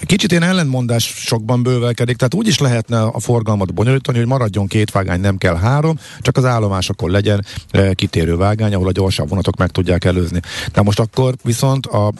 kicsit 0.00 0.32
én 0.32 0.42
ellentmondás 0.42 1.04
sokban 1.04 1.62
bővelkedik, 1.62 2.16
tehát 2.16 2.34
úgy 2.34 2.46
is 2.46 2.58
lehetne 2.58 3.02
a 3.02 3.20
forgalmat 3.20 3.74
bonyolítani, 3.74 4.18
hogy 4.18 4.26
maradjon 4.26 4.66
két 4.66 4.90
vágány, 4.90 5.20
nem 5.20 5.38
kell 5.38 5.56
három, 5.56 5.98
csak 6.20 6.36
az 6.36 6.44
állomásokon 6.44 7.10
legyen 7.10 7.44
e, 7.70 7.94
kitérő 7.94 8.36
vágány, 8.36 8.74
ahol 8.74 8.88
a 8.88 8.92
gyorsabb 8.92 9.28
vonatok 9.28 9.56
meg 9.56 9.70
tudják 9.70 10.04
előzni. 10.04 10.40
De 10.72 10.82
most 10.82 11.00
akkor 11.00 11.34
viszont 11.42 11.86
a 11.86 12.12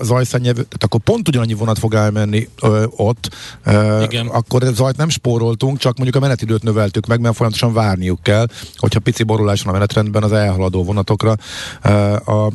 zajszennyevő, 0.00 0.62
tehát 0.62 0.84
akkor 0.84 1.00
pont 1.00 1.28
ugyanannyi 1.28 1.54
vonat 1.54 1.78
fog 1.78 1.94
elmenni 1.94 2.48
ö, 2.62 2.84
ott, 2.96 3.30
ö, 3.64 4.02
Igen. 4.02 4.26
akkor 4.26 4.62
zajt 4.62 4.96
nem 4.96 5.08
spóroltunk, 5.08 5.78
csak 5.78 5.96
mondjuk 5.96 6.16
a 6.16 6.20
menetidőt 6.20 6.62
növeltük 6.62 7.06
meg, 7.06 7.20
mert 7.20 7.34
folyamatosan 7.36 7.72
várniuk 7.72 8.22
kell, 8.22 8.46
hogyha 8.76 9.00
pici 9.00 9.22
borulás 9.22 9.62
van 9.62 9.74
a 9.74 9.76
menetrendben 9.76 10.22
az 10.22 10.32
elhaladó 10.32 10.84
vonatokra. 10.84 11.36
Ö, 11.82 11.90
a 12.14 12.52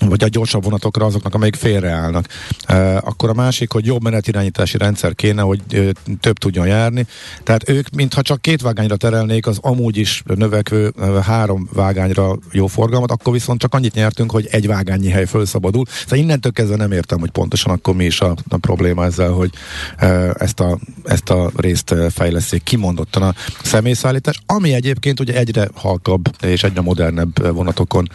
vagy 0.00 0.24
a 0.24 0.28
gyorsabb 0.28 0.64
vonatokra 0.64 1.06
azoknak, 1.06 1.34
amelyik 1.34 1.54
félreállnak. 1.56 2.26
E, 2.66 2.96
akkor 2.96 3.28
a 3.28 3.34
másik, 3.34 3.72
hogy 3.72 3.86
jobb 3.86 4.02
menetirányítási 4.02 4.78
rendszer 4.78 5.14
kéne, 5.14 5.42
hogy 5.42 5.60
e, 5.70 5.78
több 6.20 6.38
tudjon 6.38 6.66
járni. 6.66 7.06
Tehát 7.42 7.68
ők, 7.68 7.90
mintha 7.90 8.22
csak 8.22 8.40
két 8.40 8.62
vágányra 8.62 8.96
terelnék 8.96 9.46
az 9.46 9.58
amúgy 9.60 9.96
is 9.96 10.22
növekvő 10.34 10.92
e, 11.00 11.22
három 11.22 11.68
vágányra 11.72 12.38
jó 12.52 12.66
forgalmat, 12.66 13.10
akkor 13.10 13.32
viszont 13.32 13.60
csak 13.60 13.74
annyit 13.74 13.94
nyertünk, 13.94 14.30
hogy 14.30 14.48
egy 14.50 14.66
vágányi 14.66 15.08
hely 15.08 15.26
felszabadul. 15.26 15.84
Szóval 16.02 16.18
innentől 16.18 16.52
kezdve 16.52 16.76
nem 16.76 16.92
értem, 16.92 17.18
hogy 17.18 17.30
pontosan 17.30 17.72
akkor 17.72 17.94
mi 17.94 18.04
is 18.04 18.20
a, 18.20 18.34
a 18.48 18.56
probléma 18.56 19.04
ezzel, 19.04 19.30
hogy 19.30 19.50
e, 19.96 20.34
ezt, 20.38 20.60
a, 20.60 20.78
ezt 21.04 21.30
a 21.30 21.50
részt 21.56 21.94
fejleszték 22.10 22.62
kimondottan 22.62 23.22
a 23.22 23.34
személyszállítás, 23.62 24.40
ami 24.46 24.72
egyébként 24.72 25.20
ugye 25.20 25.34
egyre 25.34 25.68
halkabb 25.74 26.42
és 26.42 26.62
egyre 26.62 26.80
modernebb 26.80 27.52
vonatokon 27.54 28.08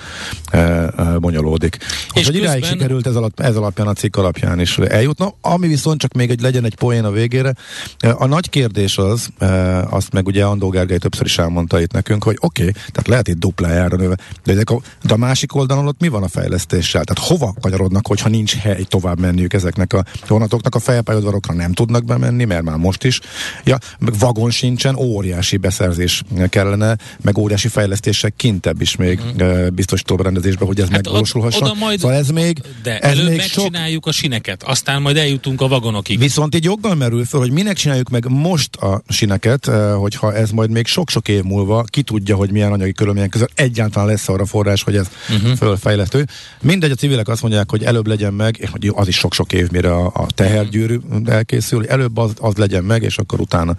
e, 0.52 0.58
e, 0.58 1.18
bonyolódik. 1.20 1.69
És 2.14 2.26
hogy 2.26 2.36
idáig 2.36 2.64
sikerült 2.64 3.08
ez, 3.08 3.16
alatt, 3.16 3.40
ez 3.40 3.56
alapján 3.56 3.88
a 3.88 3.94
cikk 3.94 4.16
alapján 4.16 4.60
is 4.60 4.78
eljutna, 4.78 5.34
ami 5.42 5.68
viszont 5.68 6.00
csak 6.00 6.14
még 6.14 6.30
egy 6.30 6.42
legyen 6.42 6.66
egy 6.66 6.76
poén 6.76 7.04
a 7.04 7.12
végére. 7.12 7.54
A 8.18 8.26
nagy 8.26 8.50
kérdés 8.50 8.98
az, 8.98 9.30
e, 9.38 9.48
azt 9.84 10.14
meg 10.14 10.28
ugye 10.28 10.46
Andó 10.46 10.70
Gergely 10.70 10.98
többször 10.98 11.26
is 11.26 11.38
elmondta 11.38 11.82
itt 11.82 11.92
nekünk, 11.92 12.24
hogy 12.24 12.38
oké, 12.40 12.62
okay, 12.62 12.74
tehát 12.74 13.08
lehet 13.08 13.28
itt 13.28 13.40
duplájára 13.40 13.98
növe, 13.98 14.18
de, 14.44 14.52
ezek 14.52 14.70
a, 14.70 14.82
de 15.04 15.14
a 15.14 15.18
másik 15.18 15.56
oldalon 15.56 15.88
ott 15.88 16.00
mi 16.00 16.08
van 16.08 16.24
a 16.24 16.28
fejlesztéssel? 16.28 17.04
Tehát 17.04 17.30
hova 17.30 17.54
kanyarodnak, 17.62 18.08
hogyha 18.08 18.30
nincs 18.30 18.56
hely 18.56 18.84
tovább 18.84 19.20
menniük 19.20 19.54
ezeknek 19.54 19.94
a 19.94 20.06
vonatoknak? 20.28 20.76
A 20.76 20.80
fejpályadvarokra 20.80 21.54
nem 21.54 21.74
tudnak 21.74 22.06
bemenni, 22.06 22.46
mert 22.46 22.64
már 22.64 22.78
most 22.78 23.04
is. 23.04 23.20
Ja, 23.64 23.78
meg 24.00 24.14
vagon 24.20 24.52
sincsen, 24.52 24.96
óriási 24.96 25.58
beszerzés 25.58 26.24
kellene, 26.50 26.98
meg 27.22 27.38
óriási 27.38 27.68
fejlesztések 27.68 28.34
kintebb 28.36 28.82
is 28.82 28.96
még 28.96 29.20
mm. 29.44 29.68
biztosító 29.74 30.16
rendezésbe, 30.16 30.66
hogy 30.66 30.80
ez 30.80 30.90
hát 30.90 30.96
megvalósulhasson 30.96 31.59
oda 31.62 31.74
majd, 31.74 32.00
szóval 32.00 32.16
ez 32.16 32.30
még, 32.30 32.62
de 32.84 33.00
ez 33.00 33.12
előbb 33.12 33.30
még 33.30 33.38
megcsináljuk 33.38 34.04
sok... 34.04 34.14
a 34.14 34.16
sineket, 34.16 34.64
aztán 34.64 35.02
majd 35.02 35.18
eljutunk 35.18 35.62
a 35.62 35.68
vagonokig. 35.68 36.20
Viszont 36.20 36.56
így 36.56 36.64
joggal 36.64 36.96
merül 36.96 37.26
föl, 37.26 37.40
hogy 37.40 37.52
minek 37.52 37.76
csináljuk 37.76 38.10
meg 38.10 38.26
most 38.30 38.76
a 38.76 39.02
sineket, 39.08 39.68
eh, 39.68 39.94
hogyha 39.94 40.36
ez 40.36 40.50
majd 40.50 40.70
még 40.70 40.88
sok-sok 40.88 41.28
év 41.28 41.44
múlva, 41.44 41.84
ki 41.84 42.02
tudja, 42.02 42.36
hogy 42.36 42.52
milyen 42.52 42.72
anyagi 42.72 42.94
körülmények 42.94 43.30
között 43.30 43.52
egyáltalán 43.56 44.08
lesz 44.08 44.30
arra 44.30 44.46
forrás, 44.46 44.84
hogy 44.84 44.96
ez 44.96 45.08
uh-huh. 45.30 45.56
fölfejlesztő. 45.56 46.26
Mindegy, 46.62 46.92
a 46.92 46.96
civilek 46.96 47.28
azt 47.28 47.42
mondják, 47.42 47.70
hogy 47.70 47.84
előbb 47.84 48.08
legyen 48.08 48.34
meg, 48.34 48.70
hogy 48.72 48.92
az 48.96 49.08
is 49.08 49.18
sok-sok 49.18 49.54
év, 49.54 49.72
mire 49.72 49.94
a, 49.94 50.06
a 50.06 50.26
tehergyűrű 50.36 51.00
elkészül, 51.26 51.86
előbb 51.86 52.18
az, 52.18 52.32
az 52.40 52.56
legyen 52.56 52.84
meg, 52.84 53.04
és 53.04 53.18
akkor 53.18 53.40
utána 53.40 53.76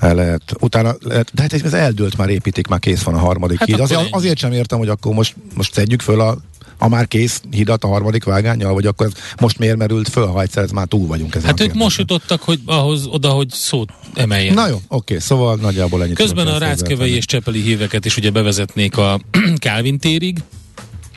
lehet, 0.00 0.54
utána 0.60 0.94
lehet, 1.00 1.30
de 1.34 1.42
hát 1.42 1.52
ez 1.52 1.72
eldőlt 1.72 2.16
már 2.16 2.28
építik, 2.28 2.66
már 2.66 2.78
kész 2.78 3.02
van 3.02 3.14
a 3.14 3.18
harmadik 3.18 3.58
hát 3.58 3.68
híd. 3.68 3.80
Azért, 3.80 4.08
azért 4.10 4.38
sem 4.38 4.52
értem, 4.52 4.78
hogy 4.78 4.88
akkor 4.88 5.14
most, 5.14 5.34
most 5.54 5.72
szedjük 5.72 6.00
föl 6.00 6.20
a 6.20 6.38
a 6.80 6.88
már 6.88 7.08
kész 7.08 7.40
hidat 7.50 7.84
a 7.84 7.88
harmadik 7.88 8.24
vágányjal, 8.24 8.72
vagy 8.74 8.86
akkor 8.86 9.06
ez 9.06 9.12
most 9.40 9.58
miért 9.58 9.76
merült 9.76 10.08
föl, 10.08 10.26
ha 10.26 10.40
egyszer 10.40 10.62
ez 10.62 10.70
már 10.70 10.86
túl 10.86 11.06
vagyunk 11.06 11.34
ezen 11.34 11.46
Hát 11.46 11.60
ők 11.60 11.74
most 11.74 11.98
jutottak 11.98 12.42
hogy 12.42 12.60
ahhoz, 12.64 13.06
oda, 13.06 13.28
hogy 13.28 13.50
szót 13.50 13.92
emeljen. 14.14 14.54
Na 14.54 14.68
jó, 14.68 14.80
oké, 14.88 15.18
szóval 15.18 15.56
nagyjából 15.56 16.02
ennyit. 16.02 16.16
Közben 16.16 16.46
a 16.46 16.58
Ráckevei 16.58 17.14
és 17.14 17.24
Csepeli 17.24 17.60
híveket 17.60 18.04
is 18.04 18.16
ugye 18.16 18.30
bevezetnék 18.30 18.96
a 18.96 19.20
Kálvin 19.56 19.98
térig, 19.98 20.38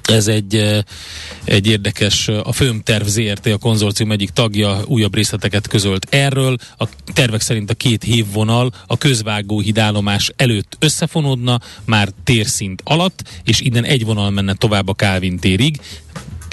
ez 0.10 0.28
egy, 0.28 0.84
egy 1.44 1.68
érdekes, 1.68 2.28
a 2.28 2.52
Főmterv 2.52 3.06
ZRT, 3.06 3.46
a 3.46 3.58
konzorcium 3.58 4.12
egyik 4.12 4.30
tagja 4.30 4.82
újabb 4.86 5.16
részleteket 5.16 5.68
közölt 5.68 6.08
erről. 6.10 6.56
A 6.78 6.88
tervek 7.14 7.42
szerint 7.42 7.70
a 7.70 7.74
két 7.74 8.04
hívvonal 8.04 8.72
a 8.88 8.98
közvágó 8.98 9.60
hidállomás 9.60 10.32
előtt 10.36 10.76
összefonódna, 10.80 11.60
már 11.86 12.10
térszint 12.24 12.82
alatt, 12.84 13.24
és 13.44 13.62
innen 13.62 13.84
egy 13.84 14.06
vonal 14.06 14.30
menne 14.30 14.54
tovább 14.54 14.88
a 14.88 14.94
Kálvin 14.94 15.40
térig. 15.40 15.80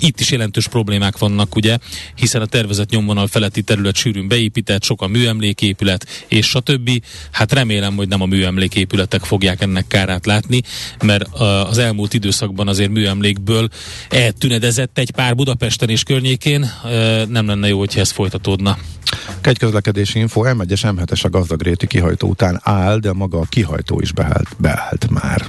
Itt 0.01 0.21
is 0.21 0.31
jelentős 0.31 0.69
problémák 0.69 1.19
vannak, 1.19 1.57
ugye, 1.57 1.79
hiszen 2.15 2.43
a 2.43 2.47
tervezett 2.47 2.91
nyomvonal 2.91 3.27
feletti 3.27 3.63
terület 3.63 3.95
sűrűn 3.95 4.29
beépített, 4.29 4.83
sok 4.83 5.03
a 5.03 5.07
műemléképület, 5.07 6.25
és 6.29 6.47
stb. 6.47 6.91
Hát 7.31 7.53
remélem, 7.53 7.97
hogy 7.97 8.09
nem 8.09 8.21
a 8.21 8.27
műemléképületek 8.27 9.25
fogják 9.25 9.63
ennek 9.63 9.87
kárát 9.87 10.27
látni, 10.27 10.63
mert 11.05 11.35
az 11.69 11.79
elmúlt 11.79 12.15
időszakban 12.15 12.69
azért 12.69 12.91
műemlékből 12.91 13.69
eltünedezett 14.09 14.99
egy 14.99 15.11
pár 15.11 15.35
Budapesten 15.35 15.89
és 15.89 16.03
környékén. 16.03 16.71
Nem 17.29 17.47
lenne 17.47 17.69
jó, 17.69 17.79
hogyha 17.79 18.01
ez 18.01 18.11
folytatódna. 18.11 18.79
Egy 19.41 19.59
közlekedési 19.59 20.19
info, 20.19 20.43
M1-es 20.45 20.95
M7-es 20.97 21.25
a 21.25 21.29
gazdagréti 21.29 21.87
kihajtó 21.87 22.29
után 22.29 22.61
áll, 22.63 22.99
de 22.99 23.13
maga 23.13 23.39
a 23.39 23.47
kihajtó 23.49 24.01
is 24.01 24.13
beállt, 24.13 24.49
beállt 24.59 25.11
már. 25.11 25.47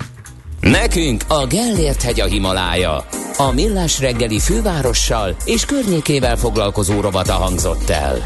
Nekünk 0.61 1.23
a 1.27 1.45
Gellért 1.45 2.01
hegy 2.01 2.19
a 2.19 2.25
Himalája. 2.25 3.05
A 3.37 3.51
Millás 3.51 3.99
reggeli 3.99 4.39
fővárossal 4.39 5.35
és 5.45 5.65
környékével 5.65 6.37
foglalkozó 6.37 7.01
rovata 7.01 7.33
hangzott 7.33 7.89
el. 7.89 8.23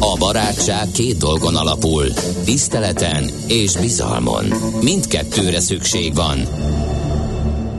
A 0.00 0.16
barátság 0.18 0.90
két 0.90 1.16
dolgon 1.16 1.56
alapul, 1.56 2.06
tiszteleten 2.44 3.30
és 3.48 3.76
bizalmon. 3.76 4.44
Mindkettőre 4.80 5.60
szükség 5.60 6.14
van. 6.14 6.38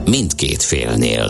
Mindkét 0.04 0.62
félnél. 0.62 1.28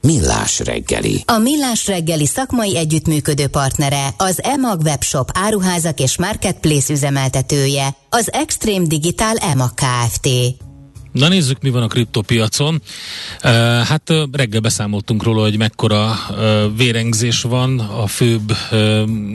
Millás 0.00 0.58
reggeli. 0.58 1.22
A 1.26 1.38
Millás 1.38 1.86
reggeli 1.86 2.26
szakmai 2.26 2.76
együttműködő 2.76 3.46
partnere, 3.46 4.08
az 4.16 4.42
EMAG 4.42 4.80
webshop 4.80 5.30
áruházak 5.34 6.00
és 6.00 6.18
marketplace 6.18 6.92
üzemeltetője, 6.92 7.88
az 8.10 8.32
Extreme 8.32 8.86
Digital 8.86 9.36
EMAG 9.36 9.70
Kft. 9.74 10.28
Na 11.14 11.28
nézzük, 11.28 11.62
mi 11.62 11.70
van 11.70 11.82
a 11.82 11.86
kriptopiacon. 11.86 12.82
Uh, 13.44 13.50
hát 13.80 14.10
uh, 14.10 14.22
reggel 14.32 14.60
beszámoltunk 14.60 15.22
róla, 15.22 15.42
hogy 15.42 15.58
mekkora 15.58 16.12
uh, 16.30 16.36
vérengzés 16.76 17.42
van 17.42 17.78
a 17.78 18.06
főbb 18.06 18.52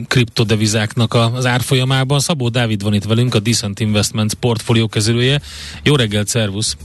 kriptodevizáknak 0.08 1.14
az 1.14 1.46
árfolyamában. 1.46 2.20
Szabó 2.20 2.48
Dávid 2.48 2.82
van 2.82 2.94
itt 2.94 3.04
velünk, 3.04 3.34
a 3.34 3.38
Decent 3.38 3.80
Investments 3.80 4.34
portfólió 4.34 4.88
kezelője. 4.88 5.40
Jó 5.82 5.96
reggelt, 5.96 6.28
szervusz! 6.28 6.76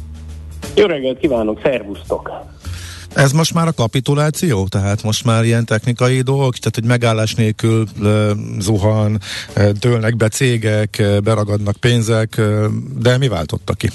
Jó 0.76 0.86
reggelt 0.86 1.20
kívánok, 1.20 1.60
szervusztok! 1.64 2.32
Ez 3.14 3.32
most 3.32 3.54
már 3.54 3.68
a 3.68 3.74
kapituláció? 3.74 4.68
Tehát 4.68 5.04
most 5.04 5.24
már 5.24 5.44
ilyen 5.44 5.66
technikai 5.66 6.22
dolgok? 6.22 6.58
Tehát, 6.58 6.76
hogy 6.76 6.84
megállás 6.84 7.36
nélkül 7.36 7.86
uh, 8.00 8.32
zuhan, 8.60 9.20
uh, 9.58 9.70
dőlnek 9.70 10.16
be 10.16 10.28
cégek, 10.28 11.04
beragadnak 11.24 11.76
pénzek, 11.76 12.42
de 13.00 13.18
mi 13.18 13.28
váltotta 13.28 13.74
ki? 13.74 13.90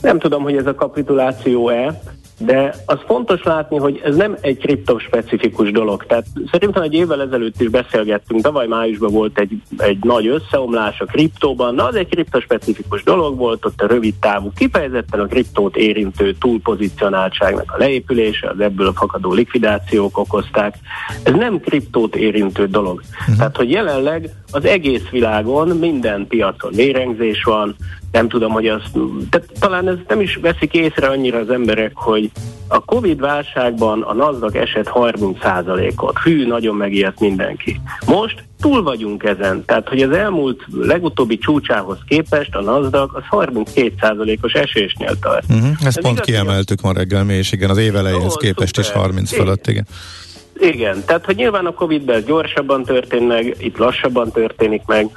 Nem 0.00 0.18
tudom, 0.18 0.42
hogy 0.42 0.56
ez 0.56 0.66
a 0.66 0.74
kapituláció-e, 0.74 2.00
de 2.44 2.74
az 2.86 2.98
fontos 3.06 3.42
látni, 3.42 3.76
hogy 3.76 4.00
ez 4.04 4.16
nem 4.16 4.36
egy 4.40 4.58
kriptospecifikus 4.58 5.70
dolog. 5.70 6.06
Tehát 6.06 6.26
szerintem 6.50 6.82
egy 6.82 6.94
évvel 6.94 7.22
ezelőtt 7.22 7.60
is 7.60 7.68
beszélgettünk, 7.68 8.42
tavaly 8.42 8.66
májusban 8.66 9.12
volt 9.12 9.38
egy, 9.38 9.62
egy 9.76 9.98
nagy 10.02 10.26
összeomlás 10.26 11.00
a 11.00 11.04
kriptóban, 11.04 11.74
na 11.74 11.86
az 11.86 11.94
egy 11.94 12.08
kriptospecifikus 12.08 13.02
dolog 13.02 13.36
volt, 13.36 13.64
ott 13.64 13.80
a 13.80 13.86
rövid 13.86 14.14
távú 14.20 14.52
kifejezetten 14.56 15.20
a 15.20 15.26
kriptót 15.26 15.76
érintő 15.76 16.34
túlpozicionáltságnak 16.34 17.72
a 17.72 17.78
leépülése, 17.78 18.48
az 18.48 18.60
ebből 18.60 18.86
a 18.86 18.92
fakadó 18.92 19.32
likvidációk 19.32 20.18
okozták. 20.18 20.74
Ez 21.22 21.34
nem 21.34 21.60
kriptót 21.60 22.16
érintő 22.16 22.66
dolog. 22.66 23.00
Uh-huh. 23.20 23.36
Tehát, 23.36 23.56
hogy 23.56 23.70
jelenleg 23.70 24.30
az 24.52 24.64
egész 24.64 25.08
világon 25.10 25.68
minden 25.68 26.26
piacon 26.26 26.72
vérengzés 26.72 27.42
van, 27.42 27.76
nem 28.12 28.28
tudom, 28.28 28.52
hogy 28.52 28.66
azt, 28.66 28.90
tehát 29.30 29.48
talán 29.58 29.88
ez 29.88 29.96
nem 30.08 30.20
is 30.20 30.36
veszik 30.36 30.74
észre 30.74 31.06
annyira 31.06 31.38
az 31.38 31.50
emberek, 31.50 31.92
hogy 31.94 32.30
a 32.68 32.84
Covid 32.84 33.20
válságban 33.20 34.02
a 34.02 34.14
NASDAQ 34.14 34.58
esett 34.58 34.90
30%-ot. 34.94 36.18
Hű, 36.18 36.46
nagyon 36.46 36.76
megijedt 36.76 37.20
mindenki. 37.20 37.80
Most 38.06 38.44
túl 38.60 38.82
vagyunk 38.82 39.22
ezen. 39.22 39.64
Tehát, 39.64 39.88
hogy 39.88 40.02
az 40.02 40.10
elmúlt 40.10 40.62
legutóbbi 40.80 41.38
csúcsához 41.38 41.98
képest 42.06 42.54
a 42.54 42.60
NASDAQ 42.60 43.16
az 43.16 43.22
32%-os 43.30 44.52
esésnél 44.52 45.18
tart. 45.20 45.44
Uh-huh. 45.48 45.70
Ezt 45.70 45.86
Ez 45.86 46.00
pont 46.00 46.14
igaz, 46.14 46.26
kiemeltük 46.26 46.80
ma 46.80 46.92
reggel, 46.92 47.24
mi 47.24 47.34
is, 47.34 47.52
igen, 47.52 47.70
az 47.70 47.78
évelejéhez 47.78 48.34
képest 48.34 48.74
szuper. 48.74 48.90
is 48.90 49.00
30 49.00 49.32
fölött, 49.32 49.66
igen. 49.66 49.86
Igen, 50.60 51.02
tehát 51.06 51.24
hogy 51.24 51.36
nyilván 51.36 51.66
a 51.66 51.72
Covid-ben 51.72 52.24
gyorsabban 52.24 52.84
történt 52.84 53.28
meg, 53.28 53.56
itt 53.58 53.76
lassabban 53.76 54.30
történik 54.30 54.82
meg, 54.86 55.10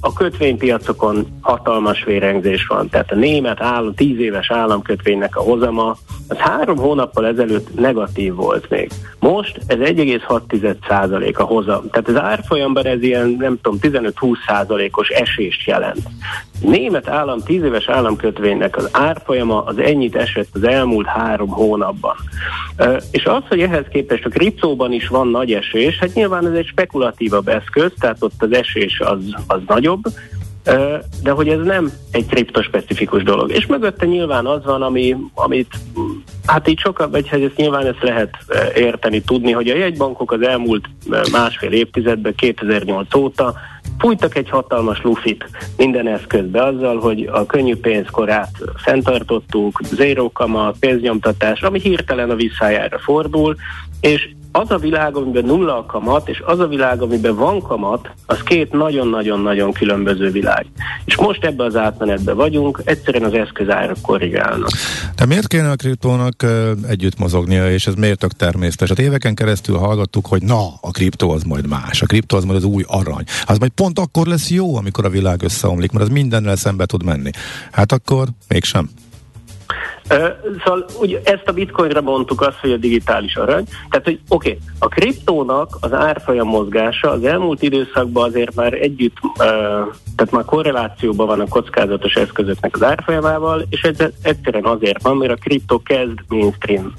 A 0.00 0.12
kötvénypiacokon 0.12 1.26
hatalmas 1.40 2.04
vérengzés 2.04 2.66
van, 2.66 2.88
tehát 2.88 3.10
a 3.10 3.14
német 3.14 3.60
állam, 3.60 3.94
tíz 3.94 4.18
éves 4.18 4.50
államkötvénynek 4.50 5.36
a 5.36 5.40
hozama, 5.40 5.96
az 6.28 6.36
három 6.36 6.76
hónappal 6.76 7.26
ezelőtt 7.26 7.80
negatív 7.80 8.34
volt 8.34 8.70
még. 8.70 8.90
Most 9.18 9.60
ez 9.66 9.78
1,6% 9.78 11.36
a 11.36 11.42
hozam. 11.42 11.90
Tehát 11.90 12.08
az 12.08 12.20
árfolyamban 12.20 12.86
ez 12.86 13.02
ilyen, 13.02 13.36
nem 13.38 13.58
tudom, 13.62 13.78
15-20 13.82 14.36
százalékos 14.46 15.08
esést 15.08 15.66
jelent. 15.66 16.08
Német 16.60 17.08
állam, 17.08 17.40
tíz 17.40 17.62
éves 17.62 17.88
államkötvénynek 17.88 18.76
az 18.76 18.88
árfolyama 18.92 19.64
az 19.64 19.78
ennyit 19.78 20.16
esett 20.16 20.48
az 20.52 20.64
elmúlt 20.64 21.06
három 21.06 21.48
hónapban. 21.48 22.14
És 23.10 23.24
az, 23.24 23.42
hogy 23.48 23.60
ehhez 23.60 23.84
képest 23.90 24.24
a 24.24 24.28
kriptóban 24.28 24.92
is 24.92 25.08
van 25.08 25.28
nagy 25.28 25.52
esés, 25.52 25.98
hát 25.98 26.14
nyilván 26.14 26.46
ez 26.46 26.52
egy 26.52 26.66
spekulatívabb 26.66 27.48
eszköz, 27.48 27.92
tehát 28.00 28.22
ott 28.22 28.42
az 28.42 28.52
esés 28.52 29.00
az, 29.00 29.18
az 29.48 29.60
nagyobb, 29.66 30.02
de 31.22 31.30
hogy 31.30 31.48
ez 31.48 31.64
nem 31.64 31.92
egy 32.10 32.26
kriptospecifikus 32.26 33.22
dolog. 33.22 33.50
És 33.50 33.66
mögötte 33.66 34.06
nyilván 34.06 34.46
az 34.46 34.64
van, 34.64 34.82
ami, 34.82 35.16
amit 35.34 35.74
hát 36.46 36.68
így 36.68 36.78
sokkal, 36.78 37.10
vagy 37.10 37.28
hát 37.28 37.40
ezt 37.40 37.56
nyilván 37.56 37.86
ezt 37.86 38.02
lehet 38.02 38.36
érteni, 38.74 39.20
tudni, 39.22 39.52
hogy 39.52 39.68
a 39.68 39.76
jegybankok 39.76 40.32
az 40.32 40.42
elmúlt 40.42 40.84
másfél 41.32 41.72
évtizedben, 41.72 42.34
2008 42.34 43.14
óta 43.14 43.54
fújtak 43.98 44.36
egy 44.36 44.48
hatalmas 44.48 45.02
lufit 45.02 45.50
minden 45.76 46.08
eszközbe 46.08 46.64
azzal, 46.64 46.98
hogy 46.98 47.28
a 47.32 47.46
könnyű 47.46 47.76
pénzkorát 47.76 48.50
fenntartottuk, 48.76 49.80
zéró 49.82 50.32
kamat, 50.32 50.76
pénznyomtatás, 50.80 51.60
ami 51.62 51.80
hirtelen 51.80 52.30
a 52.30 52.34
visszájára 52.34 52.98
fordul, 52.98 53.56
és 54.00 54.28
az 54.52 54.70
a 54.70 54.76
világ, 54.76 55.16
amiben 55.16 55.44
nulla 55.44 55.78
a 55.78 55.86
kamat, 55.86 56.28
és 56.28 56.42
az 56.46 56.58
a 56.58 56.66
világ, 56.66 57.02
amiben 57.02 57.36
van 57.36 57.62
kamat, 57.62 58.10
az 58.26 58.42
két 58.42 58.72
nagyon-nagyon-nagyon 58.72 59.72
különböző 59.72 60.30
világ. 60.30 60.66
És 61.04 61.16
most 61.16 61.44
ebbe 61.44 61.64
az 61.64 61.76
átmenetbe 61.76 62.32
vagyunk, 62.32 62.80
egyszerűen 62.84 63.24
az 63.24 63.32
eszközárak 63.32 63.96
korrigálnak. 64.02 64.70
De 65.16 65.26
miért 65.26 65.46
kéne 65.46 65.70
a 65.70 65.76
kriptónak 65.76 66.44
együtt 66.88 67.18
mozognia, 67.18 67.70
és 67.70 67.86
ez 67.86 67.94
miért 67.94 68.18
tök 68.18 68.32
természetes? 68.32 68.88
Hát 68.88 68.98
éveken 68.98 69.34
keresztül 69.34 69.76
hallgattuk, 69.76 70.26
hogy 70.26 70.42
na, 70.42 70.66
a 70.80 70.90
kriptó 70.90 71.30
az 71.30 71.42
majd 71.42 71.68
más, 71.68 72.02
a 72.02 72.06
kriptó 72.06 72.36
az 72.36 72.44
majd 72.44 72.56
az 72.56 72.64
új 72.64 72.84
arany. 72.86 73.24
Az 73.46 73.58
majd 73.58 73.70
pont 73.70 73.98
akkor 73.98 74.26
lesz 74.26 74.50
jó, 74.50 74.76
amikor 74.76 75.04
a 75.04 75.10
világ 75.10 75.42
összeomlik, 75.42 75.92
mert 75.92 76.04
az 76.04 76.10
mindennel 76.10 76.56
szembe 76.56 76.86
tud 76.86 77.04
menni. 77.04 77.30
Hát 77.72 77.92
akkor 77.92 78.28
mégsem. 78.48 78.90
Szóval 80.64 80.84
ugye 81.00 81.20
ezt 81.24 81.48
a 81.48 81.52
bitcoinra 81.52 82.00
mondtuk 82.00 82.40
azt, 82.40 82.58
hogy 82.60 82.72
a 82.72 82.76
digitális 82.76 83.36
arany. 83.36 83.64
Tehát, 83.90 84.04
hogy 84.04 84.20
oké, 84.28 84.48
okay, 84.48 84.60
a 84.78 84.88
kriptónak 84.88 85.76
az 85.80 85.92
árfolyam 85.92 86.48
mozgása 86.48 87.10
az 87.10 87.24
elmúlt 87.24 87.62
időszakban 87.62 88.28
azért 88.28 88.54
már 88.54 88.72
együtt, 88.72 89.16
tehát 90.16 90.30
már 90.30 90.44
korrelációban 90.44 91.26
van 91.26 91.40
a 91.40 91.48
kockázatos 91.48 92.14
eszközöknek 92.14 92.74
az 92.74 92.82
árfolyamával, 92.82 93.66
és 93.68 93.80
ez 93.80 94.08
egyszerűen 94.22 94.64
azért 94.64 95.02
van, 95.02 95.16
mert 95.16 95.32
a 95.32 95.36
kriptó 95.36 95.82
kezd 95.82 96.18
mainstream 96.28 96.94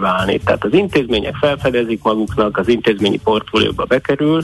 válni. 0.00 0.38
Tehát 0.38 0.64
az 0.64 0.72
intézmények 0.72 1.34
felfedezik 1.34 2.02
maguknak, 2.02 2.58
az 2.58 2.68
intézményi 2.68 3.20
portfólióba 3.24 3.84
bekerül, 3.84 4.42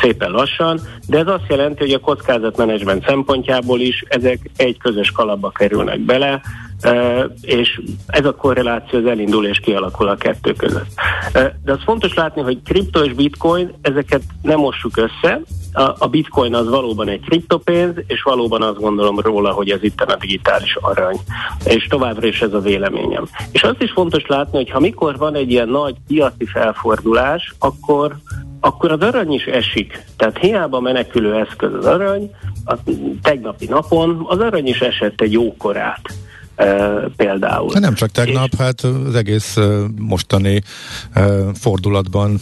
szépen 0.00 0.30
lassan, 0.30 0.80
de 1.06 1.18
ez 1.18 1.26
azt 1.26 1.48
jelenti, 1.48 1.80
hogy 1.80 1.92
a 1.92 1.98
kockázatmenedzsment 1.98 3.06
szempontjából 3.06 3.80
is 3.80 4.04
ezek 4.08 4.50
egy 4.56 4.78
közös 4.78 5.10
kalapba 5.10 5.50
kerülnek 5.50 6.00
bele, 6.00 6.40
és 7.40 7.80
ez 8.06 8.24
a 8.24 8.34
korreláció 8.34 8.98
az 8.98 9.06
elindul 9.06 9.46
és 9.46 9.58
kialakul 9.58 10.08
a 10.08 10.16
kettő 10.16 10.52
között. 10.52 10.90
De 11.32 11.72
az 11.72 11.82
fontos 11.84 12.14
látni, 12.14 12.42
hogy 12.42 12.62
kripto 12.64 13.04
és 13.04 13.12
bitcoin, 13.12 13.72
ezeket 13.80 14.22
nem 14.42 14.58
mossuk 14.58 14.96
össze, 14.96 15.40
a, 15.98 16.08
bitcoin 16.08 16.54
az 16.54 16.68
valóban 16.68 17.08
egy 17.08 17.20
kriptopénz, 17.20 17.94
és 18.06 18.22
valóban 18.22 18.62
azt 18.62 18.78
gondolom 18.78 19.20
róla, 19.20 19.52
hogy 19.52 19.70
ez 19.70 19.82
itt 19.82 20.00
a 20.00 20.16
digitális 20.16 20.76
arany. 20.80 21.16
És 21.64 21.86
továbbra 21.86 22.26
is 22.26 22.40
ez 22.40 22.52
a 22.52 22.60
véleményem. 22.60 23.24
És 23.52 23.62
azt 23.62 23.82
is 23.82 23.90
fontos 23.90 24.26
látni, 24.26 24.56
hogy 24.56 24.70
ha 24.70 24.80
mikor 24.80 25.16
van 25.16 25.34
egy 25.34 25.50
ilyen 25.50 25.68
nagy 25.68 25.94
piaci 26.06 26.46
felfordulás, 26.46 27.54
akkor 27.58 28.16
akkor 28.64 28.92
az 28.92 29.00
arany 29.00 29.32
is 29.32 29.44
esik. 29.44 30.04
Tehát 30.16 30.38
hiába 30.38 30.80
menekülő 30.80 31.34
eszköz 31.34 31.74
az 31.74 31.86
arany, 31.86 32.30
a 32.64 32.74
tegnapi 33.22 33.66
napon 33.66 34.24
az 34.28 34.38
arany 34.38 34.66
is 34.66 34.80
esett 34.80 35.20
egy 35.20 35.32
jókorát 35.32 36.00
például. 37.16 37.72
De 37.72 37.78
nem 37.78 37.94
csak 37.94 38.10
tegnap, 38.10 38.48
és... 38.52 38.58
hát 38.58 38.80
az 38.80 39.14
egész 39.14 39.56
mostani 39.98 40.62
fordulatban, 41.54 42.40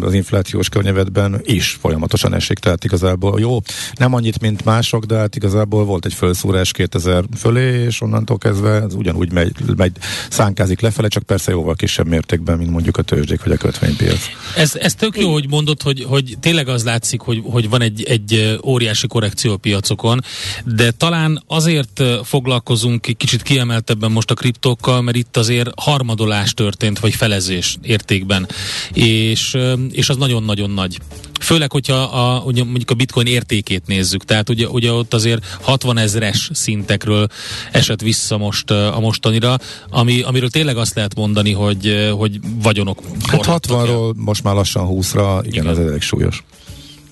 az 0.00 0.14
inflációs 0.14 0.68
környezetben 0.68 1.40
is 1.44 1.78
folyamatosan 1.80 2.34
esik, 2.34 2.58
tehát 2.58 2.84
igazából 2.84 3.40
jó, 3.40 3.58
nem 3.94 4.14
annyit, 4.14 4.40
mint 4.40 4.64
mások, 4.64 5.04
de 5.04 5.16
hát 5.16 5.36
igazából 5.36 5.84
volt 5.84 6.04
egy 6.04 6.14
felszúrás 6.14 6.72
2000 6.72 7.24
fölé, 7.36 7.84
és 7.84 8.00
onnantól 8.00 8.38
kezdve 8.38 8.70
ez 8.70 8.94
ugyanúgy 8.94 9.32
megy, 9.32 9.52
megy 9.76 9.92
szánkázik 10.30 10.80
lefele, 10.80 11.08
csak 11.08 11.22
persze 11.22 11.50
jóval 11.50 11.74
kisebb 11.74 12.06
mértékben, 12.06 12.58
mint 12.58 12.70
mondjuk 12.70 12.96
a 12.96 13.02
tőzsdék 13.02 13.44
vagy 13.44 13.52
a 13.52 13.56
kötvénypiac. 13.56 14.20
Ez, 14.56 14.74
ez 14.74 14.94
tök 14.94 15.18
jó, 15.18 15.32
hogy 15.32 15.48
mondod, 15.48 15.82
hogy, 15.82 16.04
hogy 16.08 16.36
tényleg 16.40 16.68
az 16.68 16.84
látszik, 16.84 17.20
hogy, 17.20 17.42
hogy 17.44 17.68
van 17.68 17.82
egy, 17.82 18.02
egy 18.02 18.58
óriási 18.64 19.06
korrekció 19.06 19.52
a 19.52 19.56
piacokon, 19.56 20.20
de 20.64 20.90
talán 20.90 21.42
azért 21.46 22.02
foglalkozunk 22.22 23.00
kicsit 23.16 23.42
kiemeltebben 23.48 24.10
most 24.10 24.30
a 24.30 24.34
kriptókkal, 24.34 25.02
mert 25.02 25.16
itt 25.16 25.36
azért 25.36 25.70
harmadolás 25.76 26.54
történt, 26.54 26.98
vagy 26.98 27.14
felezés 27.14 27.76
értékben, 27.82 28.48
és, 28.92 29.56
és 29.90 30.08
az 30.08 30.16
nagyon-nagyon 30.16 30.70
nagy. 30.70 30.98
Főleg, 31.40 31.72
hogyha 31.72 31.94
a, 31.94 32.42
ugye 32.44 32.64
mondjuk 32.64 32.90
a 32.90 32.94
bitcoin 32.94 33.26
értékét 33.26 33.86
nézzük, 33.86 34.24
tehát 34.24 34.48
ugye, 34.48 34.68
ugye 34.68 34.92
ott 34.92 35.14
azért 35.14 35.56
60 35.60 35.98
ezres 35.98 36.50
szintekről 36.52 37.26
esett 37.72 38.00
vissza 38.00 38.38
most 38.38 38.70
a 38.70 38.98
mostanira, 39.00 39.58
ami, 39.90 40.20
amiről 40.20 40.50
tényleg 40.50 40.76
azt 40.76 40.94
lehet 40.94 41.14
mondani, 41.14 41.52
hogy, 41.52 42.10
hogy 42.16 42.40
vagyonok 42.62 43.02
Hát 43.26 43.44
60-ról 43.48 44.14
most 44.14 44.42
már 44.42 44.54
lassan 44.54 44.86
20-ra, 44.90 45.38
igen, 45.42 45.52
igen. 45.52 45.66
az 45.66 45.78
elég 45.78 46.00
súlyos. 46.00 46.44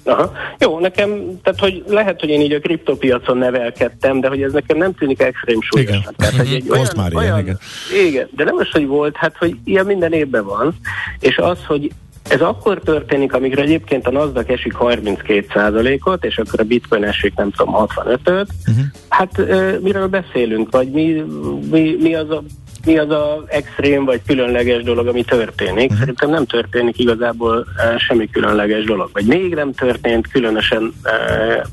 Aha. 0.07 0.33
Jó, 0.59 0.79
nekem, 0.79 1.41
tehát 1.43 1.61
hogy 1.61 1.85
lehet, 1.87 2.21
hogy 2.21 2.29
én 2.29 2.41
így 2.41 2.53
a 2.53 2.61
kriptopiacon 2.61 3.37
nevelkedtem, 3.37 4.21
de 4.21 4.29
hogy 4.29 4.43
ez 4.43 4.53
nekem 4.53 4.77
nem 4.77 4.95
tűnik 4.95 5.21
extrém 5.21 5.61
súlyosan. 5.61 6.15
Tehát, 6.17 6.35
hogy 6.35 6.55
egy 6.55 6.71
olyan, 6.71 6.87
már 6.97 7.11
ilyen, 7.11 7.23
olyan, 7.23 7.39
igen. 7.39 7.59
igen. 8.07 8.29
de 8.37 8.45
nem 8.45 8.57
az, 8.57 8.71
hogy 8.71 8.87
volt, 8.87 9.17
hát 9.17 9.37
hogy 9.37 9.57
ilyen 9.65 9.87
minden 9.87 10.13
évben 10.13 10.45
van, 10.45 10.75
és 11.21 11.37
az, 11.37 11.59
hogy 11.67 11.91
ez 12.29 12.41
akkor 12.41 12.81
történik, 12.81 13.33
amikor 13.33 13.59
egyébként 13.59 14.07
a 14.07 14.11
NASDAQ 14.11 14.53
esik 14.53 14.75
32%-ot, 14.79 16.25
és 16.25 16.39
akkor 16.39 16.61
a 16.61 16.65
bitcoin 16.65 17.05
esik 17.05 17.35
nem 17.35 17.51
tudom 17.51 17.75
65-öt. 17.79 18.27
Uh-huh. 18.27 18.47
Mhm. 18.65 18.81
Hát 19.09 19.39
miről 19.81 20.07
beszélünk, 20.07 20.71
vagy 20.71 20.91
mi, 20.91 21.25
mi, 21.71 21.97
mi 22.01 22.15
az 22.15 22.31
a 22.31 22.43
mi 22.87 22.99
az 22.99 23.11
a 23.11 23.45
extrém 23.49 24.05
vagy 24.05 24.21
különleges 24.27 24.83
dolog, 24.83 25.07
ami 25.07 25.25
történik. 25.25 25.85
Uh-huh. 25.85 25.99
Szerintem 25.99 26.31
nem 26.31 26.47
történik 26.47 26.99
igazából 26.99 27.57
uh, 27.59 28.01
semmi 28.01 28.31
különleges 28.31 28.85
dolog, 28.85 29.11
vagy 29.13 29.25
még 29.25 29.55
nem 29.55 29.73
történt 29.73 30.29
különösen 30.29 30.83
uh, 30.83 31.67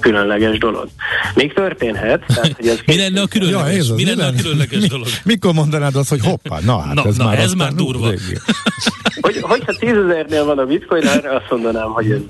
különleges 0.00 0.58
dolog. 0.58 0.88
Még 1.34 1.52
történhet. 1.52 2.24
Tehát, 2.26 2.52
hogy 2.56 2.68
ez 2.68 2.78
mi 2.86 2.96
lenne 2.96 3.20
a 3.20 3.26
különleges, 3.26 3.72
ja, 3.72 3.78
ez 3.78 3.88
az, 3.88 3.96
mi 3.96 4.04
lenne 4.04 4.26
a 4.26 4.32
különleges 4.42 4.80
mi, 4.80 4.86
dolog? 4.86 5.06
Mikor 5.24 5.52
mondanád 5.52 5.96
azt, 5.96 6.08
hogy 6.08 6.20
hoppá, 6.20 6.58
na 6.64 6.78
hát 6.78 6.94
na, 6.94 7.04
ez, 7.06 7.16
na, 7.16 7.24
már, 7.24 7.38
ez 7.38 7.52
már 7.52 7.72
durva. 7.72 8.06
hogy, 9.20 9.38
hogyha 9.40 9.72
tízezernél 9.72 10.44
van 10.44 10.58
a 10.58 10.64
bitcoin, 10.64 11.06
arra 11.06 11.30
azt 11.30 11.50
mondanám, 11.50 11.88
hogy 11.88 12.10
ez 12.10 12.20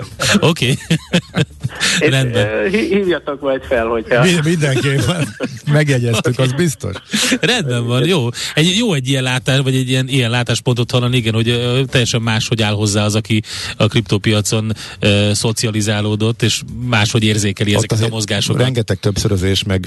Oké. 0.41 0.71
Okay. 0.71 1.45
Rendben. 1.99 2.71
Hívjatok 2.71 3.41
majd 3.41 3.63
fel, 3.63 3.87
hogyha... 3.87 4.25
Mindenképpen. 4.45 5.29
Megjegyeztük, 5.73 6.33
okay. 6.33 6.47
az 6.47 6.53
biztos. 6.53 6.95
Rendben 7.41 7.87
van, 7.87 8.07
jó. 8.07 8.29
Egy, 8.55 8.77
jó 8.77 8.93
egy 8.93 9.09
ilyen 9.09 9.23
látás, 9.23 9.59
vagy 9.61 9.75
egy 9.75 9.89
ilyen, 9.89 10.09
ilyen 10.09 10.31
látáspontot 10.31 10.91
hallani, 10.91 11.17
igen, 11.17 11.35
hogy 11.35 11.49
ö, 11.49 11.81
teljesen 11.87 12.23
máshogy 12.23 12.63
áll 12.63 12.73
hozzá 12.73 13.05
az, 13.05 13.15
aki 13.15 13.43
a 13.77 13.87
kriptopiacon 13.87 14.73
ö, 15.01 15.31
szocializálódott, 15.35 16.43
és 16.43 16.63
máshogy 16.89 17.25
érzékeli 17.25 17.77
Ott 17.77 17.85
ezeket 17.85 18.11
a 18.11 18.15
mozgásokat. 18.15 18.63
Rengeteg 18.63 18.99
többszörözés, 18.99 19.63
meg 19.63 19.87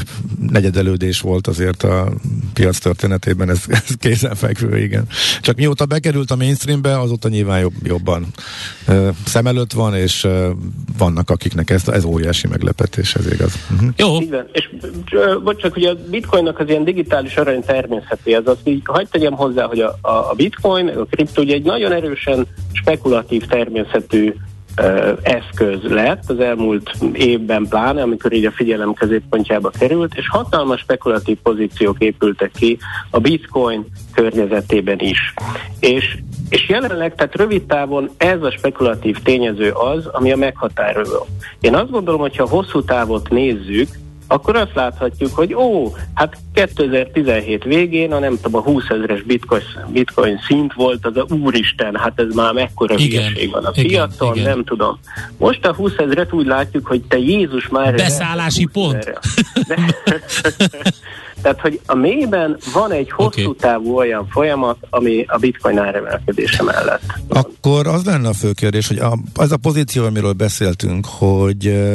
negyedelődés 0.50 1.20
volt 1.20 1.48
azért 1.48 1.84
a 1.84 2.14
piac 2.54 2.78
történetében, 2.78 3.50
ez, 3.50 3.62
ez 3.68 3.84
kézenfekvő, 4.00 4.84
igen. 4.84 5.08
Csak 5.42 5.56
mióta 5.56 5.86
bekerült 5.86 6.32
a 6.32 6.36
mainstreambe, 6.36 7.00
azóta 7.00 7.30
nyilván 7.30 7.60
jobb, 7.60 7.74
jobban 7.84 8.28
ö, 8.88 9.10
szem 9.26 9.48
előtt 9.48 9.72
van, 9.72 9.96
és 9.96 10.24
ö, 10.24 10.52
vannak 10.98 11.30
akiknek 11.30 11.70
ez, 11.72 11.88
ez 11.88 12.04
óriási 12.04 12.48
meglepetés, 12.48 13.16
ez 13.16 13.32
igaz. 13.32 13.54
Uh-huh. 13.72 13.90
Jó. 13.98 14.22
Igen, 14.22 14.48
és 14.52 14.70
vagy 15.44 15.58
csak, 15.58 15.74
hogy 15.74 15.84
a 15.84 15.96
bitcoinnak 16.10 16.60
az 16.60 16.70
ilyen 16.70 16.84
digitális 16.84 17.36
arany 17.36 17.64
természeti, 17.66 18.34
ez 18.34 18.48
azt 18.48 18.68
így 18.68 18.82
hagyd 18.86 19.10
tegyem 19.10 19.34
hozzá, 19.34 19.66
hogy 19.66 19.80
a, 19.80 19.98
a 20.02 20.34
bitcoin, 20.36 20.88
a 20.88 21.06
kripto 21.06 21.42
ugye 21.42 21.54
egy 21.54 21.64
nagyon 21.64 21.92
erősen 21.92 22.48
spekulatív 22.74 23.46
természetű 23.46 24.34
eszköz 25.22 25.82
lett 25.84 26.30
az 26.30 26.40
elmúlt 26.40 26.92
évben 27.14 27.68
pláne, 27.70 28.02
amikor 28.02 28.34
így 28.34 28.46
a 28.46 28.52
figyelem 28.52 28.94
középpontjába 28.94 29.70
került, 29.70 30.16
és 30.16 30.30
hatalmas 30.30 30.80
spekulatív 30.80 31.38
pozíciók 31.44 32.00
épültek 32.00 32.52
ki 32.52 32.78
a 33.10 33.20
bitcoin 33.20 33.86
környezetében 34.14 35.00
is. 35.00 35.34
És 35.80 36.18
És 36.52 36.70
jelenleg, 36.70 37.16
tehát 37.16 37.36
rövid 37.36 37.64
távon 37.64 38.10
ez 38.18 38.42
a 38.42 38.52
spekulatív 38.52 39.18
tényező 39.24 39.72
az, 39.72 40.06
ami 40.06 40.32
a 40.32 40.36
meghatározó. 40.36 41.26
Én 41.60 41.76
azt 41.76 41.92
gondolom, 41.92 42.20
hogy 42.20 42.36
ha 42.36 42.48
hosszú 42.48 42.84
távot 42.84 43.30
nézzük, 43.30 43.88
akkor 44.28 44.56
azt 44.56 44.74
láthatjuk, 44.74 45.36
hogy 45.36 45.54
ó, 45.54 45.94
hát 46.14 46.38
2017 46.54 47.64
végén 47.64 48.14
a 48.14 48.20
nem 48.20 48.40
tudom, 48.42 48.62
a 48.62 48.64
20 48.64 48.84
ezeres 48.90 49.22
bitcoin, 49.22 49.62
bitcoin 49.88 50.40
szint 50.48 50.74
volt, 50.74 51.06
az 51.06 51.18
a 51.18 51.26
úristen, 51.34 51.96
hát 51.96 52.20
ez 52.20 52.34
már 52.34 52.54
mekkora 52.54 52.96
hülyeség 52.96 53.52
van 53.52 53.66
a 53.66 53.72
igen, 53.74 53.88
piacon, 53.88 54.36
igen. 54.36 54.50
nem 54.50 54.64
tudom. 54.64 55.00
Most 55.38 55.66
a 55.66 55.74
20 55.74 55.92
ezeret 55.98 56.34
úgy 56.34 56.46
látjuk, 56.46 56.88
hogy 56.88 57.02
te 57.02 57.18
Jézus 57.18 57.68
már... 57.68 57.96
Beszállási 57.96 58.66
pont. 58.66 59.04
De, 59.68 59.78
tehát, 61.42 61.60
hogy 61.60 61.80
a 61.86 61.96
mélyben 61.96 62.58
van 62.74 62.92
egy 62.92 63.12
hosszú 63.12 63.42
okay. 63.42 63.56
távú 63.60 63.96
olyan 63.96 64.28
folyamat, 64.30 64.78
ami 64.90 65.26
a 65.28 65.38
bitcoin 65.38 65.78
áremelkedése 65.78 66.64
mellett. 66.64 67.02
Akkor 67.30 67.88
az 67.88 68.06
lenne 68.06 68.28
a 68.28 68.34
fő 68.34 68.52
kérdés, 68.52 68.88
hogy 68.88 68.98
a, 68.98 69.18
az 69.36 69.52
a 69.52 69.58
pozíció, 69.58 70.06
amiről 70.06 70.34
beszéltünk, 70.34 71.06
hogy 71.06 71.90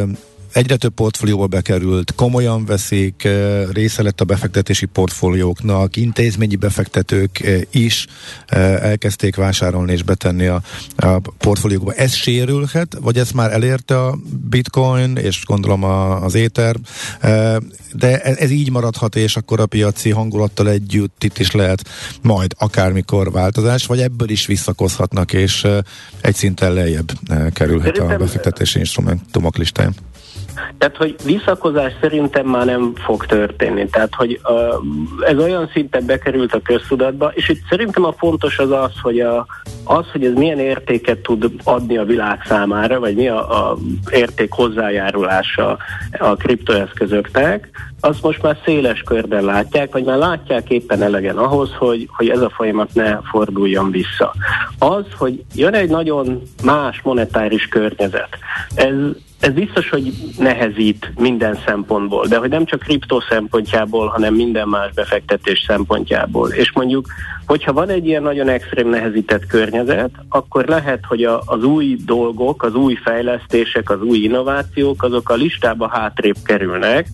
egyre 0.57 0.77
több 0.77 0.95
portfólióba 0.95 1.47
bekerült, 1.47 2.15
komolyan 2.15 2.65
veszik, 2.65 3.25
eh, 3.25 3.63
része 3.73 4.03
lett 4.03 4.21
a 4.21 4.25
befektetési 4.25 4.87
portfólióknak, 4.87 5.97
intézményi 5.97 6.57
befektetők 6.57 7.41
eh, 7.41 7.61
is 7.71 8.07
eh, 8.47 8.83
elkezdték 8.83 9.37
vásárolni 9.37 9.93
és 9.93 10.03
betenni 10.03 10.47
a, 10.47 10.63
a 10.97 11.19
portfóliókba. 11.39 11.93
Ez 11.93 12.15
sérülhet, 12.15 12.97
vagy 13.01 13.19
ez 13.19 13.31
már 13.31 13.53
elérte 13.53 14.05
a 14.05 14.19
bitcoin, 14.49 15.17
és 15.17 15.45
gondolom 15.45 15.85
a, 15.85 16.23
az 16.23 16.35
éter, 16.35 16.77
de 17.93 18.21
ez, 18.23 18.37
ez 18.37 18.51
így 18.51 18.71
maradhat, 18.71 19.17
és 19.17 19.37
akkor 19.37 19.61
a 19.61 19.67
piaci 19.67 20.11
hangulattal 20.11 20.69
együtt 20.69 21.25
itt 21.25 21.39
is 21.39 21.51
lehet 21.51 21.89
majd 22.23 22.55
akármikor 22.59 23.33
változás, 23.33 23.87
vagy 23.87 24.01
ebből 24.01 24.29
is 24.29 24.47
visszakozhatnak, 24.47 25.33
és 25.33 25.67
egy 26.21 26.35
szinten 26.35 26.73
lejjebb 26.73 27.13
kerülhet 27.53 27.99
a 27.99 28.17
befektetési 28.17 28.79
instrumentumok 28.79 29.57
listáján. 29.57 29.95
Tehát, 30.79 30.97
hogy 30.97 31.17
visszakozás 31.25 31.93
szerintem 32.01 32.47
már 32.47 32.67
nem 32.67 32.93
fog 32.95 33.27
történni. 33.27 33.87
Tehát, 33.87 34.15
hogy 34.15 34.41
ez 35.21 35.39
olyan 35.39 35.71
szinten 35.73 36.07
bekerült 36.07 36.55
a 36.55 36.61
köztudatba, 36.61 37.31
és 37.35 37.49
itt 37.49 37.61
szerintem 37.69 38.05
a 38.05 38.13
fontos 38.13 38.59
az 38.59 38.71
az, 38.71 38.93
hogy 39.03 39.21
a, 39.21 39.47
az, 39.85 40.07
hogy 40.13 40.25
ez 40.25 40.33
milyen 40.33 40.59
értéket 40.59 41.19
tud 41.19 41.53
adni 41.65 41.97
a 41.97 42.05
világ 42.05 42.43
számára, 42.47 43.01
vagy 43.01 43.15
mi 43.15 43.29
a, 43.29 43.71
a 43.71 43.77
érték 44.11 44.53
hozzájárulása 44.53 45.79
a 46.19 46.37
kriptoeszközöknek, 46.37 47.69
azt 48.01 48.23
most 48.23 48.43
már 48.43 48.59
széles 48.65 49.01
körben 49.01 49.45
látják, 49.45 49.93
vagy 49.93 50.05
már 50.05 50.19
látják 50.19 50.71
éppen 50.71 51.03
elegen 51.03 51.37
ahhoz, 51.37 51.73
hogy, 51.79 52.09
hogy 52.17 52.29
ez 52.29 52.41
a 52.41 52.51
folyamat 52.51 52.95
ne 52.95 53.19
forduljon 53.31 53.91
vissza. 53.91 54.35
Az, 54.79 55.05
hogy 55.19 55.45
jön 55.55 55.75
egy 55.75 55.91
nagyon 55.91 56.43
más 56.65 57.01
monetáris 57.03 57.67
környezet, 57.69 58.39
ez 58.75 58.95
ez 59.41 59.53
biztos, 59.53 59.89
hogy 59.89 60.13
nehezít 60.39 61.13
minden 61.19 61.59
szempontból, 61.67 62.27
de 62.27 62.37
hogy 62.37 62.51
nem 62.51 62.65
csak 62.65 62.81
kriptó 62.81 63.23
szempontjából, 63.29 64.07
hanem 64.07 64.35
minden 64.35 64.69
más 64.69 64.93
befektetés 64.95 65.65
szempontjából. 65.67 66.49
És 66.49 66.73
mondjuk, 66.73 67.07
hogyha 67.47 67.73
van 67.73 67.89
egy 67.89 68.07
ilyen 68.07 68.23
nagyon 68.23 68.49
extrém 68.49 68.89
nehezített 68.89 69.47
környezet, 69.47 70.11
akkor 70.29 70.65
lehet, 70.65 71.05
hogy 71.09 71.25
a, 71.25 71.43
az 71.47 71.65
új 71.65 71.97
dolgok, 72.05 72.63
az 72.63 72.75
új 72.75 72.95
fejlesztések, 72.95 73.91
az 73.91 74.01
új 74.01 74.19
innovációk, 74.19 75.03
azok 75.03 75.31
a 75.31 75.35
listába 75.35 75.89
hátrébb 75.89 76.37
kerülnek, 76.45 77.07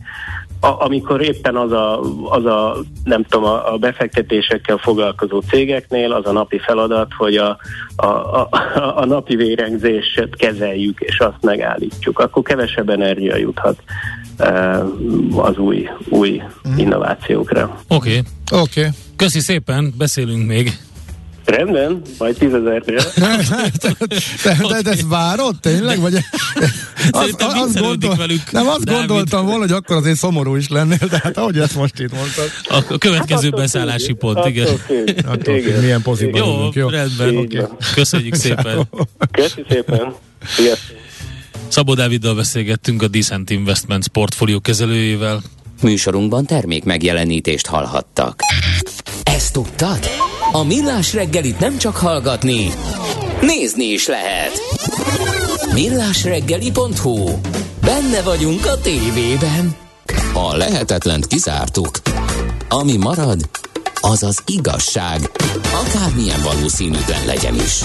a, 0.65 0.85
amikor 0.85 1.23
éppen 1.23 1.57
az 1.57 1.73
a, 1.73 2.01
az 2.31 2.45
a 2.45 2.77
nem 3.05 3.25
tudom, 3.25 3.45
a, 3.45 3.73
a 3.73 3.77
befektetésekkel 3.77 4.77
foglalkozó 4.77 5.41
cégeknél 5.41 6.13
az 6.13 6.27
a 6.27 6.33
napi 6.33 6.59
feladat, 6.59 7.13
hogy 7.17 7.37
a, 7.37 7.59
a, 7.97 8.07
a, 8.07 8.49
a 8.97 9.05
napi 9.05 9.37
vérengzést 9.37 10.29
kezeljük, 10.37 11.01
és 11.01 11.19
azt 11.19 11.43
megállítjuk. 11.43 12.19
Akkor 12.19 12.43
kevesebb 12.43 12.89
energia 12.89 13.37
juthat 13.37 13.83
e, 14.37 14.83
az 15.37 15.57
új, 15.57 15.89
új 16.09 16.43
mm. 16.69 16.77
innovációkra. 16.77 17.79
Oké. 17.89 18.09
Okay. 18.09 18.23
Oké. 18.61 18.81
Okay. 18.81 18.91
Köszi 19.17 19.41
szépen, 19.41 19.95
beszélünk 19.99 20.47
még. 20.47 20.73
Rendben, 21.45 22.03
majd 22.19 22.37
tízezernél. 22.37 23.01
de, 23.83 24.57
de, 24.69 24.83
de 24.83 24.91
ezt 24.91 25.07
várod 25.09 25.57
tényleg? 25.61 26.01
Vagy 26.01 26.15
az, 26.15 27.35
az, 27.39 27.53
azt 27.55 27.79
gondol, 27.79 28.17
velük, 28.17 28.51
nem, 28.51 28.69
azt 28.69 28.85
Dávid. 28.85 29.07
gondoltam 29.07 29.47
volna, 29.47 29.61
hogy 29.61 29.73
akkor 29.73 29.97
azért 29.97 30.17
szomorú 30.17 30.57
is 30.57 30.69
lennél, 30.69 31.07
de 31.11 31.21
hát 31.23 31.37
ahogy 31.37 31.59
ezt 31.59 31.75
most 31.75 31.99
itt 32.01 32.13
mondtad. 32.13 32.51
A 32.69 32.99
következő 32.99 33.49
hát 33.51 33.61
beszállási 33.61 34.13
pont, 34.13 34.47
igen. 34.47 34.69
Attól 35.27 35.61
függ, 35.61 35.81
milyen 35.81 36.03
pozícióban 36.03 36.49
jó, 36.49 36.57
vagyunk, 36.57 36.75
jó, 36.75 36.89
rendben. 36.89 37.37
Okay. 37.37 37.65
Köszönjük 37.95 38.35
szépen. 38.35 38.89
Köszönjük 39.31 39.67
szépen. 39.71 40.15
Sziasztok. 40.47 40.97
Szabó 41.69 41.95
Dáviddal 41.95 42.35
beszélgettünk 42.35 43.03
a 43.03 43.09
Decent 43.09 43.51
Investments 43.51 44.07
portfólió 44.07 44.61
kezelőjével. 44.61 45.41
Műsorunkban 45.83 46.47
termék 46.47 46.85
megjelenítést 46.85 47.67
hallhattak. 47.67 48.41
Ezt 49.23 49.53
tudtad? 49.53 49.99
A 50.55 50.65
Millás 50.65 51.15
reggelit 51.15 51.59
nem 51.59 51.79
csak 51.79 51.97
hallgatni, 51.97 52.73
nézni 53.41 53.85
is 53.85 54.07
lehet. 54.07 54.61
Millásreggeli.hu 55.73 57.31
Benne 57.81 58.23
vagyunk 58.23 58.67
a 58.67 58.81
tévében. 58.81 59.77
A 60.33 60.57
lehetetlent 60.57 61.27
kizártuk. 61.27 62.01
Ami 62.69 62.97
marad, 62.97 63.49
az 64.01 64.23
az 64.23 64.43
igazság, 64.47 65.31
akármilyen 65.85 66.43
valószínűtlen 66.43 67.27
legyen 67.27 67.55
is. 67.55 67.81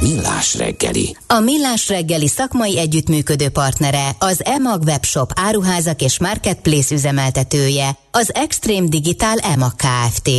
Millás 0.00 0.54
reggeli. 0.54 1.16
A 1.26 1.40
Millás 1.40 1.88
reggeli 1.88 2.28
szakmai 2.28 2.78
együttműködő 2.78 3.48
partnere, 3.48 4.08
az 4.18 4.44
EMAG 4.44 4.82
webshop 4.82 5.32
áruházak 5.34 6.02
és 6.02 6.18
marketplace 6.18 6.94
üzemeltetője, 6.94 7.96
az 8.10 8.34
Extreme 8.34 8.88
Digital 8.88 9.38
EMAG 9.38 9.72
Kft. 9.76 10.30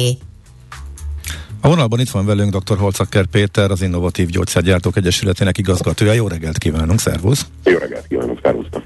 A 1.62 1.68
vonalban 1.68 2.00
itt 2.00 2.10
van 2.10 2.26
velünk 2.26 2.58
dr. 2.58 2.78
Holcakker 2.78 3.26
Péter, 3.26 3.72
az 3.72 3.82
Innovatív 3.82 4.28
Gyógyszergyártók 4.28 4.98
Egyesületének 4.98 5.58
igazgatója. 5.58 6.14
Jó 6.14 6.28
reggelt 6.28 6.58
kívánunk, 6.58 7.00
szervusz! 7.00 7.46
Jó 7.64 7.78
reggelt 7.78 8.08
kívánunk, 8.08 8.40
szervusztok! 8.44 8.84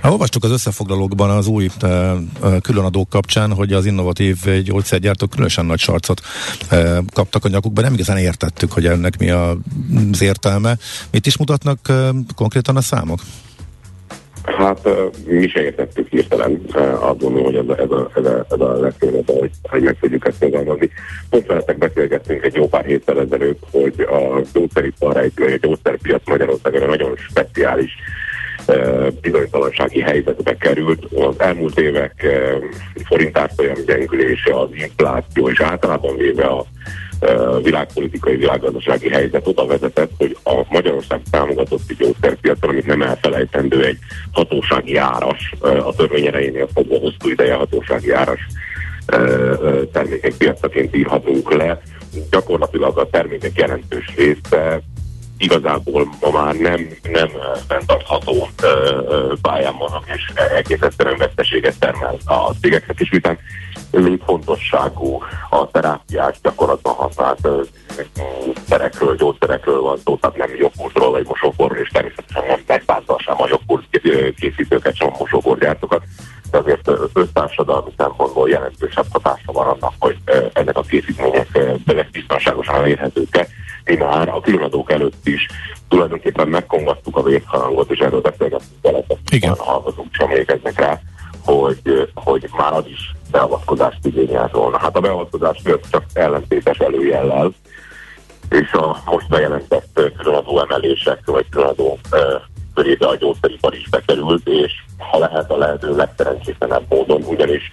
Ha 0.00 0.10
olvastuk 0.10 0.44
az 0.44 0.50
összefoglalókban 0.50 1.30
az 1.30 1.46
új 1.46 1.70
e, 1.80 1.86
e, 1.86 2.16
különadók 2.60 3.08
kapcsán, 3.08 3.52
hogy 3.52 3.72
az 3.72 3.86
innovatív 3.86 4.62
gyógyszergyártók 4.62 5.30
különösen 5.30 5.66
nagy 5.66 5.78
sarcot 5.78 6.20
e, 6.68 7.02
kaptak 7.12 7.44
a 7.44 7.48
nyakukba. 7.48 7.80
Nem 7.80 7.92
igazán 7.92 8.16
értettük, 8.16 8.72
hogy 8.72 8.86
ennek 8.86 9.18
mi 9.18 9.30
az 9.30 10.22
értelme. 10.22 10.76
Mit 11.10 11.26
is 11.26 11.36
mutatnak 11.36 11.78
e, 11.88 12.10
konkrétan 12.34 12.76
a 12.76 12.80
számok? 12.80 13.20
Hát 14.56 14.88
mi 15.26 15.48
se 15.48 15.62
értettük 15.62 16.08
hirtelen, 16.08 16.60
gondolom, 17.18 17.44
hogy 17.44 17.54
ez 17.54 17.68
a, 17.68 17.80
ez 17.80 17.90
a, 17.90 18.10
ez 18.14 18.24
a, 18.24 18.46
ez 18.50 18.60
a 18.60 18.80
legfőbb, 18.80 19.30
hogy, 19.30 19.50
hogy 19.62 19.82
meg 19.82 19.96
tudjuk 20.00 20.26
ezt 20.26 20.36
fogalmazni. 20.36 20.90
Pont 21.30 21.46
veletek 21.46 21.78
beszélgettünk 21.78 22.44
egy 22.44 22.54
jó 22.54 22.68
pár 22.68 22.84
héttel 22.84 23.20
ezelőtt, 23.20 23.62
hogy 23.70 24.00
a 24.00 24.40
gyógyszeripar, 24.52 25.16
egy 25.16 25.58
gyógyszerpiac 25.60 26.22
Magyarországon 26.24 26.88
nagyon 26.88 27.16
speciális 27.16 27.92
bizonytalansági 29.20 30.00
helyzetbe 30.00 30.56
került. 30.56 31.04
Az 31.04 31.40
elmúlt 31.40 31.78
évek 31.78 32.26
forintárfolyam 33.04 33.76
gyengülése, 33.86 34.58
az 34.60 34.68
infláció 34.72 35.48
és 35.48 35.60
általában 35.60 36.16
véve 36.16 36.44
a 36.44 36.66
világpolitikai, 37.62 38.36
világgazdasági 38.36 39.08
helyzet 39.08 39.46
oda 39.46 39.66
vezetett, 39.66 40.10
hogy 40.18 40.36
a 40.44 40.64
Magyarország 40.68 41.20
támogatott 41.30 41.92
gyógyszerpiacon, 41.98 42.70
amit 42.70 42.86
nem 42.86 43.02
elfelejtendő 43.02 43.84
egy 43.84 43.98
hatósági 44.32 44.96
áras, 44.96 45.52
a 45.60 45.94
törvény 45.94 46.26
erejénél 46.26 46.68
fogva 46.74 46.98
hosszú 46.98 47.28
ideje 47.28 47.54
hatósági 47.54 48.10
áras 48.10 48.40
termékek 49.92 50.34
piacaként 50.38 50.96
írhatunk 50.96 51.52
le. 51.52 51.80
Gyakorlatilag 52.30 52.98
a 52.98 53.10
termékek 53.10 53.58
jelentős 53.58 54.04
része 54.16 54.80
igazából 55.38 56.08
ma 56.20 56.30
már 56.30 56.54
nem, 56.54 56.88
nem 57.12 57.28
fenntartható 57.68 58.48
pályán 59.42 59.76
vannak, 59.78 60.04
és 60.14 60.32
egész 60.56 60.80
egyszerűen 60.80 61.16
veszteséget 61.18 61.78
termel 61.78 62.16
a 62.24 62.52
cégeknek, 62.60 63.00
és 63.00 63.10
miután 63.10 63.38
létfontosságú 63.90 65.22
a 65.50 65.70
terápiás 65.70 66.40
gyakorlatban 66.42 66.94
használt 66.94 67.48
szerekről, 68.68 69.16
gyógyszerekről 69.16 69.80
van 69.80 69.98
szó, 70.04 70.16
tehát 70.16 70.36
nem 70.36 70.56
joghurtról 70.56 71.10
vagy 71.10 71.26
mosóporról, 71.26 71.78
és 71.78 71.88
természetesen 71.88 72.44
nem 72.46 72.60
megbántva 72.66 73.18
sem 73.18 73.34
a 73.38 73.46
joghurt 73.48 73.84
készítőket, 74.40 74.96
sem 74.96 75.08
a 75.12 75.16
mosóporgyártokat, 75.18 76.02
de 76.50 76.58
azért 76.58 76.90
össztársadalmi 77.12 77.90
szempontból 77.96 78.48
jelentősebb 78.48 79.06
hatása 79.12 79.52
van 79.52 79.66
annak, 79.66 79.92
hogy 79.98 80.16
ezek 80.52 80.76
a 80.76 80.82
készítmények 80.82 81.48
biztonságosan 82.12 82.74
elérhetők-e. 82.74 83.46
Mi 83.84 83.96
már 83.96 84.28
a 84.28 84.40
különadók 84.40 84.90
előtt 84.92 85.26
is 85.26 85.46
tulajdonképpen 85.88 86.48
megkongattuk 86.48 87.16
a 87.16 87.22
vészharangot, 87.22 87.90
és 87.90 87.98
erről 87.98 88.20
beszélgettünk 88.20 88.82
veletek, 88.82 89.18
a 89.58 89.62
hallgatók 89.62 90.06
sem 90.10 90.28
emlékeznek 90.28 90.78
rá, 90.78 91.00
hogy, 91.44 92.10
hogy 92.14 92.48
már 92.56 92.72
az 92.72 92.86
is 92.86 93.14
beavatkozást 93.30 94.06
igényel 94.06 94.48
volna. 94.52 94.78
Hát 94.78 94.96
a 94.96 95.00
beavatkozás 95.00 95.60
miatt 95.64 95.84
csak 95.90 96.04
ellentétes 96.12 96.78
előjellel, 96.78 97.52
és 98.50 98.72
a 98.72 99.02
most 99.04 99.28
bejelentett 99.28 100.00
különadó 100.16 100.60
emelések, 100.60 101.20
vagy 101.24 101.48
különadó 101.50 101.98
körébe 102.74 103.06
a 103.06 103.16
gyógyszeripar 103.16 103.74
is 103.74 103.88
bekerült, 103.88 104.48
és 104.48 104.72
ha 104.98 105.18
lehet 105.18 105.50
a 105.50 105.56
lehető 105.56 105.96
legszerencsétlenebb 105.96 106.84
módon, 106.88 107.22
ugyanis 107.22 107.70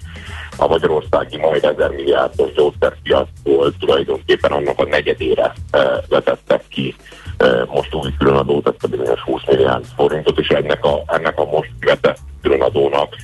a 0.57 0.67
magyarországi 0.67 1.37
majd 1.37 1.63
1000 1.63 1.89
milliárdos 1.89 2.51
gyógyszerpiacból 2.53 3.73
tulajdonképpen 3.79 4.51
annak 4.51 4.79
a 4.79 4.85
negyedére 4.85 5.53
e, 5.71 6.03
vetettek 6.09 6.63
ki 6.69 6.95
e, 7.37 7.65
most 7.65 7.93
új 7.93 8.09
különadót, 8.17 8.67
ezt 8.67 8.83
a 8.83 8.87
bizonyos 8.87 9.19
20 9.19 9.41
milliárd 9.47 9.85
forintot, 9.95 10.39
és 10.39 10.47
ennek 10.47 10.85
a, 10.85 11.03
ennek 11.07 11.39
a 11.39 11.45
most 11.45 11.71
vetett 11.79 12.19
különadónak 12.41 13.15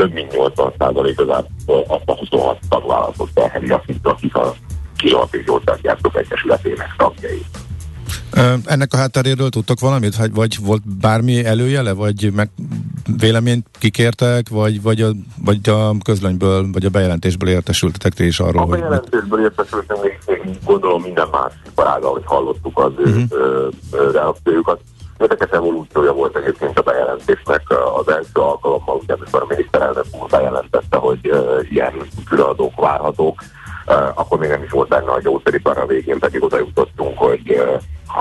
több 0.00 0.12
mint 0.12 0.32
80% 0.36 1.16
az 1.16 1.44
azt 1.86 2.02
a 2.06 2.16
26 2.16 2.58
tagvállalatot 2.68 3.30
terheli, 3.34 3.70
akik, 3.70 3.96
akik 4.02 4.34
a 4.34 4.54
Kilat 4.96 5.34
és 5.34 5.44
Gyógyszergyártók 5.44 6.16
Egyesületének 6.16 6.94
tagjai. 6.96 7.42
Ennek 8.64 8.92
a 8.92 8.96
hátteréről 8.96 9.48
tudtok 9.48 9.80
valamit? 9.80 10.16
Vagy 10.34 10.56
volt 10.64 10.82
bármi 11.00 11.44
előjele, 11.44 11.92
vagy 11.92 12.32
meg 12.34 12.50
véleményt 13.18 13.66
kikértek, 13.78 14.48
vagy, 14.48 14.82
vagy, 14.82 15.02
a, 15.02 15.10
vagy 15.44 15.68
a 15.68 15.98
közlönyből, 16.04 16.66
vagy 16.72 16.84
a 16.84 16.90
bejelentésből 16.90 17.50
értesültetek 17.50 18.12
ti 18.12 18.24
is 18.24 18.40
arról? 18.40 18.62
A 18.62 18.66
bejelentésből 18.66 19.40
értesültünk, 19.40 20.02
még, 20.26 20.58
gondolom 20.64 21.02
minden 21.02 21.28
más 21.32 21.52
iparága, 21.66 22.08
hogy 22.08 22.22
hallottuk 22.24 22.78
az 22.78 22.92
uh-huh. 22.96 23.22
ő 23.92 24.10
reakciójukat. 24.12 24.80
Érdekes 25.20 25.50
evolúciója 25.50 26.12
volt 26.12 26.36
egyébként 26.36 26.78
a 26.78 26.82
bejelentésnek 26.82 27.62
az 27.94 28.08
első 28.08 28.40
alkalommal, 28.40 28.96
ugye, 29.02 29.14
amikor 29.14 29.42
a 29.42 29.46
miniszterelnök 29.48 30.04
úr 30.20 30.28
bejelentette, 30.28 30.96
hogy 30.96 31.32
ilyen 31.70 31.92
különadók 32.28 32.80
várhatók, 32.80 33.42
akkor 34.14 34.38
még 34.38 34.48
nem 34.48 34.62
is 34.62 34.70
volt 34.70 34.88
benne 34.88 35.10
a 35.10 35.20
gyógyszeripar, 35.20 35.78
a 35.78 35.86
végén 35.86 36.18
pedig 36.18 36.42
oda 36.42 36.58
jutottunk, 36.58 37.18
hogy 37.18 37.62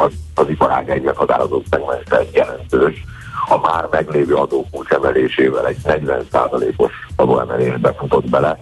az, 0.04 0.14
az 0.36 0.50
iparág 0.50 0.90
egy 0.90 1.02
meghatározott 1.02 1.66
szegmens 1.70 2.10
egy 2.10 2.34
jelentős, 2.34 3.04
a 3.48 3.58
már 3.58 3.88
meglévő 3.92 4.36
adókulcs 4.36 4.90
emelésével 4.90 5.68
egy 5.68 5.78
40%-os 5.84 6.92
adóemelés 7.16 7.78
befutott 7.78 8.30
bele, 8.30 8.60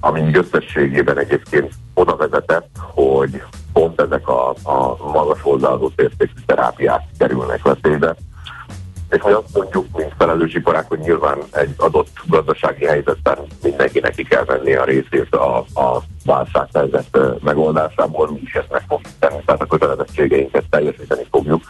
ami 0.00 0.36
összességében 0.36 1.18
egyébként 1.18 1.72
oda 1.94 2.16
vezetett, 2.16 2.68
hogy 2.94 3.42
pont 3.74 4.00
ezek 4.00 4.28
a, 4.28 4.48
a 4.50 4.96
magas 5.12 5.40
hozzáadott 5.42 6.00
értékű 6.00 6.40
terápiák 6.46 7.02
kerülnek 7.18 7.62
veszélybe. 7.62 8.14
És 9.10 9.20
hogy 9.20 9.32
azt 9.32 9.54
mondjuk, 9.54 9.86
mint 9.96 10.14
felelős 10.18 10.54
iparák, 10.54 10.88
hogy 10.88 10.98
nyilván 10.98 11.38
egy 11.50 11.74
adott 11.76 12.10
gazdasági 12.26 12.84
helyzetben 12.84 13.38
mindenkinek 13.62 14.14
ki 14.14 14.24
kell 14.24 14.44
venni 14.44 14.74
a 14.74 14.84
részét 14.84 15.34
a, 15.34 15.58
a 15.58 16.02
válsághelyzet 16.24 17.18
megoldásából, 17.42 18.30
mi 18.30 18.40
is 18.44 18.54
ezt 18.54 18.70
meg 18.70 18.84
fogjuk 18.88 19.12
tenni, 19.18 19.42
tehát 19.44 19.62
a 19.62 19.66
kötelezettségeinket 19.66 20.64
teljesíteni 20.70 21.26
fogjuk. 21.30 21.62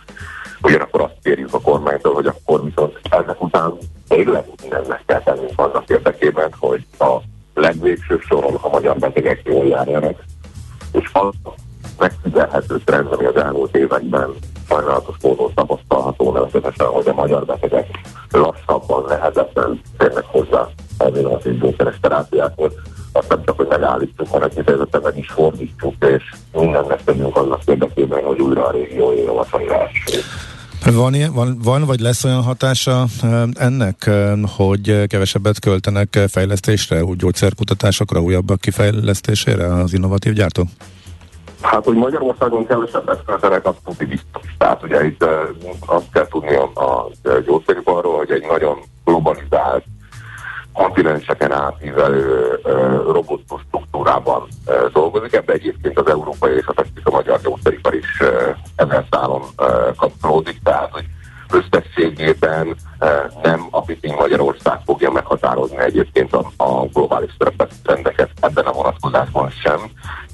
Ugyanakkor 0.62 1.00
azt 1.00 1.18
kérjük 1.22 1.54
a 1.54 1.60
kormánytól, 1.60 2.14
hogy 2.14 2.26
akkor 2.26 2.64
viszont 2.64 3.00
ezek 3.10 3.42
után 3.42 3.72
tényleg 4.08 4.44
mindennek 4.62 5.02
kell 5.06 5.22
tennünk 5.22 5.52
annak 5.56 5.88
érdekében, 5.88 6.52
hogy 6.58 6.86
a 6.98 7.16
legvégső 7.54 8.18
soron 8.28 8.54
a 8.54 8.68
magyar 8.68 8.98
betegek 8.98 9.40
jól 9.44 9.66
járjanak. 9.66 10.22
És 10.92 11.10
az 11.12 11.34
megfigyelhető 11.98 12.80
trend, 12.84 13.12
ami 13.12 13.24
az 13.24 13.36
elmúlt 13.36 13.76
években 13.76 14.34
sajnálatos 14.68 15.16
módon 15.22 15.52
tapasztalható, 15.54 16.32
nevezetesen, 16.32 16.86
hogy 16.86 17.08
a 17.08 17.12
magyar 17.12 17.44
betegek 17.44 17.86
lassabban, 18.30 19.04
nehezebben 19.08 19.80
térnek 19.98 20.24
hozzá 20.26 20.68
elméletes 20.98 21.58
gyógyszeres 21.58 21.98
terápiákhoz. 22.00 22.72
Azt 23.12 23.28
nem 23.28 23.44
csak, 23.44 23.56
hogy 23.56 23.66
megállítsuk, 23.68 24.28
hanem 24.28 24.48
kifejezetten 24.48 25.00
meg 25.04 25.18
is 25.18 25.30
fordítsuk, 25.30 25.94
és 25.98 26.22
mindennek 26.52 27.04
tegyünk 27.04 27.36
annak 27.36 27.60
érdekében, 27.64 28.24
hogy 28.24 28.40
újra 28.40 28.66
a 28.66 28.70
régió 28.70 29.12
élvacsai 29.12 29.66
van, 30.92 31.14
van, 31.32 31.58
van, 31.62 31.84
vagy 31.84 32.00
lesz 32.00 32.24
olyan 32.24 32.42
hatása 32.42 33.06
ennek, 33.52 34.10
hogy 34.56 35.06
kevesebbet 35.06 35.60
költenek 35.60 36.18
fejlesztésre, 36.28 37.04
úgy 37.04 37.16
gyógyszerkutatásokra, 37.16 38.20
újabbak 38.20 38.60
kifejlesztésére 38.60 39.74
az 39.74 39.92
innovatív 39.92 40.32
gyártók? 40.32 40.68
Hát, 41.64 41.84
hogy 41.84 41.96
Magyarországon 41.96 42.66
kevesebbet 42.66 43.24
költenek, 43.26 43.66
az 43.66 43.74
tuti 43.84 44.04
biztos. 44.04 44.42
Tehát 44.58 44.82
ugye 44.82 45.04
itt 45.04 45.24
azt 45.86 46.12
kell 46.12 46.26
tudni 46.26 46.54
a, 46.54 46.70
a 46.74 47.08
gyógyszeriparról, 47.46 48.16
hogy 48.16 48.30
egy 48.30 48.46
nagyon 48.46 48.78
globalizált, 49.04 49.84
kontinenseken 50.72 51.52
átívelő 51.52 52.58
robotus 53.12 53.60
struktúrában 53.66 54.48
dolgozik. 54.92 55.32
Ebbe 55.32 55.52
egyébként 55.52 55.98
az 55.98 56.06
európai 56.10 56.54
és 56.54 56.66
a, 56.66 56.84
a 57.04 57.10
magyar 57.10 57.40
gyógyszeripar 57.40 57.94
is 57.94 58.22
ezen 58.76 59.06
szálon 59.10 59.42
kapcsolódik, 59.96 60.62
tehát 60.62 60.90
hogy 60.92 61.04
összességében 61.54 62.76
nem 63.42 63.66
a 63.70 63.82
Piting 63.82 64.14
Magyarország 64.18 64.80
fogja 64.84 65.10
meghatározni 65.10 65.78
egyébként 65.78 66.32
a, 66.32 66.50
a 66.56 66.86
globális 66.92 67.36
trendeket 67.82 68.30
ebben 68.40 68.64
a 68.64 68.72
vonatkozásban 68.72 69.50
sem, 69.50 69.80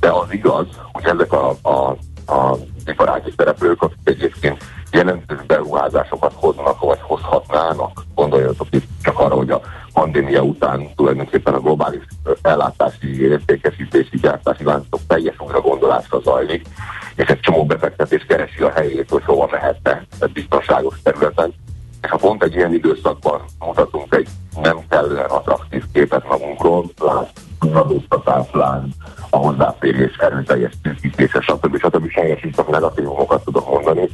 de 0.00 0.10
az 0.10 0.32
igaz, 0.32 0.66
hogy 0.92 1.04
ezek 1.04 1.32
a, 1.32 1.54
a, 1.62 1.96
a 2.32 2.56
iparági 2.86 3.32
szereplők, 3.36 3.82
akik 3.82 3.98
egyébként 4.04 4.64
jelentős 4.92 5.42
beruházásokat 5.46 6.32
hoznak, 6.36 6.80
vagy 6.80 6.98
hozhatnának. 7.00 8.02
Gondoljatok 8.14 8.66
itt 8.70 8.86
csak 9.02 9.18
arra, 9.18 9.34
hogy 9.34 9.50
a 9.50 9.60
pandémia 9.92 10.42
után 10.42 10.94
tulajdonképpen 10.96 11.54
a 11.54 11.60
globális 11.60 12.02
ellátási, 12.42 13.22
értékesítési, 13.22 14.16
gyártási 14.16 14.64
láncok 14.64 15.00
teljes 15.06 15.36
újra 15.38 15.60
gondolásra 15.60 16.20
zajlik, 16.20 16.66
és 17.14 17.26
egy 17.26 17.40
csomó 17.40 17.64
befektetés 17.64 18.24
keresi 18.28 18.62
a 18.62 18.70
helyét, 18.70 19.10
hogy 19.10 19.24
hova 19.24 19.48
mehetne 19.50 20.06
biztonságos 20.32 21.02
területen. 21.02 21.54
És 22.02 22.10
ha 22.10 22.16
pont 22.16 22.42
egy 22.42 22.54
ilyen 22.54 22.74
időszakban 22.74 23.40
mutatunk 23.58 24.14
egy 24.14 24.28
nem 24.62 24.78
kellően 24.88 25.30
attraktív 25.30 25.84
képet 25.92 26.28
magunkról, 26.28 26.84
lásd, 26.98 27.32
adóztatás, 27.74 28.46
láng, 28.52 28.86
a 29.30 29.36
hozzáférés 29.36 30.16
erőteljes 30.16 30.72
tűzítése, 30.82 31.40
stb. 31.40 31.78
stb. 31.78 32.10
sajnos 32.10 32.44
így 32.44 32.54
csak 32.54 32.70
negatívumokat 32.70 33.44
tudok 33.44 33.70
mondani, 33.70 34.00
eh, 34.00 34.08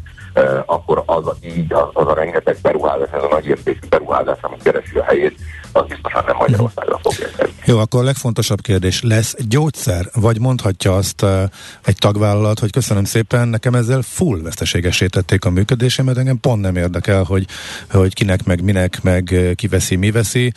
akkor 0.67 1.03
az 1.07 1.27
a, 1.27 1.35
így, 1.43 1.73
az, 1.73 1.89
az 1.93 2.07
a 2.07 2.15
rengeteg 2.15 2.57
beruházás, 2.63 3.09
ez 3.13 3.23
a 3.23 3.29
nagy 3.31 3.47
értékű 3.47 3.89
beruházás, 3.89 4.39
ami 4.41 4.57
keresi 4.63 4.99
a 4.99 5.05
helyét, 5.05 5.39
az 5.77 5.87
biztosan 5.89 6.25
nem 6.27 6.37
Magyarországra 6.37 6.99
fog 7.03 7.13
érkezni. 7.19 7.55
Jó, 7.65 7.79
akkor 7.79 8.01
a 8.01 8.05
legfontosabb 8.05 8.61
kérdés, 8.61 9.03
lesz 9.03 9.35
gyógyszer, 9.39 10.11
vagy 10.15 10.41
mondhatja 10.41 10.97
azt 10.97 11.23
uh, 11.23 11.43
egy 11.85 11.97
tagvállalat, 11.97 12.59
hogy 12.59 12.73
köszönöm 12.73 13.05
szépen, 13.05 13.49
nekem 13.49 13.75
ezzel 13.75 14.03
full 14.03 14.41
veszteségesítették 14.43 15.45
a 15.45 15.51
működésemet, 15.51 16.17
engem 16.17 16.41
pont 16.41 16.61
nem 16.61 16.77
érdekel, 16.77 17.23
hogy, 17.23 17.47
hogy 17.91 18.15
kinek, 18.15 18.45
meg 18.45 18.63
minek, 18.63 19.03
meg 19.03 19.35
ki 19.55 19.67
veszi, 19.69 19.97
mi 19.97 20.11
veszi. 20.11 20.53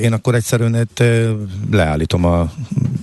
Én 0.00 0.12
akkor 0.12 0.34
egyszerűen 0.34 0.76
itt, 0.76 1.02
leállítom 1.70 2.24
a 2.24 2.50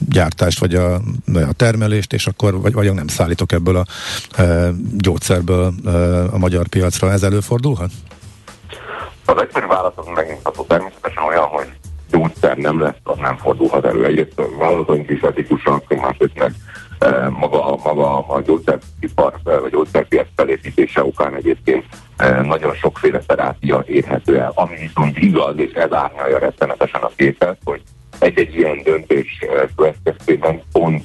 gyártást, 0.09 0.59
vagy 0.59 0.75
a, 0.75 0.93
a 1.33 1.53
termelést, 1.55 2.13
és 2.13 2.27
akkor 2.27 2.61
vagy, 2.61 2.73
vagy 2.73 2.93
nem 2.93 3.07
szállítok 3.07 3.51
ebből 3.51 3.75
a 3.75 3.85
gyógyszerből 4.97 5.73
a 6.31 6.37
magyar 6.37 6.67
piacra. 6.67 7.11
Ez 7.11 7.23
előfordulhat? 7.23 7.91
Az 9.29 9.41
egyszerű 9.41 9.65
válasz 9.65 9.93
az 9.95 10.05
megint 10.15 10.67
természetesen 10.67 11.23
olyan, 11.23 11.45
hogy 11.45 11.67
gyógyszer 12.11 12.57
nem 12.57 12.79
lesz, 12.79 12.99
az 13.03 13.17
nem 13.17 13.37
fordulhat 13.37 13.85
elő. 13.85 14.05
Egyrészt 14.05 14.39
a 14.39 14.57
vállalatunk 14.57 15.09
is 15.09 15.21
etikusak, 15.21 15.93
másrészt 16.01 16.37
meg 16.39 16.53
e, 16.99 17.29
maga, 17.29 17.79
maga 17.83 18.27
a 18.27 18.41
gyógyszeripar 18.41 19.33
e, 19.45 19.57
vagy 19.57 19.71
gyógyszerpiac 19.71 20.27
felépítése 20.35 21.03
okán 21.03 21.35
egyébként 21.35 21.85
e, 22.17 22.41
nagyon 22.41 22.73
sokféle 22.73 23.19
terápia 23.19 23.83
érhető 23.87 24.39
el, 24.39 24.51
ami 24.55 24.75
viszont 24.75 25.17
igaz, 25.17 25.57
és 25.57 25.71
ez 25.73 25.93
árnyalja 25.93 26.39
rettenetesen 26.39 27.01
a 27.01 27.11
képet, 27.15 27.57
hogy 27.63 27.81
egy-egy 28.19 28.55
ilyen 28.55 28.81
döntés 28.83 29.45
következtében 29.75 30.61
pont 30.71 31.03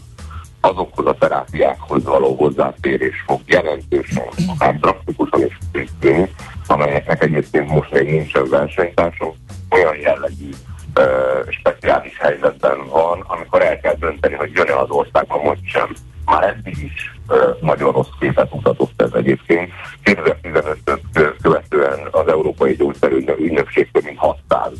azokhoz 0.60 1.06
a 1.06 1.16
terápiákhoz 1.18 2.04
való 2.04 2.34
hozzáférés 2.34 3.24
fog 3.26 3.40
jelentősen, 3.46 4.28
akár 4.48 4.78
drasztikusan 4.78 5.40
is 5.44 5.58
tűnni, 6.00 6.30
amelyeknek 6.66 7.22
egyébként 7.22 7.68
most 7.68 7.90
még 7.90 8.10
nincsen 8.10 8.48
versenytársunk, 8.48 9.34
olyan 9.70 9.96
jellegű 9.96 10.50
ö, 10.94 11.02
speciális 11.48 12.18
helyzetben 12.18 12.86
van, 12.88 13.24
amikor 13.26 13.62
el 13.62 13.80
kell 13.80 13.94
dönteni, 13.94 14.34
hogy 14.34 14.50
jön-e 14.54 14.78
az 14.78 14.90
országban, 14.90 15.44
vagy 15.44 15.58
sem. 15.64 15.88
Már 16.24 16.42
eddig 16.42 16.82
is 16.82 17.14
ö, 17.28 17.50
nagyon 17.60 17.92
rossz 17.92 18.14
képet 18.20 18.52
mutatott 18.52 19.02
ez 19.02 19.12
egyébként. 19.12 19.70
2015-öt 20.04 21.36
követően 21.42 21.98
az 22.10 22.28
Európai 22.28 22.74
Gyógyszerügynökség 22.74 23.90
több 23.92 24.04
mint 24.04 24.18
600 24.18 24.72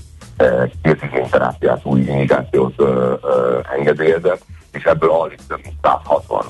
készítményterápiát, 0.83 1.85
új 1.85 2.01
indikációt 2.01 2.83
engedélyezett, 3.77 4.43
és 4.73 4.85
ebből 4.85 5.11
alig 5.11 5.39
több 5.49 5.61
mint 5.63 5.75
160 5.83 6.45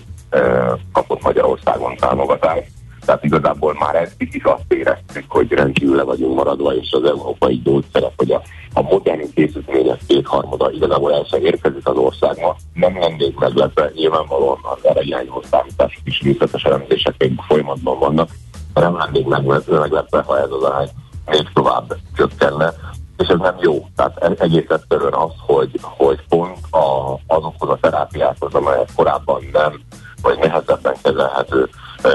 kapott 0.92 1.22
Magyarországon 1.22 1.96
támogatást 1.96 2.66
Tehát 3.04 3.24
igazából 3.24 3.76
már 3.78 3.94
eddig 3.94 4.34
is 4.34 4.42
azt 4.42 4.72
éreztük, 4.72 5.24
hogy 5.28 5.52
rendkívül 5.52 5.96
le 5.96 6.02
vagyunk 6.02 6.34
maradva, 6.34 6.74
és 6.74 6.92
az 6.92 7.04
európai 7.04 7.60
gyógyszerek, 7.64 8.12
hogy 8.16 8.30
a, 8.30 8.42
a 8.72 8.82
modern 8.82 9.32
készítmények 9.34 10.00
kétharmada 10.06 10.70
igazából 10.70 11.12
el 11.12 11.26
sem 11.30 11.44
érkezik 11.44 11.88
az 11.88 11.96
országba. 11.96 12.56
Nem 12.74 12.98
lennék 12.98 13.38
meglepve, 13.38 13.90
nyilvánvalóan 13.94 14.58
az 14.62 14.86
erre 14.86 15.00
irányuló 15.02 15.42
számítások 15.50 16.02
is 16.04 16.20
részletes 16.20 16.62
elemzések 16.62 17.14
még 17.18 17.32
folyamatban 17.46 17.98
vannak, 17.98 18.28
nem 18.74 18.96
lennék 18.96 19.26
meglepve, 19.26 20.22
ha 20.26 20.38
ez 20.38 20.50
az 20.50 20.62
arány 20.62 20.88
még 21.26 21.48
tovább 21.54 21.96
csökkenne 22.16 22.74
és 23.16 23.28
ez 23.28 23.38
nem 23.38 23.56
jó. 23.60 23.88
Tehát 23.96 24.22
e- 24.22 24.44
egész 24.44 24.68
egyszerűen 24.68 25.12
az, 25.12 25.32
hogy, 25.38 25.80
hogy 25.80 26.20
pont 26.28 26.58
a, 26.70 27.18
azokhoz 27.26 27.68
a 27.68 27.78
terápiákhoz, 27.80 28.54
amelyek 28.54 28.88
korábban 28.96 29.42
nem, 29.52 29.80
vagy 30.22 30.38
nehezebben 30.38 30.94
kezelhető 31.02 31.68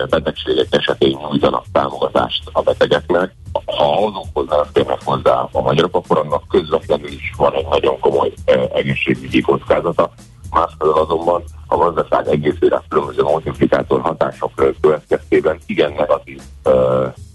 betegségek 0.09 0.67
esetén 0.69 1.17
nyújtanak 1.21 1.65
támogatást 1.71 2.43
a 2.51 2.61
betegeknek. 2.61 3.35
Ha 3.65 4.05
azokhoz 4.05 4.47
nem 4.47 4.63
férnek 4.73 4.99
hozzá 5.03 5.47
a 5.51 5.61
magyarok, 5.61 5.95
akkor 5.95 6.17
annak 6.17 6.47
közvetlenül 6.49 7.11
is 7.11 7.33
van 7.37 7.53
egy 7.53 7.67
nagyon 7.69 7.99
komoly 7.99 8.33
egészségügyi 8.73 9.41
kockázata. 9.41 10.11
Másfelől 10.51 10.93
azonban 10.93 11.43
a 11.67 11.77
gazdaság 11.77 12.27
egészére 12.27 12.81
különböző 12.89 13.21
multiplikátor 13.21 14.01
hatások 14.01 14.51
következtében 14.81 15.59
igen 15.65 15.93
negatív 15.93 16.41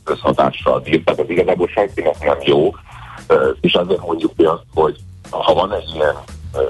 közhatással 0.04 0.80
bír. 0.80 1.02
Tehát 1.04 1.20
ez 1.20 1.30
igazából 1.30 1.68
senkinek 1.68 2.24
nem 2.24 2.38
jó, 2.40 2.74
és 3.60 3.74
azért 3.74 4.06
mondjuk 4.06 4.32
mi 4.36 4.44
azt, 4.44 4.64
hogy 4.74 4.96
ha 5.30 5.54
van 5.54 5.72
egy 5.72 5.90
ilyen 5.94 6.14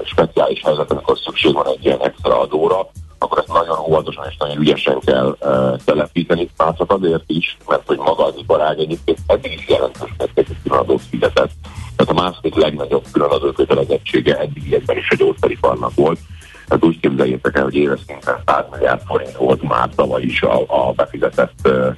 speciális 0.05 0.61
helyzet, 0.63 0.91
amikor 0.91 1.17
szükség 1.17 1.53
van 1.53 1.67
egy 1.67 1.85
ilyen 1.85 2.01
extra 2.01 2.39
adóra, 2.39 2.89
akkor 3.25 3.37
ezt 3.37 3.53
nagyon 3.53 3.79
óvatosan 3.79 4.25
és 4.29 4.37
nagyon 4.37 4.57
ügyesen 4.57 4.99
kell 4.99 5.35
uh, 5.39 5.77
telepíteni, 5.85 6.49
már 6.57 6.73
csak 6.73 6.91
azért 6.91 7.23
is, 7.27 7.57
mert 7.67 7.87
hogy 7.87 7.97
maga 7.97 8.25
az 8.25 8.33
iparág 8.37 8.79
egyébként 8.79 9.17
eddig 9.27 9.51
is 9.51 9.67
jelentős 9.67 10.09
mértékű 10.17 10.53
különadót 10.63 11.01
fizetett. 11.09 11.51
Tehát 11.95 12.13
a 12.13 12.21
második 12.21 12.55
legnagyobb 12.55 13.03
különadó 13.11 13.51
kötelezettsége 13.51 14.37
eddig 14.37 14.67
ilyenben 14.67 14.97
is 14.97 15.09
a 15.09 15.15
gyógyszeriparnak 15.15 15.91
volt. 15.95 16.19
Tehát 16.67 16.85
úgy 16.85 16.99
képzeljétek 16.99 17.55
el, 17.55 17.63
hogy 17.63 17.75
éves 17.75 17.99
szinten 18.07 18.41
100 18.45 18.65
milliárd 18.71 19.01
forint 19.05 19.35
volt 19.35 19.61
már 19.61 19.89
tavaly 19.95 20.21
is 20.21 20.41
a, 20.41 20.61
a 20.67 20.91
befizetett 20.91 21.59
uh, 21.63 21.95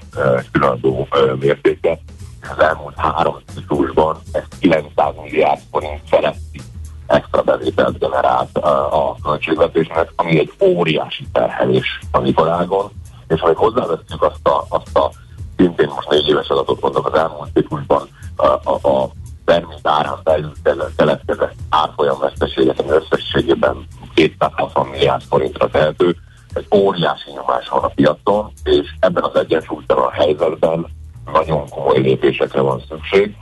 különadó 0.51 1.07
uh, 1.11 1.35
mértéke 1.39 1.99
az 2.41 2.63
elmúlt 2.63 2.97
három 2.97 3.35
ciklusban 3.53 4.17
ez 4.31 4.43
900 4.59 5.13
milliárd 5.23 5.59
forint 5.71 6.01
feletti 6.05 6.61
extra 7.07 7.41
bevételt 7.41 7.99
generált 7.99 8.57
a 8.57 9.15
költségvetésnek, 9.23 10.11
ami 10.15 10.39
egy 10.39 10.53
óriási 10.59 11.27
terhelés 11.31 11.99
a 12.11 12.21
iparágon, 12.21 12.91
és 13.27 13.39
ha 13.39 13.53
hozzáveszünk 13.55 14.23
azt 14.23 14.47
a, 14.47 14.65
azt 14.69 14.97
a 14.97 15.11
szintén 15.57 15.87
most 15.95 16.09
négy 16.09 16.27
éves 16.27 16.47
adatot 16.47 16.81
mondok 16.81 17.07
az 17.07 17.19
elmúlt 17.19 17.49
ciklusban 17.53 18.09
a, 18.35 18.47
a, 18.47 18.87
a 18.89 19.09
termék 19.45 19.79
árán 19.83 20.19
belül 20.23 20.51
keletkezett 20.95 21.55
árfolyam 21.69 22.19
veszteséget, 22.19 22.79
ami 22.79 22.89
összességében 22.89 23.87
260 24.13 24.87
milliárd 24.87 25.21
forintra 25.21 25.69
tehető, 25.69 26.15
egy 26.53 26.65
óriási 26.75 27.31
nyomás 27.31 27.67
van 27.69 27.83
a 27.83 27.87
piacon, 27.87 28.51
és 28.63 28.87
ebben 28.99 29.23
az 29.23 29.35
egyensúlytalan 29.35 30.11
helyzetben 30.11 30.85
nagyon 31.33 31.69
komoly 31.69 31.99
lépésekre 31.99 32.61
van 32.61 32.81
szükség. 32.89 33.35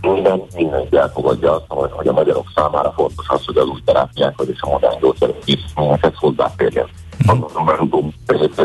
Minden, 0.00 0.42
mindenki 0.54 0.96
elfogadja 0.96 1.52
azt, 1.54 1.90
hogy 1.90 2.08
a 2.08 2.12
magyarok 2.12 2.46
számára 2.54 2.92
fontos 2.92 3.28
az, 3.28 3.44
hogy 3.44 3.56
az 3.56 3.66
új 3.66 3.80
terápiákhoz 3.84 4.48
és 4.48 4.60
a 4.60 4.68
modern 4.70 5.00
gyógyszerek 5.00 5.38
készítményekhez 5.38 6.12
hozzáférjen. 6.14 6.88
Azt 7.26 7.40
gondolom, 7.40 7.64
mert 7.64 7.80
utóbb 7.80 8.12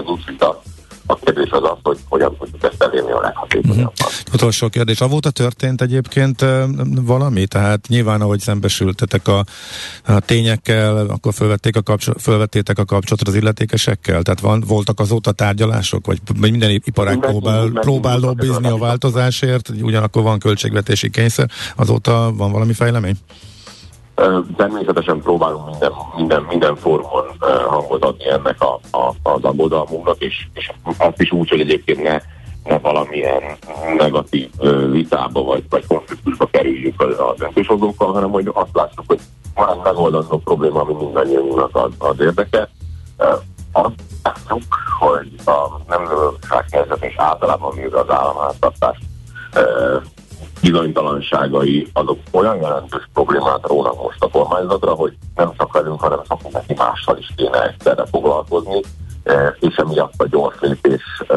úgy 0.08 0.36
a 1.08 1.16
kérdés 1.16 1.50
az 1.50 1.64
az, 1.64 1.78
hogy 1.84 1.98
hogyan 2.10 2.38
tudjuk 2.38 2.64
ezt 2.64 2.84
elérni 2.84 3.12
a 3.12 3.20
leghatékonyabban. 3.22 3.94
Uh-huh. 4.00 4.34
Utolsó 4.34 4.70
kérdés. 4.70 5.02
Avóta 5.02 5.30
történt 5.30 5.82
egyébként 5.82 6.46
valami? 7.02 7.46
Tehát 7.46 7.88
nyilván, 7.88 8.22
ahogy 8.22 8.40
szembesültetek 8.40 9.28
a, 9.28 9.44
a 10.06 10.20
tényekkel, 10.20 10.98
akkor 10.98 11.34
fölvették 11.34 11.76
a 11.76 11.82
kapcsol- 11.82 12.22
fölvettétek 12.22 12.80
a 12.80 12.86
kapcsolatot 12.86 13.28
az 13.28 13.36
illetékesekkel? 13.36 14.22
Tehát 14.22 14.40
van, 14.40 14.64
voltak 14.68 15.00
azóta 15.00 15.32
tárgyalások? 15.32 16.06
Vagy 16.06 16.20
minden 16.40 16.70
iparág 16.70 17.20
próbál, 17.20 17.70
próbál 17.70 18.20
lobbizni 18.20 18.68
a 18.68 18.78
változásért, 18.78 19.70
ugyanakkor 19.82 20.24
van 20.24 20.40
költségvetési 20.40 21.10
kényszer. 21.10 21.50
Azóta 21.76 22.34
van 22.36 22.52
valami 22.52 22.74
fejlemény? 22.74 23.16
Természetesen 24.58 25.20
próbálunk 25.20 25.70
minden, 25.70 25.92
minden, 26.16 26.42
minden 26.42 26.76
formon 26.76 27.24
hangot 27.68 28.06
adni 28.06 28.30
ennek 28.30 28.62
a, 28.62 28.80
a, 28.92 29.14
az 29.24 29.44
aggodalmunknak, 29.44 30.18
és, 30.20 30.48
és 30.54 30.72
azt 30.98 31.22
is 31.22 31.32
úgy, 31.32 31.50
hogy 31.50 31.60
egyébként 31.60 32.04
ne, 32.04 32.18
ne 32.64 32.80
valamilyen 32.80 33.42
negatív 33.98 34.50
vitába 34.92 35.44
vagy, 35.44 35.64
vagy 35.70 35.88
konfliktusba 35.88 36.46
kerüljünk 36.52 37.02
a 37.02 37.34
döntéshozókkal, 37.38 38.14
hanem 38.14 38.30
hogy 38.30 38.50
azt 38.54 38.70
lássuk, 38.74 39.04
hogy 39.08 39.20
van 39.56 39.70
egy 39.70 39.84
megoldandó 39.84 40.38
probléma, 40.38 40.82
ami 40.82 40.94
mindannyiunknak 40.94 41.76
az, 41.76 41.92
az 41.98 42.20
érdeke. 42.20 42.70
Azt 43.72 43.96
látjuk, 44.24 44.62
hogy 45.00 45.32
a 45.46 45.82
nemzetgazdaság 45.88 46.66
helyzet 46.72 47.04
és 47.04 47.14
általában 47.18 47.76
mivel 47.76 48.00
az 48.00 48.16
államháztartás 48.16 48.98
bizonytalanságai 50.66 51.88
azok 51.94 52.20
olyan 52.32 52.62
jelentős 52.62 53.10
problémát 53.14 53.68
rónak 53.68 54.04
most 54.04 54.24
a 54.24 54.30
kormányzatra, 54.30 54.92
hogy 54.92 55.14
nem 55.36 55.52
csak 55.58 55.74
velünk, 55.74 56.02
hanem 56.02 56.20
sok 56.28 56.52
neki 56.52 56.74
mással 56.78 57.18
is 57.18 57.34
kéne 57.36 57.64
egyszerre 57.64 58.06
foglalkozni, 58.06 58.82
e, 59.24 59.56
és 59.60 59.76
emiatt 59.76 60.14
a 60.18 60.28
gyors 60.28 60.56
lépés 60.60 61.04
e, 61.28 61.36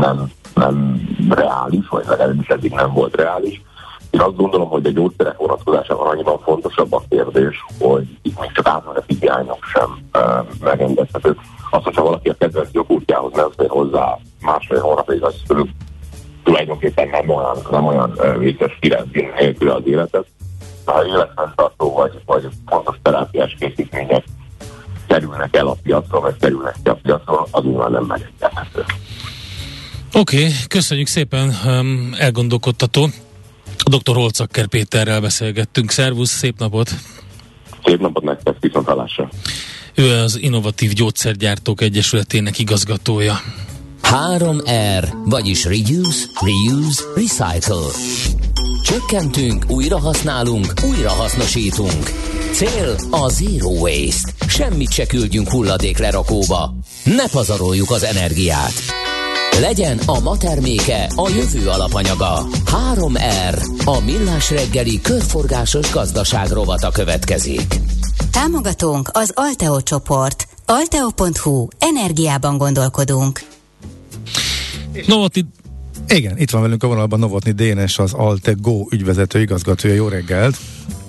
nem, 0.00 0.30
nem 0.54 1.00
reális, 1.30 1.88
vagy 1.88 2.04
legalábbis 2.06 2.48
eddig 2.48 2.72
nem 2.72 2.92
volt 2.92 3.16
reális. 3.16 3.62
Én 4.10 4.20
azt 4.20 4.36
gondolom, 4.36 4.68
hogy 4.68 4.86
a 4.86 4.90
gyógyszerek 4.90 5.36
vonatkozásában 5.36 6.06
annyiban 6.06 6.38
fontosabb 6.38 6.92
a 6.92 7.02
kérdés, 7.08 7.64
hogy 7.80 8.18
itt 8.22 8.40
még 8.40 8.52
csak 8.52 8.68
átmeneti 8.68 9.16
hiányok 9.20 9.64
sem 9.72 9.98
e, 10.12 10.44
megengedhetők. 10.60 11.38
Az, 11.70 11.82
hogyha 11.82 12.02
valaki 12.02 12.28
a 12.28 12.34
kedvenc 12.38 12.68
jogútjához 12.72 13.32
nem 13.34 13.48
fér 13.56 13.68
hozzá 13.68 14.18
másfél 14.40 14.80
hónapig, 14.80 15.22
az 15.22 15.34
tulajdonképpen 16.42 17.08
nem 17.08 17.28
olyan, 17.28 17.56
nem 17.70 17.86
olyan 17.86 18.38
vicces 18.38 18.78
kirendszer 18.80 19.32
nélkül 19.38 19.70
az 19.70 19.82
életet. 19.84 20.26
Ha 20.84 21.06
életfenntartó 21.06 21.92
vagy, 21.92 22.20
vagy 22.26 22.48
fontos 22.66 22.96
terápiás 23.02 23.56
készítmények 23.58 24.24
kerülnek 25.06 25.56
el 25.56 25.66
a 25.66 25.76
piacra, 25.82 26.20
vagy 26.20 26.34
kerülnek 26.40 26.76
ki 26.82 26.88
a 26.88 26.98
piacra, 27.02 27.46
az 27.50 27.64
nyilván 27.64 27.90
nem 27.90 28.04
megengedhető. 28.04 28.84
Oké, 30.12 30.36
okay, 30.36 30.52
köszönjük 30.68 31.06
szépen, 31.06 31.54
um, 31.66 32.14
elgondolkodtató. 32.18 33.08
Dr. 33.90 34.14
Holcakker 34.14 34.66
Péterrel 34.66 35.20
beszélgettünk. 35.20 35.90
Szervusz, 35.90 36.30
szép 36.30 36.58
napot! 36.58 36.90
Szép 37.84 38.00
napot 38.00 38.22
nektek, 38.22 38.56
viszont 38.60 38.86
hallásra! 38.86 39.28
Ő 39.94 40.10
az 40.10 40.38
Innovatív 40.40 40.92
Gyógyszergyártók 40.92 41.80
Egyesületének 41.80 42.58
igazgatója. 42.58 43.34
3R, 44.02 45.12
vagyis 45.24 45.64
Reduce, 45.64 46.24
Reuse, 46.40 47.02
Recycle. 47.14 47.90
Csökkentünk, 48.82 49.64
újra 49.68 49.98
használunk, 49.98 50.72
újra 50.88 51.10
hasznosítunk. 51.10 52.10
Cél 52.52 52.96
a 53.10 53.28
Zero 53.28 53.68
Waste. 53.68 54.32
Semmit 54.46 54.92
se 54.92 55.06
küldjünk 55.06 55.50
hulladék 55.50 55.98
lerakóba. 55.98 56.74
Ne 57.04 57.28
pazaroljuk 57.28 57.90
az 57.90 58.02
energiát. 58.02 58.72
Legyen 59.60 59.98
a 60.06 60.20
ma 60.20 60.36
terméke 60.36 61.10
a 61.14 61.28
jövő 61.28 61.68
alapanyaga. 61.68 62.46
3R, 62.94 63.84
a 63.84 64.00
millás 64.00 64.50
reggeli 64.50 65.00
körforgásos 65.00 65.92
gazdaság 65.92 66.50
rovata 66.50 66.90
következik. 66.90 67.80
Támogatónk 68.30 69.08
az 69.12 69.32
Alteo 69.34 69.80
csoport. 69.80 70.48
Alteo.hu. 70.66 71.66
Energiában 71.78 72.58
gondolkodunk. 72.58 73.51
Novotny 75.06 75.40
igen, 76.08 76.38
itt 76.38 76.50
van 76.50 76.62
velünk 76.62 76.82
a 76.82 76.86
vonalban 76.86 77.18
Novotny 77.18 77.50
Dénes, 77.54 77.98
az 77.98 78.12
Altego 78.12 78.86
ügyvezető 78.90 79.40
igazgatója. 79.40 79.94
Jó 79.94 80.08
reggelt! 80.08 80.56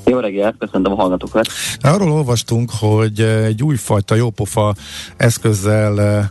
Jó 0.06 0.20
reggelt, 0.20 0.56
köszöntöm 0.58 0.92
a 0.92 0.96
hallgatókat. 0.96 1.48
Arról 1.82 2.12
olvastunk, 2.12 2.72
hogy 2.80 3.20
egy 3.20 3.64
újfajta 3.64 4.16
jópofa 4.16 4.76
eszközzel 5.18 6.30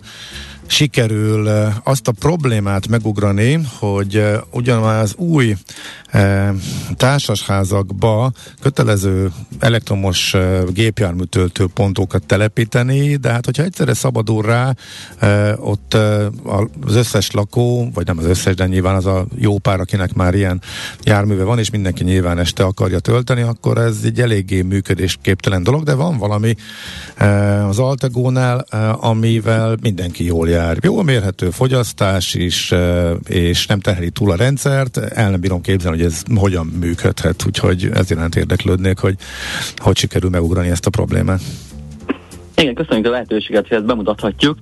sikerül 0.72 1.48
azt 1.84 2.08
a 2.08 2.12
problémát 2.12 2.88
megugrani, 2.88 3.60
hogy 3.78 4.24
ugyanaz 4.50 5.00
az 5.02 5.14
új 5.16 5.56
társasházakba 6.96 8.32
kötelező 8.60 9.32
elektromos 9.58 10.36
gépjárműtöltő 10.72 11.66
pontokat 11.74 12.26
telepíteni, 12.26 13.16
de 13.16 13.30
hát 13.30 13.44
hogyha 13.44 13.62
egyszerre 13.62 13.94
szabadul 13.94 14.42
rá, 14.42 14.74
ott 15.56 15.94
az 16.84 16.94
összes 16.94 17.30
lakó, 17.30 17.90
vagy 17.94 18.06
nem 18.06 18.18
az 18.18 18.24
összes, 18.24 18.54
de 18.54 18.66
nyilván 18.66 18.94
az 18.94 19.06
a 19.06 19.26
jó 19.36 19.58
pár, 19.58 19.80
akinek 19.80 20.14
már 20.14 20.34
ilyen 20.34 20.60
járműve 21.02 21.44
van, 21.44 21.58
és 21.58 21.70
mindenki 21.70 22.04
nyilván 22.04 22.38
este 22.38 22.64
akarja 22.64 22.98
tölteni, 22.98 23.42
akkor 23.42 23.78
ez 23.78 23.96
egy 24.04 24.20
eléggé 24.20 24.62
működésképtelen 24.62 25.62
dolog, 25.62 25.82
de 25.82 25.94
van 25.94 26.18
valami 26.18 26.54
az 27.68 27.78
Altegónál, 27.78 28.58
amivel 29.00 29.76
mindenki 29.80 30.24
jól 30.24 30.48
jár 30.48 30.61
jár. 30.62 30.76
Jó 30.80 31.02
mérhető 31.02 31.50
fogyasztás 31.50 32.34
is, 32.34 32.72
és 33.28 33.66
nem 33.66 33.80
terheli 33.80 34.10
túl 34.10 34.30
a 34.30 34.36
rendszert. 34.36 34.96
El 34.96 35.30
nem 35.30 35.40
bírom 35.40 35.60
képzelni, 35.60 35.96
hogy 35.96 36.06
ez 36.06 36.22
hogyan 36.34 36.66
működhet, 36.66 37.46
úgyhogy 37.46 37.90
ez 37.94 38.10
iránt 38.10 38.36
érdeklődnék, 38.36 38.98
hogy 38.98 39.14
hogy 39.76 39.96
sikerül 39.96 40.30
megugrani 40.30 40.68
ezt 40.68 40.86
a 40.86 40.90
problémát. 40.90 41.40
Igen, 42.56 42.74
köszönjük 42.74 43.06
a 43.06 43.10
lehetőséget, 43.10 43.68
hogy 43.68 43.76
ezt 43.76 43.86
bemutathatjuk. 43.86 44.58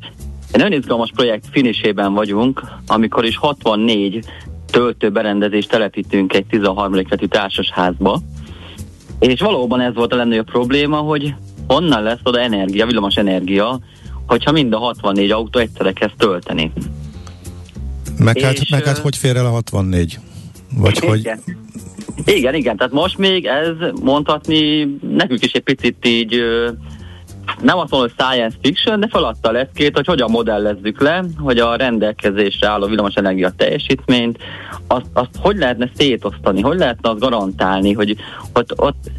Egy 0.51 0.61
nagyon 0.61 0.78
izgalmas 0.78 1.11
projekt 1.14 1.44
finisében 1.51 2.12
vagyunk, 2.12 2.62
amikor 2.86 3.24
is 3.24 3.36
64 3.36 4.24
töltőberendezést 4.70 5.70
telepítünk 5.70 6.34
egy 6.34 6.46
13. 6.46 6.94
letű 6.94 7.26
társasházba. 7.26 8.20
És 9.18 9.40
valóban 9.40 9.80
ez 9.80 9.94
volt 9.94 10.12
a 10.12 10.16
legnagyobb 10.16 10.51
probléma, 10.51 10.96
hogy 10.96 11.34
honnan 11.66 12.03
lesz 12.03 12.18
oda 12.22 12.40
energia, 12.40 12.86
villamos 12.86 13.14
energia, 13.14 13.80
hogyha 14.26 14.52
mind 14.52 14.72
a 14.72 14.78
64 14.78 15.30
autó 15.30 15.58
egyszerre 15.58 15.92
kezd 15.92 16.14
tölteni. 16.16 16.72
Meg 18.18 18.40
hát, 18.40 18.70
meg 18.70 18.84
hát 18.84 18.98
hogy 18.98 19.16
fér 19.16 19.36
el 19.36 19.46
a 19.46 19.50
64? 19.50 20.18
Vagy 20.76 20.96
igen. 20.96 21.08
hogy... 21.08 21.30
Igen, 22.24 22.54
igen, 22.54 22.76
tehát 22.76 22.92
most 22.92 23.18
még 23.18 23.46
ez 23.46 23.74
mondhatni 24.02 24.84
nekünk 25.14 25.44
is 25.44 25.52
egy 25.52 25.62
picit 25.62 26.06
így 26.06 26.42
nem 27.62 27.78
azt 27.78 27.90
mondom, 27.90 28.10
hogy 28.16 28.26
science 28.26 28.56
fiction, 28.62 29.00
de 29.00 29.08
feladta 29.08 29.50
lesz 29.50 29.68
két, 29.74 29.94
hogy 29.94 30.06
hogyan 30.06 30.30
modellezzük 30.30 31.00
le, 31.00 31.24
hogy 31.38 31.58
a 31.58 31.76
rendelkezésre 31.76 32.68
álló 32.68 32.86
villamosenergia 32.86 33.50
teljesítményt, 33.56 34.38
azt, 34.86 35.06
azt 35.12 35.30
hogy 35.38 35.56
lehetne 35.56 35.90
szétosztani, 35.94 36.60
hogy 36.60 36.78
lehetne 36.78 37.10
azt 37.10 37.20
garantálni, 37.20 37.92
hogy 37.92 38.16
ott, 38.52 38.80
ott 38.80 39.10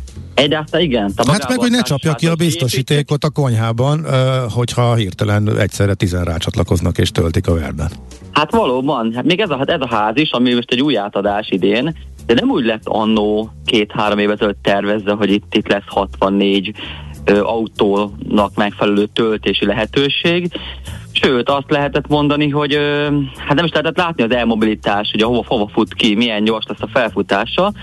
Egyáltalán 0.42 0.86
igen. 0.86 1.14
Hát 1.28 1.50
meg, 1.50 1.60
hogy 1.60 1.72
ne 1.72 1.82
csapja 1.82 2.14
ki 2.14 2.28
a 2.28 2.36
biztosítékot 2.36 3.24
a 3.24 3.30
konyhában, 3.30 4.06
hogyha 4.50 4.96
hirtelen 4.96 5.58
egyszerre 5.58 5.94
tizen 5.94 6.24
rácsatlakoznak 6.24 6.98
és 6.98 7.12
töltik 7.12 7.48
a 7.48 7.54
verben. 7.54 7.92
Hát 8.32 8.52
valóban, 8.52 9.14
hát 9.14 9.26
még 9.26 9.40
ez 9.40 9.50
a, 9.50 9.58
hát 9.58 9.70
ez 9.70 9.82
a 9.82 9.88
ház 9.88 10.18
is, 10.18 10.32
ami 10.32 10.54
most 10.54 10.72
egy 10.72 10.82
új 10.82 10.98
átadás 10.98 11.50
idén, 11.50 11.96
de 12.26 12.34
nem 12.34 12.50
úgy 12.50 12.66
lett 12.66 12.82
annó 12.84 13.52
két-három 13.66 14.20
évet 14.20 14.56
tervezve, 14.62 15.12
hogy 15.12 15.32
itt, 15.32 15.56
itt 15.56 15.68
lesz 15.68 15.84
64 15.88 16.72
ö, 17.26 17.44
autónak 17.44 18.56
megfelelő 18.56 19.06
töltési 19.06 19.66
lehetőség. 19.66 20.52
Sőt, 21.12 21.50
azt 21.50 21.72
lehetett 21.72 22.08
mondani, 22.08 22.50
hogy 22.50 22.78
hát 23.38 23.56
nem 23.56 23.66
is 23.66 23.72
lehetett 23.72 23.98
látni 23.98 24.24
az 24.24 24.32
elmobilitás, 24.32 25.10
hogy 25.12 25.22
hova, 25.22 25.44
hova 25.48 25.68
fut 25.68 25.94
ki, 25.94 26.16
milyen 26.16 26.44
gyors 26.44 26.66
lesz 26.68 26.82
a 26.82 26.90
felfutása, 26.94 27.74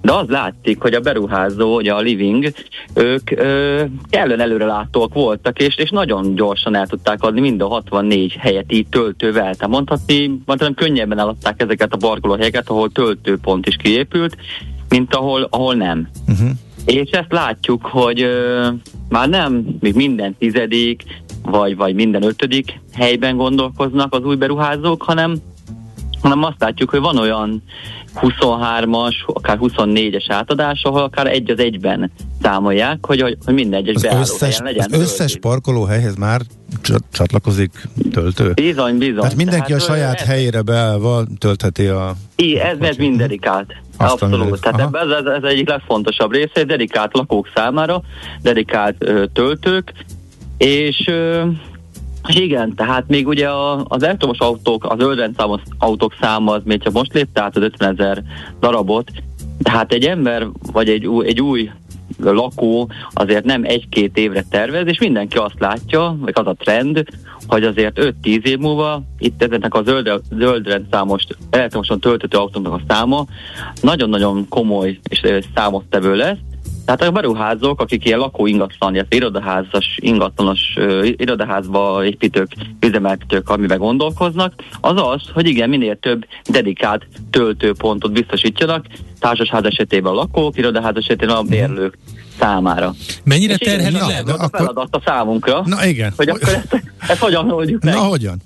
de 0.00 0.12
az 0.12 0.28
látszik, 0.28 0.80
hogy 0.80 0.94
a 0.94 1.00
beruházó, 1.00 1.76
ugye 1.76 1.92
a 1.92 2.00
Living, 2.00 2.52
ők 2.94 3.30
ö, 3.30 3.84
kellően 4.10 4.40
előrelátók 4.40 5.14
voltak, 5.14 5.58
és, 5.60 5.76
és 5.76 5.90
nagyon 5.90 6.34
gyorsan 6.34 6.74
el 6.74 6.86
tudták 6.86 7.22
adni 7.22 7.40
mind 7.40 7.60
a 7.60 7.66
64 7.66 8.32
helyet 8.32 8.72
így 8.72 8.86
töltővel. 8.86 9.54
Tehát 9.54 9.68
mondhatni, 9.68 10.40
mondhatni 10.44 10.74
könnyebben 10.74 11.18
eladták 11.18 11.62
ezeket 11.62 11.92
a 11.92 11.96
parkolóhelyeket, 11.96 12.68
ahol 12.68 12.90
töltőpont 12.90 13.66
is 13.66 13.76
kiépült, 13.76 14.36
mint 14.88 15.14
ahol, 15.14 15.46
ahol 15.50 15.74
nem. 15.74 16.08
Uh-huh. 16.28 16.48
És 16.84 17.10
ezt 17.10 17.32
látjuk, 17.32 17.86
hogy 17.86 18.22
ö, 18.22 18.68
már 19.08 19.28
nem 19.28 19.76
még 19.80 19.94
minden 19.94 20.36
tizedik, 20.38 21.02
vagy, 21.42 21.76
vagy 21.76 21.94
minden 21.94 22.22
ötödik 22.22 22.80
helyben 22.92 23.36
gondolkoznak 23.36 24.14
az 24.14 24.24
új 24.24 24.36
beruházók, 24.36 25.02
hanem, 25.02 25.36
hanem 26.22 26.42
azt 26.42 26.56
látjuk, 26.58 26.90
hogy 26.90 27.00
van 27.00 27.18
olyan 27.18 27.62
23-as, 28.14 29.14
akár 29.26 29.58
24-es 29.60 30.24
átadás, 30.28 30.82
ahol 30.82 31.02
akár 31.02 31.26
egy 31.26 31.50
az 31.50 31.58
egyben 31.58 32.10
számolják, 32.42 33.06
hogy, 33.06 33.20
hogy 33.44 33.54
minden 33.54 33.80
egyes 33.80 33.94
az 33.94 34.18
összes, 34.18 34.58
legyen. 34.58 34.86
Az 34.92 35.00
összes 35.00 35.36
parkolóhelyhez 35.40 36.16
már 36.16 36.40
csatlakozik 37.12 37.70
töltő? 38.12 38.52
Bizony, 38.52 38.98
bizony. 38.98 39.20
Tehát 39.20 39.36
mindenki 39.36 39.66
Tehát, 39.66 39.82
a 39.82 39.84
saját 39.84 40.20
ez, 40.20 40.26
helyére 40.26 40.62
beállva 40.62 41.24
töltheti 41.38 41.86
a... 41.86 42.14
I, 42.36 42.58
ez, 42.58 42.76
ez 42.80 42.96
mind 42.96 43.16
dedikált. 43.16 43.74
Abszolút. 43.96 44.60
Tehát 44.60 44.80
ebben 44.80 45.12
ez, 45.12 45.24
ez, 45.24 45.32
ez 45.42 45.42
egyik 45.42 45.68
legfontosabb 45.68 46.32
része, 46.32 46.64
dedikált 46.64 47.14
lakók 47.14 47.48
számára, 47.54 48.02
dedikált 48.42 48.96
ö, 48.98 49.24
töltők, 49.32 49.92
és 50.58 51.04
ö, 51.06 51.44
igen, 52.36 52.74
tehát 52.74 53.08
még 53.08 53.26
ugye 53.26 53.48
a, 53.48 53.84
az 53.88 54.02
elektromos 54.02 54.38
autók, 54.38 54.84
az 54.84 54.98
zöldrendszámos 54.98 55.62
autók 55.78 56.14
száma 56.20 56.52
az 56.52 56.62
még 56.64 56.82
csak 56.82 56.92
most 56.92 57.12
lépte 57.12 57.42
át 57.42 57.56
az 57.56 57.62
50 57.62 57.92
ezer 57.98 58.22
darabot, 58.60 59.10
tehát 59.62 59.92
egy 59.92 60.04
ember 60.04 60.46
vagy 60.72 60.88
egy, 60.88 61.08
egy 61.24 61.40
új 61.40 61.70
lakó 62.20 62.90
azért 63.12 63.44
nem 63.44 63.64
egy-két 63.64 64.16
évre 64.16 64.44
tervez, 64.50 64.86
és 64.86 64.98
mindenki 64.98 65.36
azt 65.36 65.58
látja, 65.58 66.16
vagy 66.20 66.32
az 66.34 66.46
a 66.46 66.54
trend, 66.54 67.04
hogy 67.46 67.64
azért 67.64 67.98
5-10 68.00 68.44
év 68.44 68.58
múlva 68.58 69.02
itt 69.18 69.42
ezeknek 69.42 69.74
a 69.74 69.82
zöld, 69.82 70.20
zöldrendszámos 70.30 71.26
elektromosan 71.50 72.00
töltető 72.00 72.38
autóknak 72.38 72.72
a 72.72 72.80
száma 72.88 73.26
nagyon-nagyon 73.80 74.46
komoly 74.48 74.98
és 75.08 75.20
számottevő 75.54 76.14
lesz, 76.14 76.38
tehát 76.88 77.02
a 77.02 77.10
beruházók, 77.10 77.80
akik 77.80 78.04
ilyen 78.04 78.18
lakó 78.18 78.46
ingatlan, 78.46 78.94
illetve 78.94 79.16
irodaházas, 79.16 79.98
ingatlanos 80.00 80.60
uh, 80.76 81.08
irodaházba 81.16 82.04
építők, 82.04 82.48
üzemeltetők, 82.80 83.48
amiben 83.48 83.78
gondolkoznak, 83.78 84.52
az 84.80 84.92
az, 84.96 85.22
hogy 85.32 85.46
igen, 85.46 85.68
minél 85.68 85.98
több 85.98 86.24
dedikált 86.44 87.06
töltőpontot 87.30 88.12
biztosítjanak, 88.12 88.86
társasház 89.20 89.64
esetében 89.64 90.12
a 90.12 90.14
lakók, 90.14 90.56
irodaház 90.56 90.96
esetében 90.96 91.36
a 91.36 91.42
bérlők 91.42 91.98
számára. 92.38 92.94
Mennyire 93.24 93.56
terheli 93.56 93.98
le? 93.98 94.16
Ez 94.16 94.28
a 94.28 94.48
feladat 94.52 94.94
a 94.94 95.02
számunkra. 95.04 95.62
Na 95.66 95.86
igen. 95.86 96.12
Hogy 96.16 96.28
akkor 96.28 96.48
ezt, 96.48 96.82
ezt 97.08 97.20
hogyan 97.20 97.50
oldjuk 97.50 97.82
meg. 97.82 97.94
Na 97.94 98.00
hogyan? 98.00 98.36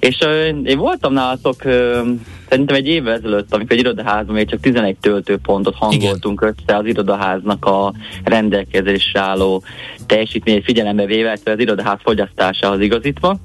És 0.00 0.18
uh, 0.20 0.68
én 0.68 0.78
voltam 0.78 1.12
nálatok 1.12 1.64
uh, 1.64 2.06
szerintem 2.48 2.76
egy 2.76 2.86
évvel 2.86 3.14
ezelőtt, 3.14 3.54
amikor 3.54 3.72
egy 3.72 3.78
irodaházban 3.78 4.34
még 4.34 4.48
csak 4.48 4.60
11 4.60 4.96
töltőpontot 5.00 5.74
hangoltunk 5.74 6.40
Igen. 6.40 6.54
össze 6.58 6.76
az 6.76 6.86
irodaháznak 6.86 7.64
a 7.64 7.92
rendelkezésre 8.24 9.20
álló 9.20 9.62
teljesítményét 10.06 10.64
figyelembe 10.64 11.06
véve, 11.06 11.38
az 11.44 11.58
irodaház 11.58 11.98
fogyasztásához 12.02 12.80
igazítva. 12.80 13.38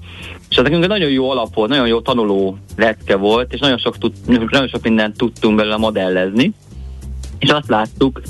És 0.49 0.57
az 0.57 0.63
nekünk 0.63 0.87
nagyon 0.87 1.09
jó 1.09 1.29
alap 1.29 1.53
volt, 1.53 1.69
nagyon 1.69 1.87
jó 1.87 2.01
tanuló 2.01 2.57
lecke 2.77 3.15
volt, 3.15 3.53
és 3.53 3.59
nagyon 3.59 3.77
sok, 3.77 3.97
tud, 3.97 4.13
nagyon 4.25 4.67
sok 4.67 4.83
mindent 4.83 5.17
tudtunk 5.17 5.55
belőle 5.55 5.77
modellezni. 5.77 6.53
És 7.39 7.49
azt 7.49 7.69
láttuk, 7.69 8.21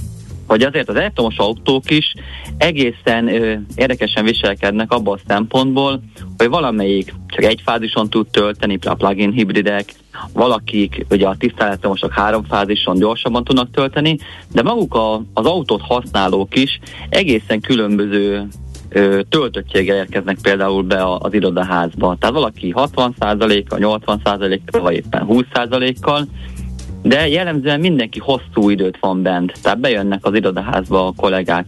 hogy 0.51 0.63
azért 0.63 0.89
az 0.89 0.95
elektromos 0.95 1.37
autók 1.37 1.89
is 1.89 2.13
egészen 2.57 3.27
ö, 3.27 3.53
érdekesen 3.75 4.23
viselkednek 4.23 4.91
abban 4.91 5.17
a 5.17 5.21
szempontból, 5.27 6.01
hogy 6.37 6.49
valamelyik 6.49 7.13
csak 7.27 7.43
egy 7.43 7.61
fázison 7.65 8.09
tud 8.09 8.27
tölteni, 8.27 8.77
a 8.85 8.93
plug-in 8.93 9.31
hibridek, 9.31 9.93
valakik 10.33 11.05
ugye 11.09 11.27
a 11.27 11.35
tiszta 11.37 11.65
elektromosok 11.65 12.11
három 12.13 12.43
fázison 12.43 12.97
gyorsabban 12.97 13.43
tudnak 13.43 13.71
tölteni, 13.71 14.17
de 14.53 14.61
maguk 14.61 14.95
a, 14.95 15.13
az 15.33 15.45
autót 15.45 15.81
használók 15.81 16.57
is 16.57 16.79
egészen 17.09 17.61
különböző 17.61 18.47
töltöttséggel 19.29 19.95
érkeznek 19.95 20.37
például 20.41 20.83
be 20.83 21.03
az 21.03 21.33
irodaházba. 21.33 22.15
Tehát 22.19 22.35
valaki 22.35 22.73
60%-kal, 22.75 23.79
80%-kal, 23.81 24.81
vagy 24.81 24.95
éppen 24.95 25.25
20%-kal, 25.29 26.27
de 27.01 27.27
jellemzően 27.27 27.79
mindenki 27.79 28.19
hosszú 28.19 28.69
időt 28.69 28.97
van 28.99 29.21
bent. 29.21 29.53
Tehát 29.61 29.79
bejönnek 29.79 30.25
az 30.25 30.35
irodaházba 30.35 31.07
a 31.07 31.13
kollégák, 31.15 31.65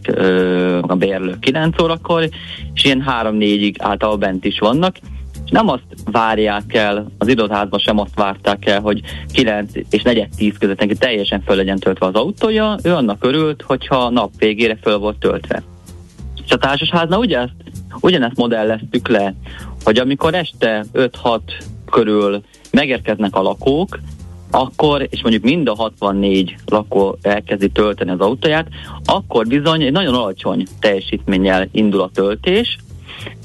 a 0.80 0.94
bérlők 0.94 1.38
9 1.38 1.82
órakor, 1.82 2.28
és 2.74 2.84
ilyen 2.84 3.04
3-4-ig 3.22 3.74
általában 3.78 4.20
bent 4.20 4.44
is 4.44 4.58
vannak, 4.58 4.96
és 5.44 5.50
nem 5.50 5.68
azt 5.68 5.84
várják 6.04 6.74
el, 6.74 7.06
az 7.18 7.28
irodaházban 7.28 7.78
sem 7.78 7.98
azt 7.98 8.14
várták 8.14 8.66
el, 8.66 8.80
hogy 8.80 9.00
9 9.32 9.72
és 9.90 10.02
4 10.02 10.28
10 10.36 10.58
között 10.58 10.78
neki 10.78 10.94
teljesen 10.94 11.42
föl 11.46 11.56
legyen 11.56 11.78
töltve 11.78 12.06
az 12.06 12.14
autója, 12.14 12.76
ő 12.82 12.94
annak 12.94 13.24
örült, 13.24 13.62
hogyha 13.62 14.10
nap 14.10 14.30
végére 14.38 14.78
föl 14.82 14.98
volt 14.98 15.18
töltve. 15.18 15.62
És 16.44 16.50
a 16.50 16.56
társasháznál 16.56 17.18
ugyanezt, 17.18 17.54
ugyanezt 18.00 18.36
modelleztük 18.36 19.08
le, 19.08 19.34
hogy 19.84 19.98
amikor 19.98 20.34
este 20.34 20.84
5-6 20.94 21.40
körül 21.90 22.42
megérkeznek 22.70 23.36
a 23.36 23.42
lakók, 23.42 23.98
akkor, 24.54 25.06
és 25.10 25.22
mondjuk 25.22 25.44
mind 25.44 25.68
a 25.68 25.74
64 25.74 26.56
lakó 26.66 27.18
elkezdi 27.22 27.68
tölteni 27.68 28.10
az 28.10 28.20
autóját, 28.20 28.68
akkor 29.04 29.46
bizony 29.46 29.82
egy 29.82 29.92
nagyon 29.92 30.14
alacsony 30.14 30.66
teljesítménnyel 30.80 31.68
indul 31.72 32.00
a 32.00 32.10
töltés, 32.14 32.78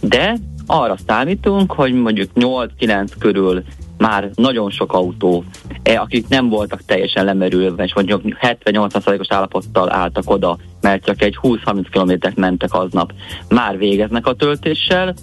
de 0.02 0.38
arra 0.66 0.96
számítunk, 1.08 1.72
hogy 1.72 1.94
mondjuk 1.94 2.30
8-9 2.36 3.08
körül 3.20 3.64
már 4.00 4.30
nagyon 4.34 4.70
sok 4.70 4.94
autó, 4.94 5.44
e, 5.84 6.00
akik 6.00 6.28
nem 6.28 6.50
voltak 6.50 6.86
teljesen 6.86 7.26
lemerülve, 7.26 7.84
és 7.84 7.94
mondjuk 7.94 8.22
70-80%-os 8.42 9.28
állapottal 9.30 9.94
álltak 9.94 10.30
oda, 10.30 10.58
mert 10.82 11.06
csak 11.06 11.22
egy 11.22 11.38
20-30 11.42 11.86
kilométert 11.92 12.36
mentek 12.36 12.74
aznap, 12.74 13.14
már 13.50 13.78
végeznek 13.78 14.28
a 14.28 14.34
töltéssel. 14.34 15.14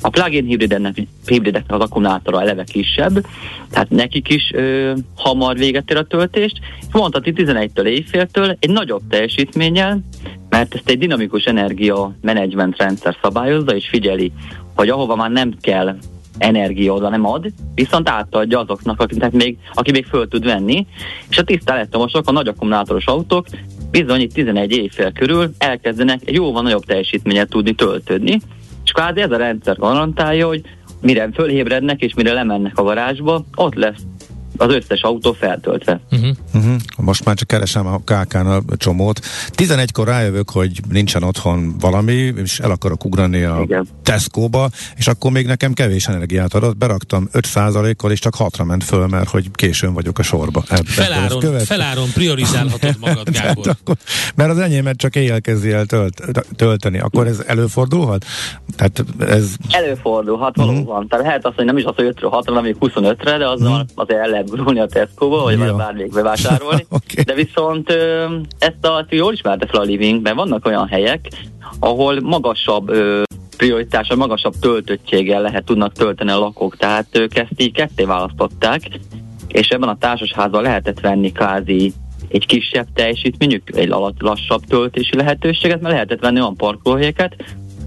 A 0.00 0.08
plug-in 0.08 0.44
hibrideknek, 0.44 0.94
hibrideknek 1.26 1.80
az 1.80 1.86
akkumulátora 1.86 2.40
eleve 2.40 2.64
kisebb, 2.64 3.26
tehát 3.70 3.90
nekik 3.90 4.28
is 4.28 4.50
ö, 4.54 4.92
hamar 5.16 5.56
véget 5.56 5.90
ér 5.90 5.96
a 5.96 6.02
töltést, 6.02 6.58
és 6.80 6.86
mondhatni 6.92 7.32
11-től 7.36 7.84
éjféltől 7.84 8.56
egy 8.58 8.70
nagyobb 8.70 9.02
teljesítménnyel, 9.08 10.00
mert 10.48 10.74
ezt 10.74 10.88
egy 10.88 10.98
dinamikus 10.98 11.44
energia 11.44 12.12
menedzsment 12.20 12.76
rendszer 12.76 13.16
szabályozza, 13.22 13.74
és 13.74 13.88
figyeli, 13.88 14.32
hogy 14.74 14.88
ahova 14.88 15.16
már 15.16 15.30
nem 15.30 15.54
kell 15.60 15.96
energia 16.38 16.92
oda 16.92 17.08
nem 17.08 17.26
ad, 17.26 17.46
viszont 17.74 18.08
átadja 18.08 18.60
azoknak, 18.60 19.00
akik, 19.00 19.18
tehát 19.18 19.34
még, 19.34 19.58
aki 19.74 19.90
még 19.90 20.06
föl 20.06 20.28
tud 20.28 20.44
venni, 20.44 20.86
és 21.28 21.38
a 21.38 21.44
tiszta 21.44 21.72
elektromosok, 21.72 22.28
a 22.28 22.32
nagy 22.32 22.48
akkumulátoros 22.48 23.06
autók 23.06 23.46
bizony 23.90 24.20
itt 24.20 24.32
11 24.32 24.72
évfél 24.72 25.12
körül 25.12 25.50
elkezdenek 25.58 26.30
jóval 26.30 26.62
nagyobb 26.62 26.84
teljesítményet 26.84 27.48
tudni 27.48 27.72
töltődni, 27.72 28.40
és 28.84 28.90
kvázi 28.90 29.20
ez 29.20 29.30
a 29.30 29.36
rendszer 29.36 29.76
garantálja, 29.76 30.46
hogy 30.46 30.62
mire 31.00 31.28
fölébrednek 31.34 32.00
és 32.00 32.14
mire 32.14 32.32
lemennek 32.32 32.78
a 32.78 32.82
garázsba, 32.82 33.44
ott 33.54 33.74
lesz 33.74 34.02
az 34.56 34.74
összes 34.74 35.02
autó 35.02 35.32
feltöltve. 35.32 36.00
Uh-huh. 36.10 36.28
Uh-huh. 36.54 36.74
Most 36.96 37.24
már 37.24 37.34
csak 37.34 37.48
keresem 37.48 37.86
a 37.86 37.98
KK-n 37.98 38.46
a 38.46 38.62
csomót. 38.76 39.20
11-kor 39.56 40.06
rájövök, 40.06 40.50
hogy 40.50 40.80
nincsen 40.88 41.22
otthon 41.22 41.78
valami, 41.80 42.32
és 42.36 42.58
el 42.58 42.70
akarok 42.70 43.04
ugrani 43.04 43.42
a 43.42 43.60
Igen. 43.62 43.86
Tesco-ba, 44.02 44.70
és 44.96 45.06
akkor 45.06 45.30
még 45.30 45.46
nekem 45.46 45.72
kevés 45.72 46.06
energiát 46.06 46.54
adott, 46.54 46.76
beraktam 46.76 47.28
5%-kal, 47.32 48.10
és 48.10 48.18
csak 48.18 48.34
6-ra 48.38 48.66
ment 48.66 48.84
föl, 48.84 49.06
mert 49.06 49.28
hogy 49.28 49.50
későn 49.52 49.92
vagyok 49.92 50.18
a 50.18 50.22
sorba. 50.22 50.62
feláron, 50.84 51.38
követ... 51.38 51.62
feláron 51.62 52.08
priorizálhatod 52.14 52.96
magad, 53.00 53.30
Gábor. 53.40 53.68
akkor, 53.68 53.96
mert 54.34 54.50
az 54.50 54.58
enyémet 54.58 54.96
csak 54.96 55.16
éjjel 55.16 55.40
kezdi 55.40 55.70
el 55.70 55.86
tölt, 55.86 56.22
tölteni. 56.56 56.98
Akkor 56.98 57.26
ez 57.26 57.42
előfordulhat? 57.46 58.24
Tehát 58.76 59.04
ez... 59.18 59.54
Előfordulhat, 59.70 60.56
valóban. 60.56 60.82
Uh-huh. 60.82 61.08
Tehát 61.08 61.24
lehet 61.24 61.46
azt, 61.46 61.56
hogy 61.56 61.64
nem 61.64 61.76
is 61.76 61.84
az, 61.84 61.94
hogy 61.94 62.14
5-ről 62.16 62.30
6-ra, 62.30 62.42
hanem 62.44 62.62
még 62.62 62.76
25-re, 62.80 63.38
de 63.38 63.48
azzal 63.48 63.72
uh-huh. 63.72 63.88
azért 63.94 64.20
el 64.20 64.28
lehet 64.28 64.41
gurulni 64.48 64.80
a 64.80 64.86
Tesco-ba, 64.86 65.42
vagy 65.42 65.58
ja. 65.58 65.74
bármelyik 65.74 66.12
bevásárolni. 66.12 66.86
okay. 66.90 67.24
De 67.24 67.34
viszont 67.34 67.90
ezt 68.58 68.86
a, 68.86 69.06
jól 69.10 69.32
ismerte 69.32 69.66
fel 69.66 69.80
a 69.80 69.84
Living, 69.84 70.34
vannak 70.34 70.66
olyan 70.66 70.86
helyek, 70.88 71.28
ahol 71.78 72.20
magasabb 72.20 72.88
ö, 72.88 73.22
prioritása, 73.56 74.16
magasabb 74.16 74.54
töltöttséggel 74.60 75.42
lehet 75.42 75.64
tudnak 75.64 75.92
tölteni 75.92 76.30
a 76.30 76.38
lakók. 76.38 76.76
Tehát 76.76 77.06
ők 77.12 77.36
ezt 77.36 77.52
így 77.56 77.72
ketté 77.72 78.04
választották, 78.04 78.82
és 79.48 79.68
ebben 79.68 79.88
a 79.88 79.98
társasházban 79.98 80.62
lehetett 80.62 81.00
venni 81.00 81.32
kázi 81.32 81.92
egy 82.28 82.46
kisebb 82.46 82.86
teljesítményük, 82.94 83.76
egy 83.76 83.94
lassabb 84.18 84.64
töltési 84.64 85.16
lehetőséget, 85.16 85.80
mert 85.80 85.94
lehetett 85.94 86.20
venni 86.20 86.40
olyan 86.40 86.56
parkolóhelyeket, 86.56 87.36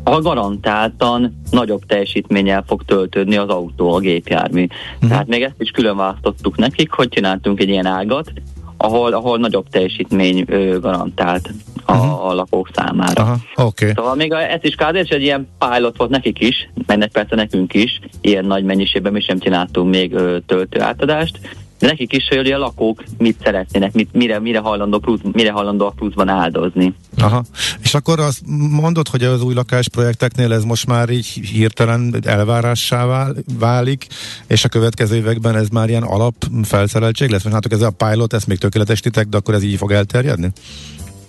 ahol 0.07 0.21
garantáltan 0.21 1.41
nagyobb 1.51 1.85
teljesítménnyel 1.85 2.63
fog 2.67 2.83
töltődni 2.85 3.35
az 3.35 3.49
autó, 3.49 3.93
a 3.93 3.99
gépjármű. 3.99 4.63
Uh-huh. 4.95 5.09
Tehát 5.09 5.27
még 5.27 5.41
ezt 5.41 5.55
is 5.57 5.69
külön 5.69 5.97
választottuk 5.97 6.57
nekik, 6.57 6.91
hogy 6.91 7.09
csináltunk 7.09 7.59
egy 7.59 7.69
ilyen 7.69 7.85
ágat, 7.85 8.31
ahol, 8.77 9.13
ahol 9.13 9.37
nagyobb 9.37 9.69
teljesítmény 9.69 10.43
ö, 10.47 10.79
garantált 10.79 11.49
a, 11.85 11.91
uh-huh. 11.91 12.25
a 12.25 12.33
lakók 12.33 12.69
számára. 12.73 13.21
Aha, 13.21 13.37
okay. 13.55 13.91
Szóval 13.95 14.15
még 14.15 14.33
a, 14.33 14.51
ez 14.51 14.59
is 14.61 14.75
kb. 14.75 14.95
egy 14.95 15.21
ilyen 15.21 15.47
pilot 15.59 15.97
volt 15.97 16.09
nekik 16.09 16.39
is, 16.39 16.69
mennek 16.85 17.11
persze 17.11 17.35
nekünk 17.35 17.73
is, 17.73 17.99
ilyen 18.21 18.45
nagy 18.45 18.63
mennyiségben 18.63 19.11
mi 19.11 19.21
sem 19.21 19.39
csináltunk 19.39 19.89
még 19.89 20.13
ö, 20.13 20.37
töltő 20.45 20.81
átadást, 20.81 21.39
de 21.79 21.87
nekik 21.87 22.13
is, 22.13 22.27
hogy 22.27 22.51
a 22.51 22.57
lakók 22.57 23.03
mit 23.17 23.37
szeretnének, 23.43 23.93
mit, 23.93 24.13
mire, 24.13 24.39
mire, 24.39 24.59
hajlandó 24.59 24.99
plusz, 24.99 25.19
mire 25.31 25.51
hajlandó 25.51 25.85
a 25.85 25.93
pluszban 25.95 26.29
áldozni. 26.29 26.93
Aha. 27.17 27.43
És 27.81 27.93
akkor 27.93 28.19
azt 28.19 28.41
mondod, 28.69 29.07
hogy 29.07 29.23
az 29.23 29.43
új 29.43 29.53
lakásprojekteknél 29.53 30.53
ez 30.53 30.63
most 30.63 30.87
már 30.87 31.09
így 31.09 31.27
hirtelen 31.27 32.15
elvárássá 32.25 33.27
válik, 33.59 34.07
és 34.47 34.63
a 34.63 34.69
következő 34.69 35.15
években 35.15 35.55
ez 35.55 35.69
már 35.69 35.89
ilyen 35.89 36.03
alap 36.03 36.35
felszereltség 36.63 37.29
lesz? 37.29 37.43
Most 37.43 37.73
ez 37.73 37.81
a 37.81 37.91
pilot, 37.91 38.33
ezt 38.33 38.47
még 38.47 38.57
tökéletesítek, 38.57 39.27
de 39.27 39.37
akkor 39.37 39.53
ez 39.53 39.63
így 39.63 39.77
fog 39.77 39.91
elterjedni? 39.91 40.51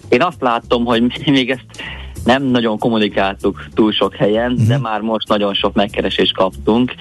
Én 0.09 0.23
azt 0.23 0.41
látom, 0.41 0.85
hogy 0.85 1.03
még 1.27 1.51
ezt 1.51 1.67
nem 2.25 2.43
nagyon 2.43 2.79
kommunikáltuk 2.79 3.67
túl 3.75 3.93
sok 3.93 4.15
helyen, 4.15 4.53
uh-huh. 4.53 4.67
de 4.67 4.79
már 4.79 5.01
most 5.01 5.29
nagyon 5.29 5.55
sok 5.55 5.75
megkeresést 5.75 6.35
kaptunk, 6.35 6.95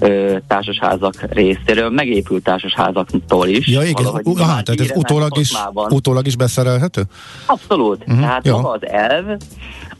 ö, 0.00 0.36
társasházak 0.48 1.14
részéről, 1.28 1.90
megépült 1.90 2.42
társasházaktól 2.42 3.48
is. 3.48 3.68
Ja, 3.68 3.82
igen, 3.82 4.06
uh, 4.06 4.40
aha, 4.40 4.62
tehát 4.62 4.80
ez 4.80 4.90
utólag 4.94 5.38
is, 5.38 5.52
utólag 5.88 6.26
is 6.26 6.36
beszerelhető? 6.36 7.02
Abszolút. 7.46 7.98
Uh-huh, 8.00 8.20
tehát 8.20 8.46
ja. 8.46 8.56
maga 8.56 8.70
az 8.70 8.86
elv, 8.86 9.26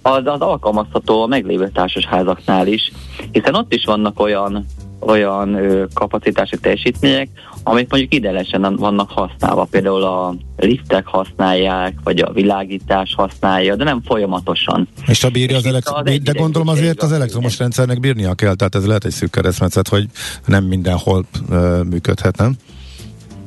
az, 0.03 0.23
az 0.25 0.41
alkalmazható 0.41 1.23
a 1.23 1.27
meglévő 1.27 1.69
társasházaknál 1.69 2.67
is, 2.67 2.93
hiszen 3.33 3.55
ott 3.55 3.75
is 3.75 3.85
vannak 3.85 4.21
olyan 4.21 4.67
olyan 5.01 5.59
kapacitási 5.95 6.59
teljesítmények, 6.59 7.29
amik 7.63 7.91
mondjuk 7.91 8.15
idelenesen 8.15 8.77
vannak 8.77 9.11
használva. 9.11 9.65
Például 9.71 10.03
a 10.03 10.35
liftek 10.57 11.07
használják, 11.07 11.95
vagy 12.05 12.21
a 12.21 12.33
világítás 12.33 13.15
használja, 13.15 13.77
de 13.77 13.85
nem 13.85 14.03
folyamatosan. 14.03 14.89
És 15.07 15.25
a 15.25 15.31
bírja 15.31 15.57
az, 15.57 15.67
elek- 15.67 15.89
az 15.89 16.19
de 16.23 16.33
gondolom 16.33 16.69
azért 16.69 17.03
az 17.03 17.13
elektromos 17.13 17.59
rendszernek 17.59 18.01
bírnia 18.01 18.35
kell, 18.35 18.55
tehát 18.55 18.75
ez 18.75 18.87
lehet 18.87 19.05
egy 19.05 19.11
szűk 19.11 19.31
keresztmetszet, 19.31 19.89
hogy 19.89 20.07
nem 20.47 20.65
mindenhol 20.65 21.25
ö, 21.51 21.81
működhet, 21.91 22.37
nem? 22.37 22.57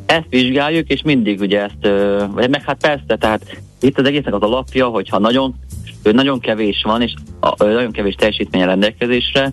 Ezt 0.06 0.26
vizsgáljuk, 0.30 0.88
és 0.88 1.02
mindig 1.02 1.40
ugye 1.40 1.64
ezt, 1.64 1.78
ö, 1.82 2.24
meg 2.50 2.64
hát 2.64 2.78
persze, 2.82 3.18
tehát 3.20 3.62
itt 3.80 4.00
az 4.00 4.06
egésznek 4.06 4.34
az 4.34 4.42
alapja, 4.42 4.88
hogyha 4.88 5.20
nagyon 5.20 5.56
nagyon 6.12 6.40
kevés 6.40 6.82
van, 6.84 7.02
és 7.02 7.14
a, 7.40 7.64
nagyon 7.64 7.92
kevés 7.92 8.16
teljesítmény 8.16 8.64
rendelkezésre, 8.64 9.52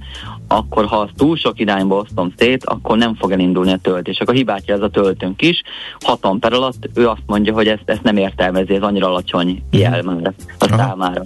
akkor 0.53 0.87
ha 0.87 0.97
azt 0.97 1.13
túl 1.17 1.37
sok 1.37 1.61
irányba 1.61 1.97
osztom 1.97 2.33
szét, 2.37 2.65
akkor 2.65 2.99
nem 2.99 3.15
fog 3.15 3.31
elindulni 3.31 3.73
a 3.73 3.77
töltés. 3.77 4.19
Akkor 4.19 4.35
hibátja 4.35 4.75
ez 4.75 4.81
a 4.81 4.89
töltőnk 4.89 5.43
is. 5.43 5.63
6 6.01 6.25
amper 6.25 6.53
alatt 6.53 6.89
ő 6.95 7.09
azt 7.09 7.23
mondja, 7.27 7.53
hogy 7.53 7.67
ezt, 7.67 7.83
ezt 7.85 8.03
nem 8.03 8.17
értelmezi, 8.17 8.75
ez 8.75 8.83
annyira 8.83 9.07
alacsony 9.07 9.63
mhm. 9.71 9.81
jel 9.81 10.03
már 10.03 10.33
a 10.59 10.67
számára. 10.77 11.23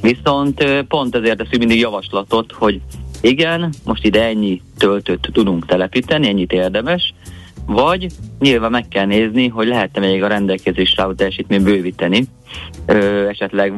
Viszont 0.00 0.64
pont 0.88 1.14
ezért 1.14 1.36
teszünk 1.36 1.58
mindig 1.58 1.78
javaslatot, 1.78 2.52
hogy 2.52 2.80
igen, 3.20 3.72
most 3.84 4.04
ide 4.04 4.24
ennyi 4.24 4.62
töltőt 4.78 5.28
tudunk 5.32 5.66
telepíteni, 5.66 6.28
ennyit 6.28 6.52
érdemes, 6.52 7.14
vagy 7.66 8.06
nyilván 8.38 8.70
meg 8.70 8.88
kell 8.88 9.06
nézni, 9.06 9.48
hogy 9.48 9.66
lehet-e 9.66 10.00
még 10.00 10.22
a 10.22 10.28
rendelkezésre 10.28 11.02
álló 11.02 11.12
teljesítményt 11.12 11.64
bővíteni, 11.64 12.24
ö, 12.86 13.28
esetleg 13.28 13.72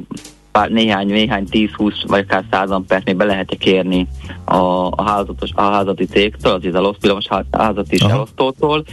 pár, 0.52 0.70
néhány, 0.70 1.06
néhány 1.06 1.47
10-20 1.51 1.93
vagy 2.06 2.24
akár 2.28 2.44
100 2.51 2.70
ampert 2.70 3.05
még 3.05 3.16
be 3.16 3.24
lehet 3.24 3.56
kérni 3.59 4.06
a, 4.44 4.56
a, 4.90 5.02
házatos, 5.02 5.51
a 5.55 5.62
házati 5.62 6.06
cégtől, 6.06 6.52
az 6.52 6.74
elosztó, 6.74 6.98
villamos 7.01 7.27
házati 7.51 7.98
elosztótól. 8.09 8.85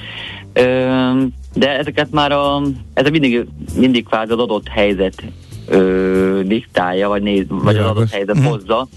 De 1.53 1.77
ezeket 1.77 2.11
már 2.11 2.31
a, 2.31 2.61
ez 2.93 3.09
mindig, 3.09 3.45
mindig 3.75 4.05
kvázi 4.05 4.31
az 4.31 4.39
adott 4.39 4.67
helyzet 4.67 5.23
ö, 5.67 6.41
diktálja, 6.45 7.07
vagy, 7.07 7.21
néz, 7.21 7.45
vagy 7.47 7.77
az 7.77 7.85
adott 7.85 8.09
helyzet 8.09 8.35
mhm. 8.35 8.45
hozza. 8.45 8.87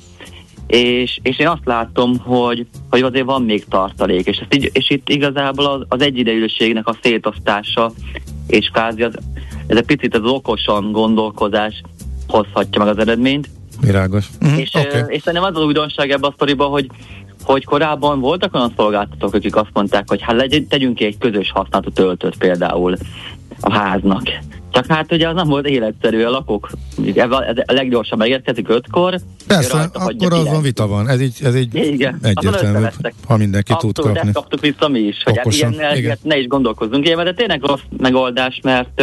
És, 0.66 1.19
és 1.23 1.39
én 1.39 1.49
azt 1.49 1.65
látom, 1.65 2.19
hogy, 2.19 2.66
hogy 2.91 3.03
azért 3.03 3.24
van 3.24 3.43
még 3.43 3.65
tartalék, 3.65 4.27
és, 4.27 4.37
ezt 4.37 4.55
így, 4.55 4.70
és 4.73 4.91
itt 4.91 5.09
igazából 5.09 5.66
az, 5.66 5.85
az 5.89 6.03
egyidejűségnek 6.03 6.89
a 6.89 6.97
szétosztása, 7.03 7.93
és 8.47 8.69
kvázi 8.69 9.03
az, 9.03 9.15
ez 9.66 9.77
egy 9.77 9.85
picit 9.85 10.15
az 10.15 10.24
okosan 10.24 10.93
gondolkozás, 10.93 11.82
hozhatja 12.31 12.85
meg 12.85 12.89
az 12.89 12.98
eredményt. 12.98 13.48
Virágos. 13.81 14.27
Mm, 14.44 14.57
és, 14.57 14.70
okay. 14.74 15.02
és 15.07 15.23
szerintem 15.23 15.51
az 15.51 15.57
az 15.57 15.65
újdonság 15.65 16.11
ebben 16.11 16.31
a 16.31 16.32
sztoriban, 16.36 16.70
hogy 16.70 16.86
hogy 17.43 17.65
korábban 17.65 18.20
voltak 18.20 18.55
olyan 18.55 18.73
szolgáltatók, 18.77 19.35
akik 19.35 19.57
azt 19.57 19.70
mondták, 19.73 20.09
hogy 20.09 20.23
hát 20.23 20.36
legyen, 20.36 20.66
tegyünk 20.66 20.94
ki 20.94 21.05
egy 21.05 21.19
közös 21.19 21.51
használatú 21.51 21.90
töltőt 21.90 22.36
például 22.36 22.97
a 23.61 23.73
háznak. 23.73 24.23
Csak 24.73 24.86
hát 24.86 25.12
ugye 25.12 25.28
az 25.28 25.35
nem 25.35 25.48
volt 25.48 25.66
életszerű, 25.66 26.23
a 26.23 26.31
lakók 26.31 26.70
ez 27.15 27.31
a 27.31 27.55
leggyorsabb 27.66 28.19
megérkezik 28.19 28.69
ötkor. 28.69 29.20
Persze, 29.47 29.77
rajta, 29.77 29.98
akkor 29.98 30.32
azon 30.32 30.62
vita 30.62 30.86
van, 30.86 31.09
ez 31.09 31.20
így, 31.20 31.36
ez 31.43 31.57
így 31.57 31.74
igen, 31.74 32.19
egyértelmű, 32.23 32.86
ha 33.27 33.36
mindenki 33.36 33.73
Abszolút, 33.73 33.94
tud 33.94 34.05
kapni. 34.05 34.20
Ezt 34.20 34.32
kaptuk 34.32 34.61
vissza 34.61 34.89
mi 34.89 34.98
is, 34.98 35.23
hogy 35.24 35.36
hát 35.36 35.52
ilyen, 35.52 36.19
ne 36.23 36.39
is 36.39 36.47
gondolkozzunk 36.47 37.07
ilyen, 37.07 37.24
de 37.24 37.35
tényleg 37.35 37.62
rossz 37.62 37.81
megoldás, 37.98 38.61
mert 38.62 39.02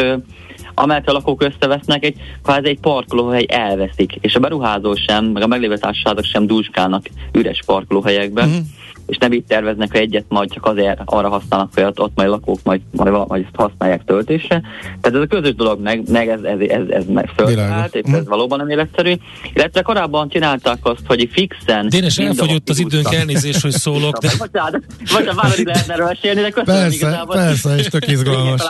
amelyet 0.80 1.10
a 1.10 1.12
lakók 1.12 1.44
összevesznek, 1.44 2.06
egy 2.06 2.16
kvázi 2.44 2.68
egy 2.68 2.80
parkolóhely 2.80 3.46
elveszik, 3.48 4.16
és 4.22 4.36
a 4.36 4.40
beruházó 4.40 4.96
sem, 4.96 5.26
meg 5.26 5.44
a 5.44 5.48
meglévő 5.48 5.78
társaságok 5.78 6.24
sem 6.24 6.48
dúskálnak 6.48 7.06
üres 7.32 7.64
parkolóhelyekben. 7.66 8.48
Uh-huh 8.48 8.66
és 9.08 9.18
nem 9.18 9.32
így 9.32 9.44
terveznek, 9.44 9.92
hogy 9.92 10.00
egyet 10.00 10.26
majd 10.28 10.52
csak 10.54 10.66
azért 10.66 11.00
arra 11.06 11.30
használnak, 11.30 11.70
hogy 11.74 11.84
ott 11.96 12.12
majd 12.16 12.30
lakók 12.30 12.60
majd, 12.64 12.82
majd, 12.92 13.28
majd 13.28 13.44
ezt 13.44 13.56
használják 13.56 14.04
töltésre. 14.06 14.62
Tehát 15.02 15.18
ez 15.18 15.22
a 15.22 15.26
közös 15.28 15.56
dolog 15.56 15.82
meg, 15.82 16.10
meg 16.10 16.28
ez, 16.28 16.42
ez, 16.42 16.60
ez, 16.60 16.88
ez 16.90 17.06
meg 17.06 17.30
fölállt, 17.36 17.96
és 17.96 18.12
ez 18.12 18.28
valóban 18.28 18.58
nem 18.58 18.70
életszerű. 18.70 19.14
Illetve 19.54 19.82
korábban 19.82 20.30
csinálták 20.30 20.78
azt, 20.82 21.02
hogy 21.06 21.30
fixen... 21.32 21.90
Dénes, 21.90 22.18
elfogyott 22.18 22.70
az 22.70 22.80
időnk, 22.80 23.14
elnézést, 23.14 23.62
hogy 23.62 23.72
szólok. 23.72 24.18
De... 24.18 24.30
Vagy 24.38 25.28
a 25.28 25.34
vállalat 25.34 25.64
lehetne 25.64 25.94
erről 25.94 26.06
mesélni, 26.06 26.42
de 26.42 26.50
köszönöm 26.50 26.82
persze, 26.82 26.96
igazából. 26.96 27.36
Persze, 27.36 27.76
és 27.76 27.86
tök 27.86 28.08
izgalmas. 28.08 28.62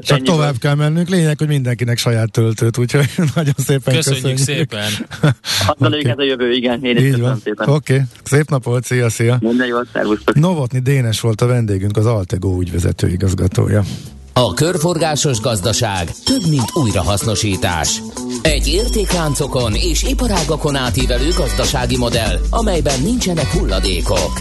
Csak 0.00 0.22
tovább 0.22 0.54
kell 0.58 0.74
mennünk. 0.74 1.08
Lényeg, 1.08 1.38
hogy 1.38 1.48
mindenkinek 1.48 1.98
saját 1.98 2.30
töltőt, 2.30 2.78
úgyhogy 2.78 3.08
nagyon 3.34 3.54
szépen 3.56 3.94
köszönjük. 3.94 4.36
Köszönjük 4.36 4.38
szépen. 4.38 4.90
Azt 5.66 5.76
okay. 5.78 6.06
ez 6.06 6.18
a 6.18 6.22
jövő, 6.22 6.52
igen. 6.52 6.84
Én 6.84 6.96
is 6.96 7.10
köszönöm 7.10 7.38
szépen. 7.44 7.68
Oké, 7.68 7.92
okay. 7.92 8.06
szép 8.22 8.48
napot, 8.48 8.84
szia, 8.84 9.10
szia. 9.10 9.36
Minden 9.40 9.66
jó, 9.66 9.79
szervusztok. 9.92 10.34
Novotni 10.34 10.78
Dénes 10.78 11.20
volt 11.20 11.40
a 11.40 11.46
vendégünk, 11.46 11.96
az 11.96 12.06
Altego 12.06 12.60
ügyvezető 12.60 13.08
igazgatója. 13.08 13.82
A 14.32 14.54
körforgásos 14.54 15.40
gazdaság 15.40 16.10
több, 16.24 16.46
mint 16.48 16.70
újrahasznosítás. 16.74 18.02
Egy 18.42 18.68
értékláncokon 18.68 19.74
és 19.74 20.02
iparágakon 20.02 20.76
átívelő 20.76 21.28
gazdasági 21.36 21.96
modell, 21.96 22.38
amelyben 22.50 23.00
nincsenek 23.00 23.46
hulladékok. 23.46 24.40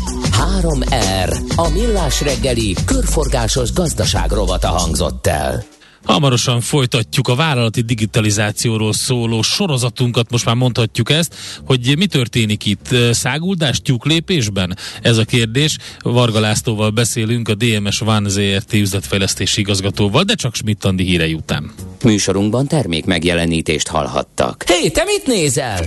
3R. 0.62 1.56
A 1.56 1.70
millás 1.70 2.22
reggeli 2.22 2.76
körforgásos 2.86 3.74
gazdaság 3.74 4.32
rovata 4.32 4.68
hangzott 4.68 5.28
el. 5.28 5.64
Hamarosan 6.04 6.62
folytatjuk 6.62 7.28
a 7.28 7.36
vállalati 7.36 7.82
digitalizációról 7.82 8.94
szóló 8.94 9.42
sorozatunkat, 9.42 10.32
most 10.32 10.46
már 10.46 10.56
mondhatjuk 10.56 11.10
ezt, 11.10 11.36
hogy 11.66 11.98
mi 11.98 12.06
történik 12.06 12.66
itt? 12.66 12.96
Száguldás 13.12 13.82
tyúklépésben? 13.82 14.78
Ez 15.02 15.18
a 15.18 15.26
kérdés. 15.26 15.78
Varga 16.00 16.40
Lászlóval 16.40 16.90
beszélünk, 16.90 17.50
a 17.50 17.56
DMS 17.56 18.00
Van 18.00 18.26
ZRT 18.30 18.74
üzletfejlesztési 18.74 19.60
igazgatóval, 19.60 20.24
de 20.24 20.34
csak 20.34 20.56
Schmidt 20.56 20.94
hírei 20.98 21.34
után. 21.34 21.72
Műsorunkban 22.04 22.68
termék 22.68 23.06
megjelenítést 23.06 23.88
hallhattak. 23.88 24.64
Hé, 24.68 24.74
hey, 24.74 24.92
te 24.92 25.04
mit 25.04 25.28
nézel? 25.28 25.86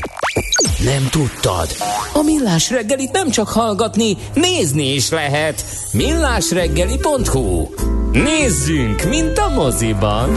Nem 0.85 1.09
tudtad? 1.11 1.69
A 2.13 2.23
Millás 2.23 2.71
reggelit 2.71 3.11
nem 3.11 3.31
csak 3.31 3.49
hallgatni, 3.49 4.17
nézni 4.35 4.95
is 4.95 5.09
lehet. 5.09 5.65
millásreggeli.hu 5.93 7.69
Nézzünk, 8.13 9.05
mint 9.09 9.39
a 9.39 9.49
moziban! 9.49 10.31